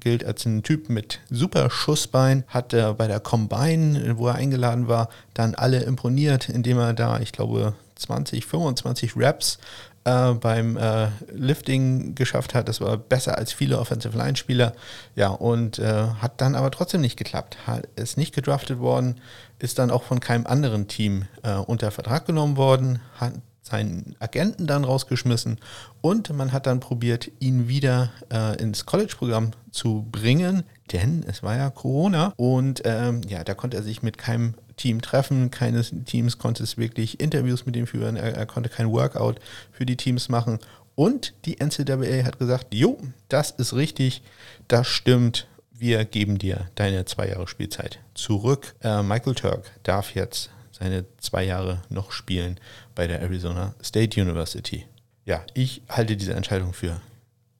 gilt 0.00 0.24
als 0.24 0.46
ein 0.46 0.62
Typ 0.62 0.88
mit 0.88 1.20
super 1.30 1.70
Schussbein, 1.70 2.44
hat 2.48 2.72
er 2.72 2.94
bei 2.94 3.06
der 3.06 3.20
Combine, 3.20 4.16
wo 4.16 4.28
er 4.28 4.36
eingeladen 4.36 4.88
war, 4.88 5.08
dann 5.34 5.54
alle 5.54 5.82
imponiert, 5.82 6.48
indem 6.48 6.78
er 6.78 6.94
da, 6.94 7.20
ich 7.20 7.32
glaube, 7.32 7.74
20, 7.96 8.46
25 8.46 9.12
Raps 9.16 9.58
äh, 10.04 10.32
beim 10.32 10.76
äh, 10.76 11.08
Lifting 11.32 12.14
geschafft 12.14 12.54
hat. 12.54 12.68
Das 12.68 12.80
war 12.80 12.96
besser 12.96 13.38
als 13.38 13.52
viele 13.52 13.78
Offensive 13.78 14.16
Line 14.16 14.36
Spieler. 14.36 14.72
Ja, 15.14 15.28
und 15.28 15.78
äh, 15.78 16.08
hat 16.20 16.40
dann 16.40 16.54
aber 16.54 16.70
trotzdem 16.70 17.00
nicht 17.00 17.16
geklappt. 17.16 17.56
Hat, 17.66 17.86
ist 17.96 18.16
nicht 18.16 18.34
gedraftet 18.34 18.78
worden, 18.78 19.20
ist 19.58 19.78
dann 19.78 19.90
auch 19.90 20.02
von 20.02 20.20
keinem 20.20 20.46
anderen 20.46 20.88
Team 20.88 21.26
äh, 21.42 21.54
unter 21.54 21.90
Vertrag 21.90 22.26
genommen 22.26 22.56
worden, 22.56 23.00
hat 23.18 23.34
seinen 23.64 24.14
Agenten 24.20 24.66
dann 24.66 24.84
rausgeschmissen 24.84 25.58
und 26.02 26.30
man 26.34 26.52
hat 26.52 26.66
dann 26.66 26.80
probiert, 26.80 27.30
ihn 27.40 27.66
wieder 27.66 28.12
äh, 28.30 28.60
ins 28.60 28.84
College-Programm 28.84 29.52
zu 29.70 30.06
bringen, 30.12 30.64
denn 30.92 31.24
es 31.26 31.42
war 31.42 31.56
ja 31.56 31.70
Corona 31.70 32.34
und 32.36 32.82
ähm, 32.84 33.22
ja, 33.26 33.42
da 33.42 33.54
konnte 33.54 33.78
er 33.78 33.82
sich 33.82 34.02
mit 34.02 34.18
keinem 34.18 34.54
Team 34.76 35.00
treffen, 35.00 35.50
keines 35.50 35.92
Teams 36.04 36.38
konnte 36.38 36.62
es 36.62 36.76
wirklich 36.76 37.20
Interviews 37.20 37.64
mit 37.64 37.74
ihm 37.74 37.86
führen, 37.86 38.16
er, 38.16 38.34
er 38.34 38.46
konnte 38.46 38.68
kein 38.68 38.90
Workout 38.90 39.40
für 39.72 39.86
die 39.86 39.96
Teams 39.96 40.28
machen 40.28 40.58
und 40.94 41.32
die 41.46 41.56
NCAA 41.58 42.24
hat 42.24 42.38
gesagt, 42.38 42.74
jo, 42.74 42.98
das 43.28 43.50
ist 43.50 43.74
richtig, 43.74 44.22
das 44.68 44.86
stimmt, 44.86 45.46
wir 45.72 46.04
geben 46.04 46.38
dir 46.38 46.68
deine 46.74 47.04
zwei 47.04 47.28
Jahre 47.28 47.48
Spielzeit 47.48 47.98
zurück. 48.14 48.74
Äh, 48.82 49.02
Michael 49.02 49.34
Turk 49.34 49.70
darf 49.82 50.14
jetzt 50.14 50.50
seine 50.78 51.04
zwei 51.18 51.44
Jahre 51.44 51.82
noch 51.88 52.12
spielen 52.12 52.58
bei 52.94 53.06
der 53.06 53.20
Arizona 53.20 53.74
State 53.82 54.20
University. 54.20 54.86
Ja, 55.24 55.42
ich 55.54 55.82
halte 55.88 56.16
diese 56.16 56.34
Entscheidung 56.34 56.72
für 56.72 57.00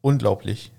unglaublich. 0.01 0.73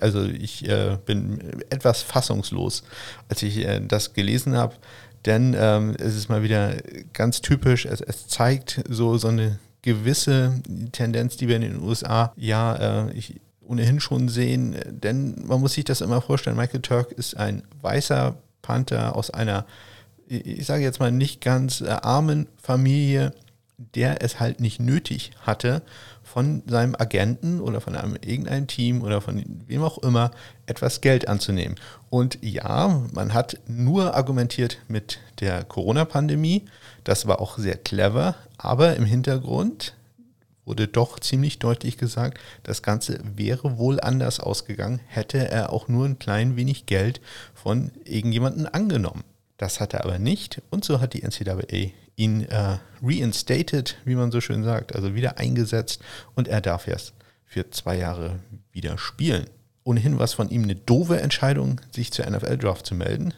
Also 0.00 0.24
ich 0.24 0.66
äh, 0.68 0.96
bin 1.04 1.62
etwas 1.68 2.02
fassungslos, 2.02 2.82
als 3.28 3.42
ich 3.42 3.58
äh, 3.58 3.80
das 3.80 4.14
gelesen 4.14 4.56
habe, 4.56 4.74
denn 5.26 5.54
ähm, 5.58 5.94
es 5.98 6.14
ist 6.16 6.28
mal 6.28 6.42
wieder 6.42 6.76
ganz 7.12 7.40
typisch, 7.40 7.84
es, 7.84 8.00
es 8.00 8.26
zeigt 8.26 8.82
so, 8.88 9.18
so 9.18 9.28
eine 9.28 9.58
gewisse 9.82 10.62
Tendenz, 10.92 11.36
die 11.36 11.48
wir 11.48 11.56
in 11.56 11.62
den 11.62 11.82
USA 11.82 12.32
ja 12.36 13.06
äh, 13.06 13.12
ich, 13.12 13.40
ohnehin 13.60 14.00
schon 14.00 14.28
sehen, 14.28 14.76
denn 14.86 15.46
man 15.46 15.60
muss 15.60 15.74
sich 15.74 15.84
das 15.84 16.00
immer 16.00 16.20
vorstellen, 16.20 16.56
Michael 16.56 16.80
Turk 16.80 17.12
ist 17.12 17.36
ein 17.36 17.62
weißer 17.80 18.36
Panther 18.62 19.16
aus 19.16 19.30
einer, 19.30 19.66
ich 20.28 20.66
sage 20.66 20.82
jetzt 20.82 21.00
mal, 21.00 21.12
nicht 21.12 21.40
ganz 21.40 21.80
äh, 21.80 21.88
armen 21.88 22.48
Familie, 22.60 23.32
der 23.76 24.22
es 24.22 24.40
halt 24.40 24.60
nicht 24.60 24.80
nötig 24.80 25.32
hatte, 25.40 25.82
von 26.22 26.62
seinem 26.66 26.94
Agenten 26.96 27.60
oder 27.60 27.80
von 27.80 27.94
einem 27.94 28.16
irgendeinem 28.16 28.66
Team 28.66 29.02
oder 29.02 29.20
von 29.20 29.44
wem 29.66 29.82
auch 29.82 29.98
immer 29.98 30.30
etwas 30.66 31.00
Geld 31.00 31.28
anzunehmen. 31.28 31.76
Und 32.08 32.38
ja, 32.40 33.02
man 33.12 33.34
hat 33.34 33.58
nur 33.66 34.14
argumentiert 34.14 34.78
mit 34.88 35.18
der 35.40 35.64
Corona-Pandemie. 35.64 36.64
Das 37.04 37.26
war 37.26 37.40
auch 37.40 37.58
sehr 37.58 37.76
clever, 37.76 38.36
aber 38.56 38.96
im 38.96 39.04
Hintergrund 39.04 39.94
wurde 40.64 40.88
doch 40.88 41.20
ziemlich 41.20 41.58
deutlich 41.58 41.98
gesagt, 41.98 42.38
das 42.62 42.82
Ganze 42.82 43.20
wäre 43.36 43.76
wohl 43.76 44.00
anders 44.00 44.40
ausgegangen, 44.40 45.00
hätte 45.06 45.50
er 45.50 45.72
auch 45.72 45.88
nur 45.88 46.06
ein 46.06 46.18
klein 46.18 46.56
wenig 46.56 46.86
Geld 46.86 47.20
von 47.52 47.90
irgendjemandem 48.04 48.68
angenommen. 48.72 49.24
Das 49.64 49.80
hat 49.80 49.94
er 49.94 50.04
aber 50.04 50.18
nicht 50.18 50.60
und 50.68 50.84
so 50.84 51.00
hat 51.00 51.14
die 51.14 51.22
NCAA 51.22 51.90
ihn 52.16 52.42
äh, 52.42 52.76
reinstated, 53.02 53.96
wie 54.04 54.14
man 54.14 54.30
so 54.30 54.42
schön 54.42 54.62
sagt, 54.62 54.94
also 54.94 55.14
wieder 55.14 55.38
eingesetzt 55.38 56.02
und 56.34 56.48
er 56.48 56.60
darf 56.60 56.86
erst 56.86 57.14
für 57.46 57.70
zwei 57.70 57.96
Jahre 57.96 58.40
wieder 58.72 58.98
spielen. 58.98 59.46
Ohnehin 59.82 60.18
war 60.18 60.26
es 60.26 60.34
von 60.34 60.50
ihm 60.50 60.64
eine 60.64 60.74
doofe 60.74 61.18
Entscheidung, 61.18 61.80
sich 61.92 62.12
zur 62.12 62.28
NFL-Draft 62.28 62.84
zu 62.84 62.94
melden. 62.94 63.32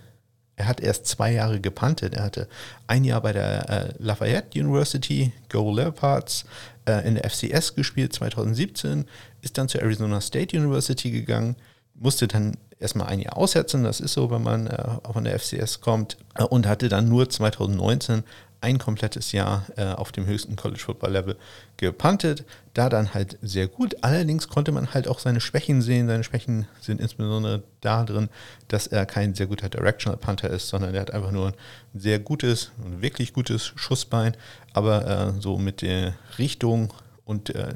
Er 0.57 0.66
hat 0.66 0.81
erst 0.81 1.07
zwei 1.07 1.31
Jahre 1.31 1.61
gepantet. 1.61 2.14
Er 2.14 2.24
hatte 2.24 2.49
ein 2.89 3.05
Jahr 3.05 3.20
bei 3.20 3.33
der 3.33 3.70
äh, 3.70 3.95
Lafayette 4.01 4.59
University, 4.59 5.33
Go 5.49 5.72
Leopards, 5.72 6.45
äh, 6.89 7.07
in 7.07 7.14
der 7.14 7.31
FCS 7.31 7.77
gespielt 7.77 8.12
2017, 8.12 9.05
ist 9.43 9.57
dann 9.59 9.68
zur 9.68 9.83
Arizona 9.83 10.20
State 10.20 10.59
University 10.59 11.12
gegangen, 11.12 11.55
musste 11.99 12.29
dann 12.29 12.57
erstmal 12.79 13.09
ein 13.09 13.21
Jahr 13.21 13.37
aussetzen, 13.37 13.85
das 13.85 14.01
ist 14.01 14.13
so, 14.13 14.31
wenn 14.31 14.43
man 14.43 14.67
äh, 14.67 14.85
von 15.13 15.25
der 15.25 15.39
FCS 15.39 15.81
kommt, 15.81 16.17
äh, 16.35 16.45
und 16.45 16.67
hatte 16.67 16.89
dann 16.89 17.09
nur 17.09 17.29
2019 17.29 18.23
ein 18.61 18.79
komplettes 18.79 19.33
Jahr 19.33 19.67
äh, 19.77 19.85
auf 19.85 20.13
dem 20.13 20.27
höchsten 20.27 20.57
College 20.57 20.81
Football 20.81 21.13
Level 21.13 21.37
gepuntet. 21.77 22.45
Da 22.75 22.89
dann 22.89 23.15
halt 23.15 23.39
sehr 23.43 23.69
gut. 23.69 23.97
Allerdings 24.03 24.49
konnte 24.49 24.73
man 24.73 24.93
halt 24.93 25.09
auch 25.09 25.19
seine 25.19 25.41
Schwächen 25.41 25.83
sehen. 25.83 26.09
Seine 26.09 26.25
Schwächen 26.25 26.67
sind 26.81 27.01
insbesondere 27.01 27.63
da 27.81 28.05
drin, 28.05 28.29
dass 28.69 28.87
er 28.87 29.07
kein 29.07 29.35
sehr 29.35 29.47
guter 29.47 29.69
Directional 29.69 30.19
Punter 30.19 30.51
ist, 30.51 30.69
sondern 30.69 30.95
er 30.95 31.03
hat 31.03 31.13
einfach 31.13 31.33
nur 31.33 31.49
ein 31.49 31.55
sehr 31.95 32.19
gutes, 32.19 32.73
ein 32.85 33.03
wirklich 33.03 33.33
gutes 33.33 33.73
Schussbein. 33.77 34.37
Aber 34.73 35.07
äh, 35.07 35.41
so 35.41 35.59
mit 35.59 35.83
der 35.83 36.15
Richtung 36.39 36.93
und 37.25 37.55
äh, 37.55 37.75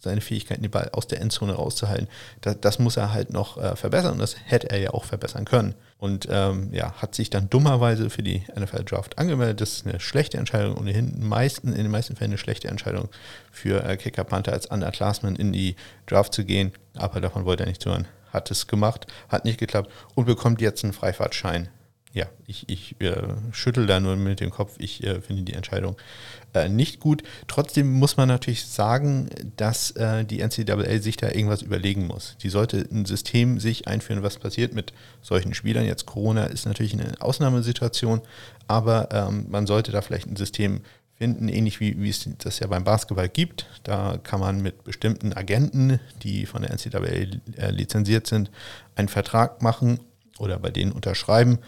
seine 0.00 0.20
Fähigkeiten, 0.20 0.62
den 0.62 0.70
Ball 0.70 0.90
aus 0.92 1.06
der 1.06 1.20
Endzone 1.20 1.52
rauszuhalten, 1.52 2.08
das, 2.40 2.60
das 2.60 2.78
muss 2.78 2.96
er 2.96 3.12
halt 3.12 3.32
noch 3.32 3.56
äh, 3.58 3.76
verbessern 3.76 4.12
und 4.12 4.18
das 4.18 4.36
hätte 4.44 4.70
er 4.70 4.78
ja 4.78 4.90
auch 4.90 5.04
verbessern 5.04 5.44
können. 5.44 5.74
Und 5.98 6.26
ähm, 6.30 6.72
ja, 6.72 6.92
hat 6.94 7.14
sich 7.14 7.28
dann 7.28 7.50
dummerweise 7.50 8.08
für 8.08 8.22
die 8.22 8.42
NFL 8.58 8.84
Draft 8.84 9.18
angemeldet. 9.18 9.60
Das 9.60 9.72
ist 9.74 9.86
eine 9.86 10.00
schlechte 10.00 10.38
Entscheidung, 10.38 10.76
ohnehin 10.78 11.26
meisten, 11.26 11.68
in 11.68 11.82
den 11.82 11.90
meisten 11.90 12.16
Fällen 12.16 12.30
eine 12.30 12.38
schlechte 12.38 12.68
Entscheidung 12.68 13.08
für 13.52 13.84
äh, 13.84 13.96
Kicker 13.98 14.24
Panther 14.24 14.52
als 14.52 14.66
Underclassman 14.66 15.36
in 15.36 15.52
die 15.52 15.76
Draft 16.06 16.32
zu 16.32 16.44
gehen. 16.44 16.72
Aber 16.96 17.20
davon 17.20 17.44
wollte 17.44 17.64
er 17.64 17.68
nicht 17.68 17.84
hören. 17.84 18.08
Hat 18.32 18.50
es 18.50 18.66
gemacht, 18.66 19.06
hat 19.28 19.44
nicht 19.44 19.58
geklappt 19.58 19.90
und 20.14 20.24
bekommt 20.24 20.60
jetzt 20.60 20.84
einen 20.84 20.94
Freifahrtschein 20.94 21.68
ja, 22.12 22.26
ich, 22.46 22.68
ich 22.68 23.00
äh, 23.00 23.22
schüttel 23.52 23.86
da 23.86 24.00
nur 24.00 24.16
mit 24.16 24.40
dem 24.40 24.50
Kopf. 24.50 24.74
Ich 24.78 25.04
äh, 25.04 25.20
finde 25.20 25.42
die 25.42 25.52
Entscheidung 25.52 25.96
äh, 26.54 26.68
nicht 26.68 26.98
gut. 26.98 27.22
Trotzdem 27.46 27.92
muss 27.92 28.16
man 28.16 28.26
natürlich 28.26 28.66
sagen, 28.66 29.30
dass 29.56 29.92
äh, 29.92 30.24
die 30.24 30.42
NCAA 30.42 30.98
sich 30.98 31.16
da 31.16 31.28
irgendwas 31.28 31.62
überlegen 31.62 32.08
muss. 32.08 32.36
Die 32.42 32.48
sollte 32.48 32.78
ein 32.90 33.04
System 33.04 33.60
sich 33.60 33.86
einführen, 33.86 34.24
was 34.24 34.38
passiert 34.38 34.74
mit 34.74 34.92
solchen 35.22 35.54
Spielern. 35.54 35.84
Jetzt 35.84 36.06
Corona 36.06 36.46
ist 36.46 36.66
natürlich 36.66 36.94
eine 36.94 37.12
Ausnahmesituation, 37.20 38.22
aber 38.66 39.08
ähm, 39.12 39.46
man 39.48 39.68
sollte 39.68 39.92
da 39.92 40.02
vielleicht 40.02 40.26
ein 40.26 40.36
System 40.36 40.80
finden, 41.14 41.48
ähnlich 41.48 41.78
wie, 41.78 42.00
wie 42.00 42.08
es 42.08 42.28
das 42.38 42.58
ja 42.58 42.66
beim 42.66 42.82
Basketball 42.82 43.28
gibt. 43.28 43.66
Da 43.84 44.18
kann 44.22 44.40
man 44.40 44.62
mit 44.62 44.82
bestimmten 44.82 45.32
Agenten, 45.32 46.00
die 46.22 46.46
von 46.46 46.62
der 46.62 46.72
NCAA 46.72 46.98
äh, 47.56 47.70
lizenziert 47.70 48.26
sind, 48.26 48.50
einen 48.96 49.08
Vertrag 49.08 49.62
machen 49.62 50.00
oder 50.40 50.58
bei 50.58 50.70
denen 50.70 50.92
unterschreiben 50.92 51.58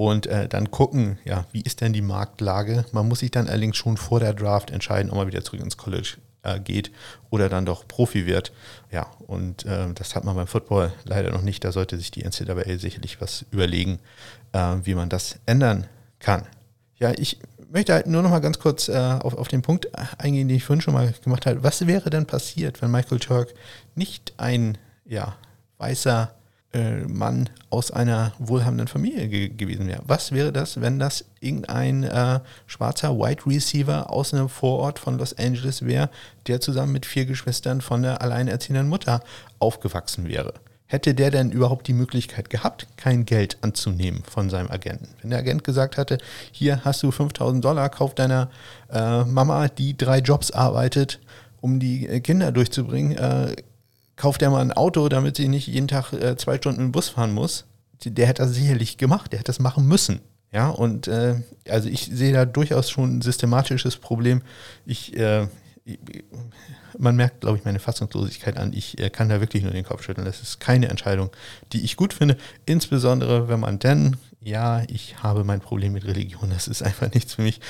und 0.00 0.26
äh, 0.28 0.48
dann 0.48 0.70
gucken, 0.70 1.18
ja, 1.26 1.44
wie 1.52 1.60
ist 1.60 1.82
denn 1.82 1.92
die 1.92 2.00
Marktlage? 2.00 2.86
Man 2.92 3.06
muss 3.06 3.18
sich 3.18 3.32
dann 3.32 3.48
allerdings 3.48 3.76
schon 3.76 3.98
vor 3.98 4.18
der 4.18 4.32
Draft 4.32 4.70
entscheiden, 4.70 5.10
ob 5.10 5.18
man 5.18 5.26
wieder 5.26 5.44
zurück 5.44 5.60
ins 5.60 5.76
College 5.76 6.16
äh, 6.42 6.58
geht 6.58 6.90
oder 7.28 7.50
dann 7.50 7.66
doch 7.66 7.86
Profi 7.86 8.24
wird. 8.24 8.50
Ja, 8.90 9.08
und 9.26 9.66
äh, 9.66 9.92
das 9.92 10.16
hat 10.16 10.24
man 10.24 10.36
beim 10.36 10.46
Football 10.46 10.90
leider 11.04 11.30
noch 11.32 11.42
nicht. 11.42 11.64
Da 11.64 11.70
sollte 11.70 11.98
sich 11.98 12.10
die 12.10 12.24
NCAA 12.24 12.78
sicherlich 12.78 13.20
was 13.20 13.44
überlegen, 13.50 13.98
äh, 14.52 14.76
wie 14.84 14.94
man 14.94 15.10
das 15.10 15.38
ändern 15.44 15.86
kann. 16.18 16.46
Ja, 16.96 17.12
ich 17.18 17.38
möchte 17.70 17.92
halt 17.92 18.06
nur 18.06 18.22
noch 18.22 18.30
mal 18.30 18.40
ganz 18.40 18.58
kurz 18.58 18.88
äh, 18.88 18.96
auf, 18.96 19.34
auf 19.34 19.48
den 19.48 19.60
Punkt 19.60 19.90
eingehen, 20.16 20.48
den 20.48 20.56
ich 20.56 20.64
vorhin 20.64 20.80
schon 20.80 20.94
mal 20.94 21.12
gemacht 21.22 21.44
habe. 21.44 21.62
Was 21.62 21.86
wäre 21.86 22.08
denn 22.08 22.24
passiert, 22.24 22.80
wenn 22.80 22.90
Michael 22.90 23.18
Turk 23.18 23.52
nicht 23.94 24.32
ein 24.38 24.78
ja, 25.04 25.36
weißer 25.76 26.34
äh, 26.72 27.00
Mann 27.00 27.50
aus 27.68 27.90
einer 27.90 28.32
wohlhabenden 28.38 28.86
Familie 28.86 29.28
ge 29.28 29.48
gewesen 29.48 29.88
wäre. 29.88 30.02
Was 30.06 30.32
wäre 30.32 30.52
das, 30.52 30.80
wenn 30.80 30.98
das 30.98 31.24
irgendein 31.40 32.04
äh, 32.04 32.40
schwarzer 32.66 33.16
Wide 33.18 33.46
Receiver 33.46 34.10
aus 34.10 34.32
einem 34.32 34.48
Vorort 34.48 34.98
von 34.98 35.18
Los 35.18 35.36
Angeles 35.36 35.84
wäre, 35.84 36.10
der 36.46 36.60
zusammen 36.60 36.92
mit 36.92 37.06
vier 37.06 37.26
Geschwistern 37.26 37.80
von 37.80 38.02
der 38.02 38.22
alleinerziehenden 38.22 38.88
Mutter 38.88 39.22
aufgewachsen 39.58 40.28
wäre? 40.28 40.54
Hätte 40.86 41.14
der 41.14 41.30
denn 41.30 41.52
überhaupt 41.52 41.86
die 41.86 41.92
Möglichkeit 41.92 42.50
gehabt, 42.50 42.88
kein 42.96 43.24
Geld 43.24 43.58
anzunehmen 43.62 44.24
von 44.28 44.50
seinem 44.50 44.70
Agenten? 44.72 45.08
Wenn 45.22 45.30
der 45.30 45.38
Agent 45.38 45.62
gesagt 45.62 45.96
hatte, 45.96 46.18
hier 46.50 46.84
hast 46.84 47.02
du 47.04 47.12
5000 47.12 47.64
Dollar, 47.64 47.88
kauf 47.90 48.14
deiner 48.16 48.50
äh, 48.92 49.24
Mama, 49.24 49.68
die 49.68 49.96
drei 49.96 50.18
Jobs 50.18 50.50
arbeitet, 50.50 51.20
um 51.60 51.78
die 51.78 52.08
äh, 52.08 52.18
Kinder 52.18 52.50
durchzubringen, 52.50 53.16
äh, 53.16 53.54
kauft 54.20 54.42
er 54.42 54.50
mal 54.50 54.60
ein 54.60 54.72
Auto, 54.72 55.08
damit 55.08 55.36
sie 55.36 55.48
nicht 55.48 55.66
jeden 55.66 55.88
Tag 55.88 56.12
äh, 56.12 56.36
zwei 56.36 56.58
Stunden 56.58 56.82
im 56.82 56.92
Bus 56.92 57.08
fahren 57.08 57.32
muss. 57.32 57.64
Der 58.04 58.26
hätte 58.26 58.42
das 58.42 58.54
sicherlich 58.54 58.98
gemacht, 58.98 59.32
der 59.32 59.38
hätte 59.38 59.48
das 59.50 59.60
machen 59.60 59.86
müssen. 59.86 60.20
Ja, 60.52 60.68
und 60.68 61.08
äh, 61.08 61.36
also 61.70 61.88
ich 61.88 62.10
sehe 62.12 62.34
da 62.34 62.44
durchaus 62.44 62.90
schon 62.90 63.16
ein 63.16 63.22
systematisches 63.22 63.96
Problem. 63.96 64.42
Ich, 64.84 65.16
äh, 65.16 65.46
man 66.98 67.16
merkt, 67.16 67.40
glaube 67.40 67.56
ich, 67.56 67.64
meine 67.64 67.78
Fassungslosigkeit 67.78 68.58
an. 68.58 68.74
Ich 68.74 69.00
äh, 69.00 69.08
kann 69.08 69.30
da 69.30 69.40
wirklich 69.40 69.62
nur 69.62 69.72
den 69.72 69.84
Kopf 69.84 70.02
schütteln. 70.02 70.26
Das 70.26 70.42
ist 70.42 70.60
keine 70.60 70.88
Entscheidung, 70.88 71.30
die 71.72 71.82
ich 71.82 71.96
gut 71.96 72.12
finde. 72.12 72.36
Insbesondere, 72.66 73.48
wenn 73.48 73.60
man 73.60 73.78
denn, 73.78 74.18
ja, 74.42 74.82
ich 74.88 75.22
habe 75.22 75.44
mein 75.44 75.60
Problem 75.60 75.94
mit 75.94 76.04
Religion, 76.04 76.50
das 76.50 76.68
ist 76.68 76.82
einfach 76.82 77.10
nichts 77.14 77.34
für 77.34 77.42
mich. 77.42 77.60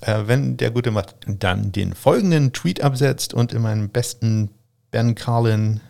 Äh, 0.00 0.22
wenn 0.26 0.56
der 0.56 0.72
gute 0.72 0.90
Mann 0.90 1.06
dann 1.26 1.70
den 1.70 1.94
folgenden 1.94 2.52
Tweet 2.52 2.82
absetzt 2.82 3.34
und 3.34 3.52
in 3.52 3.62
meinem 3.62 3.88
besten 3.88 4.50
Ben 4.90 5.14
Carlin 5.14 5.80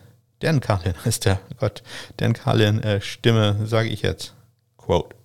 Dan 0.43 0.59
Carlin 0.59 0.93
ist 1.05 1.25
der, 1.25 1.39
Gott, 1.57 1.81
Dan 2.17 2.33
Carlin 2.33 2.81
äh, 2.83 3.01
Stimme, 3.01 3.65
sage 3.65 3.89
ich 3.89 4.01
jetzt. 4.01 4.33
Quote. 4.77 5.15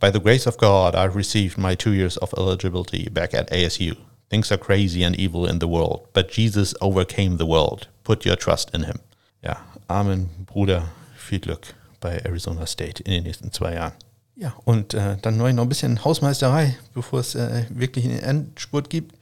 By 0.00 0.10
the 0.12 0.20
grace 0.20 0.46
of 0.46 0.58
God, 0.58 0.94
I've 0.94 1.16
received 1.16 1.58
my 1.58 1.74
two 1.74 1.92
years 1.92 2.16
of 2.18 2.32
eligibility 2.34 3.08
back 3.10 3.34
at 3.34 3.50
ASU. 3.50 3.96
Things 4.30 4.52
are 4.52 4.58
crazy 4.58 5.04
and 5.04 5.16
evil 5.16 5.44
in 5.44 5.58
the 5.58 5.66
world, 5.66 6.06
but 6.12 6.30
Jesus 6.30 6.74
overcame 6.80 7.38
the 7.38 7.46
world. 7.46 7.88
Put 8.04 8.24
your 8.24 8.36
trust 8.36 8.70
in 8.72 8.84
him. 8.84 9.00
Ja, 9.42 9.56
Amen, 9.88 10.30
Bruder. 10.46 10.90
Viel 11.16 11.40
Glück 11.40 11.74
bei 12.00 12.18
Arizona 12.24 12.66
State 12.66 13.02
in 13.02 13.10
den 13.10 13.24
nächsten 13.24 13.52
zwei 13.52 13.74
Jahren. 13.74 13.94
Ja, 14.36 14.54
und 14.64 14.94
äh, 14.94 15.16
dann 15.20 15.36
noch 15.36 15.46
ein 15.46 15.68
bisschen 15.68 16.04
Hausmeisterei, 16.04 16.78
bevor 16.94 17.20
es 17.20 17.34
äh, 17.34 17.64
wirklich 17.70 18.04
einen 18.04 18.20
Endspurt 18.20 18.88
gibt. 18.88 19.16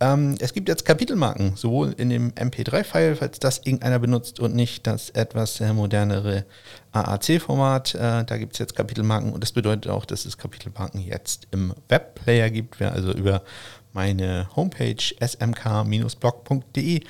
Ähm, 0.00 0.36
es 0.40 0.54
gibt 0.54 0.68
jetzt 0.68 0.86
Kapitelmarken, 0.86 1.56
sowohl 1.56 1.92
in 1.92 2.08
dem 2.08 2.32
MP3-File, 2.32 3.16
falls 3.16 3.38
das 3.38 3.58
irgendeiner 3.58 3.98
benutzt 3.98 4.40
und 4.40 4.54
nicht 4.54 4.86
das 4.86 5.10
etwas 5.10 5.60
äh, 5.60 5.74
modernere 5.74 6.46
AAC-Format. 6.92 7.94
Äh, 7.94 8.24
da 8.24 8.38
gibt 8.38 8.54
es 8.54 8.58
jetzt 8.58 8.74
Kapitelmarken 8.74 9.32
und 9.32 9.42
das 9.42 9.52
bedeutet 9.52 9.88
auch, 9.88 10.06
dass 10.06 10.24
es 10.24 10.38
Kapitelmarken 10.38 11.02
jetzt 11.02 11.48
im 11.50 11.74
Webplayer 11.88 12.48
gibt. 12.48 12.80
Wer 12.80 12.92
also 12.92 13.12
über 13.12 13.42
meine 13.92 14.48
Homepage 14.56 15.02
smk-blog.de 15.20 17.00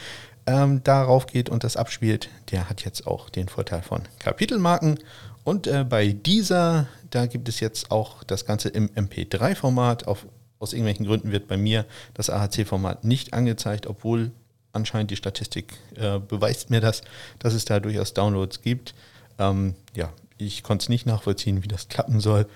ähm, 0.47 0.83
darauf 0.83 1.27
geht 1.27 1.49
und 1.49 1.63
das 1.63 1.77
abspielt, 1.77 2.29
der 2.51 2.69
hat 2.69 2.85
jetzt 2.85 3.07
auch 3.07 3.31
den 3.31 3.49
Vorteil 3.49 3.83
von 3.83 4.03
Kapitelmarken. 4.19 4.99
Und 5.45 5.69
äh, 5.69 5.85
bei 5.85 6.09
dieser, 6.09 6.89
da 7.11 7.27
gibt 7.27 7.49
es 7.49 7.61
jetzt 7.61 7.93
auch 7.93 8.25
das 8.25 8.45
Ganze 8.47 8.69
im 8.69 8.89
MP3-Format 8.89 10.09
auf 10.09 10.27
aus 10.61 10.73
irgendwelchen 10.73 11.07
Gründen 11.07 11.33
wird 11.33 11.49
bei 11.49 11.57
mir 11.57 11.85
das 12.15 12.31
AHC-Format 12.31 13.03
nicht 13.03 13.35
angezeigt, 13.35 13.89
obwohl 13.89 14.31
anscheinend 14.73 15.11
die 15.11 15.17
Statistik 15.17 15.75
äh, 15.97 16.21
beweist 16.21 16.71
mir 16.71 16.81
das, 16.81 17.03
dass 17.41 17.55
es 17.55 17.65
da 17.65 17.81
durchaus 17.81 18.15
Downloads 18.15 18.63
gibt. 18.63 18.95
Ähm, 19.39 19.75
ja, 19.97 20.13
ich 20.39 20.63
konnte 20.63 20.85
es 20.85 20.89
nicht 20.89 21.07
nachvollziehen, 21.07 21.65
wie 21.65 21.69
das 21.69 21.89
klappen 21.89 22.21
soll, 22.21 22.47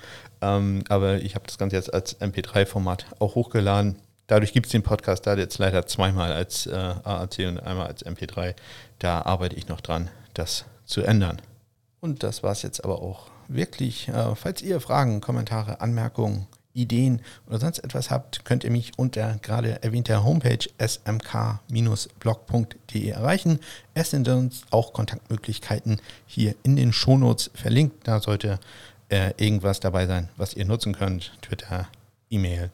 ähm, 0.41 0.85
aber 0.89 1.23
ich 1.23 1.35
habe 1.35 1.47
das 1.47 1.59
Ganze 1.59 1.77
jetzt 1.77 1.93
als 1.93 2.21
MP3-Format 2.21 3.07
auch 3.19 3.35
hochgeladen. 3.35 3.97
Dadurch 4.27 4.53
gibt 4.53 4.67
es 4.67 4.73
den 4.73 4.83
Podcast 4.83 5.27
da 5.27 5.35
jetzt 5.35 5.59
leider 5.59 5.87
zweimal 5.87 6.33
als 6.33 6.67
äh, 6.67 6.73
AAC 6.75 7.41
und 7.49 7.59
einmal 7.61 7.89
als 7.89 8.07
MP3. 8.07 8.55
Da 8.99 9.23
arbeite 9.23 9.57
ich 9.57 9.69
noch 9.69 9.81
dran, 9.81 10.11
das 10.35 10.65
zu 10.87 11.03
ändern. 11.03 11.43
Und 12.01 12.23
das 12.23 12.43
war 12.43 12.53
es 12.53 12.63
jetzt 12.63 12.85
aber 12.85 13.03
auch 13.03 13.29
wirklich. 13.49 14.09
Äh, 14.09 14.35
falls 14.35 14.63
ihr 14.63 14.81
Fragen, 14.81 15.21
Kommentare, 15.21 15.81
Anmerkungen, 15.81 16.47
Ideen 16.75 17.23
oder 17.47 17.59
sonst 17.61 17.79
etwas 17.79 18.11
habt, 18.11 18.45
könnt 18.45 18.65
ihr 18.65 18.71
mich 18.71 18.93
unter 18.97 19.39
gerade 19.41 19.83
erwähnter 19.83 20.25
Homepage 20.25 20.69
smk-blog.de 20.79 21.49
erreichen. 23.09 23.61
Es 23.95 24.11
sind 24.11 24.27
sonst 24.27 24.67
auch 24.71 24.93
Kontaktmöglichkeiten 24.93 26.01
hier 26.27 26.55
in 26.63 26.77
den 26.77 26.93
Shownotes 26.93 27.51
verlinkt. 27.55 28.07
Da 28.07 28.21
sollte 28.21 28.59
äh, 29.09 29.33
irgendwas 29.37 29.81
dabei 29.81 30.07
sein, 30.07 30.29
was 30.37 30.55
ihr 30.55 30.67
nutzen 30.67 30.95
könnt. 30.95 31.33
Twitter, 31.43 31.89
E-Mail, 32.29 32.71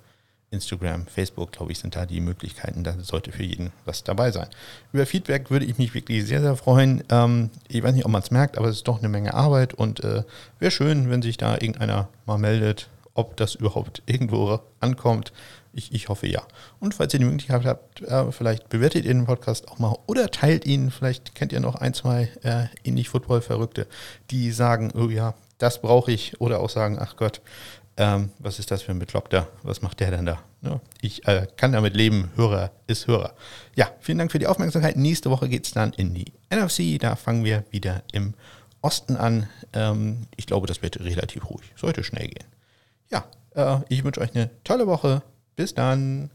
Instagram, 0.51 1.07
Facebook, 1.07 1.53
glaube 1.53 1.71
ich, 1.73 1.79
sind 1.79 1.95
da 1.95 2.07
die 2.07 2.21
Möglichkeiten. 2.21 2.83
Da 2.83 2.95
sollte 2.99 3.31
für 3.33 3.45
jeden 3.45 3.71
was 3.85 4.03
dabei 4.03 4.33
sein. 4.33 4.49
Über 4.93 5.07
Feedback 5.07 5.51
würde 5.51 5.67
ich 5.67 5.79
mich 5.79 5.95
wirklich 5.95 6.27
sehr, 6.27 6.41
sehr 6.41 6.57
freuen. 6.57 7.05
Ähm, 7.11 7.51
ich 7.69 7.83
weiß 7.83 7.95
nicht, 7.95 8.07
ob 8.07 8.11
man 8.11 8.23
es 8.23 8.31
merkt, 8.31 8.59
aber 8.59 8.69
es 8.69 8.77
ist 8.77 8.89
doch 8.89 8.99
eine 8.99 9.09
Menge 9.09 9.35
Arbeit 9.35 9.75
und 9.75 10.03
äh, 10.03 10.25
wäre 10.59 10.71
schön, 10.71 11.11
wenn 11.11 11.23
sich 11.23 11.37
da 11.37 11.55
irgendeiner 11.55 12.09
mal 12.27 12.39
meldet 12.39 12.89
ob 13.15 13.37
das 13.37 13.55
überhaupt 13.55 14.03
irgendwo 14.07 14.61
ankommt. 14.81 15.33
Ich, 15.73 15.93
ich 15.93 16.09
hoffe 16.09 16.27
ja. 16.27 16.43
Und 16.81 16.95
falls 16.95 17.15
ihr 17.15 17.21
die 17.21 17.27
Möglichkeit 17.27 17.65
habt, 17.65 18.03
äh, 18.03 18.33
vielleicht 18.33 18.69
bewertet 18.69 19.05
ihr 19.05 19.15
den 19.15 19.27
Podcast 19.27 19.69
auch 19.69 19.79
mal 19.79 19.97
oder 20.07 20.31
teilt 20.31 20.67
ihn. 20.67 20.91
Vielleicht 20.91 21.35
kennt 21.35 21.53
ihr 21.53 21.61
noch 21.61 21.77
ein, 21.77 21.95
zwei 21.95 22.29
äh, 22.43 22.65
ähnlich 22.83 23.09
Football-Verrückte, 23.09 23.87
die 24.31 24.51
sagen, 24.51 24.93
oh 24.95 25.09
ja, 25.09 25.35
das 25.59 25.81
brauche 25.81 26.11
ich. 26.11 26.41
Oder 26.41 26.61
auch 26.61 26.71
sagen, 26.71 26.99
ach 27.01 27.17
Gott, 27.17 27.41
ähm, 27.97 28.31
was 28.39 28.59
ist 28.59 28.71
das 28.71 28.83
für 28.83 28.93
ein 28.93 28.99
Bekloppter? 28.99 29.49
Was 29.63 29.83
macht 29.83 30.01
der 30.01 30.11
denn 30.11 30.27
da? 30.27 30.39
Ja, 30.63 30.81
ich 31.01 31.27
äh, 31.27 31.47
kann 31.57 31.73
damit 31.73 31.95
leben. 31.95 32.31
Hörer 32.35 32.71
ist 32.87 33.07
Hörer. 33.07 33.35
Ja, 33.77 33.91
vielen 34.01 34.19
Dank 34.19 34.33
für 34.33 34.39
die 34.39 34.47
Aufmerksamkeit. 34.47 34.97
Nächste 34.97 35.31
Woche 35.31 35.49
geht 35.49 35.67
es 35.67 35.73
dann 35.73 35.93
in 35.93 36.15
die 36.15 36.33
NFC. 36.53 36.99
Da 37.01 37.17
fangen 37.17 37.45
wir 37.45 37.65
wieder 37.71 38.03
im 38.13 38.35
Osten 38.83 39.17
an. 39.17 39.49
Ähm, 39.73 40.27
ich 40.37 40.47
glaube, 40.47 40.67
das 40.67 40.83
wird 40.83 41.01
relativ 41.01 41.49
ruhig. 41.49 41.73
Sollte 41.77 42.03
schnell 42.03 42.29
gehen 42.29 42.60
ja, 43.11 43.25
äh, 43.55 43.81
ich 43.89 44.05
wünsche 44.05 44.21
euch 44.21 44.35
eine 44.35 44.51
tolle 44.65 44.87
Woche. 44.87 45.23
Bis 45.57 45.75
dann. 45.75 46.31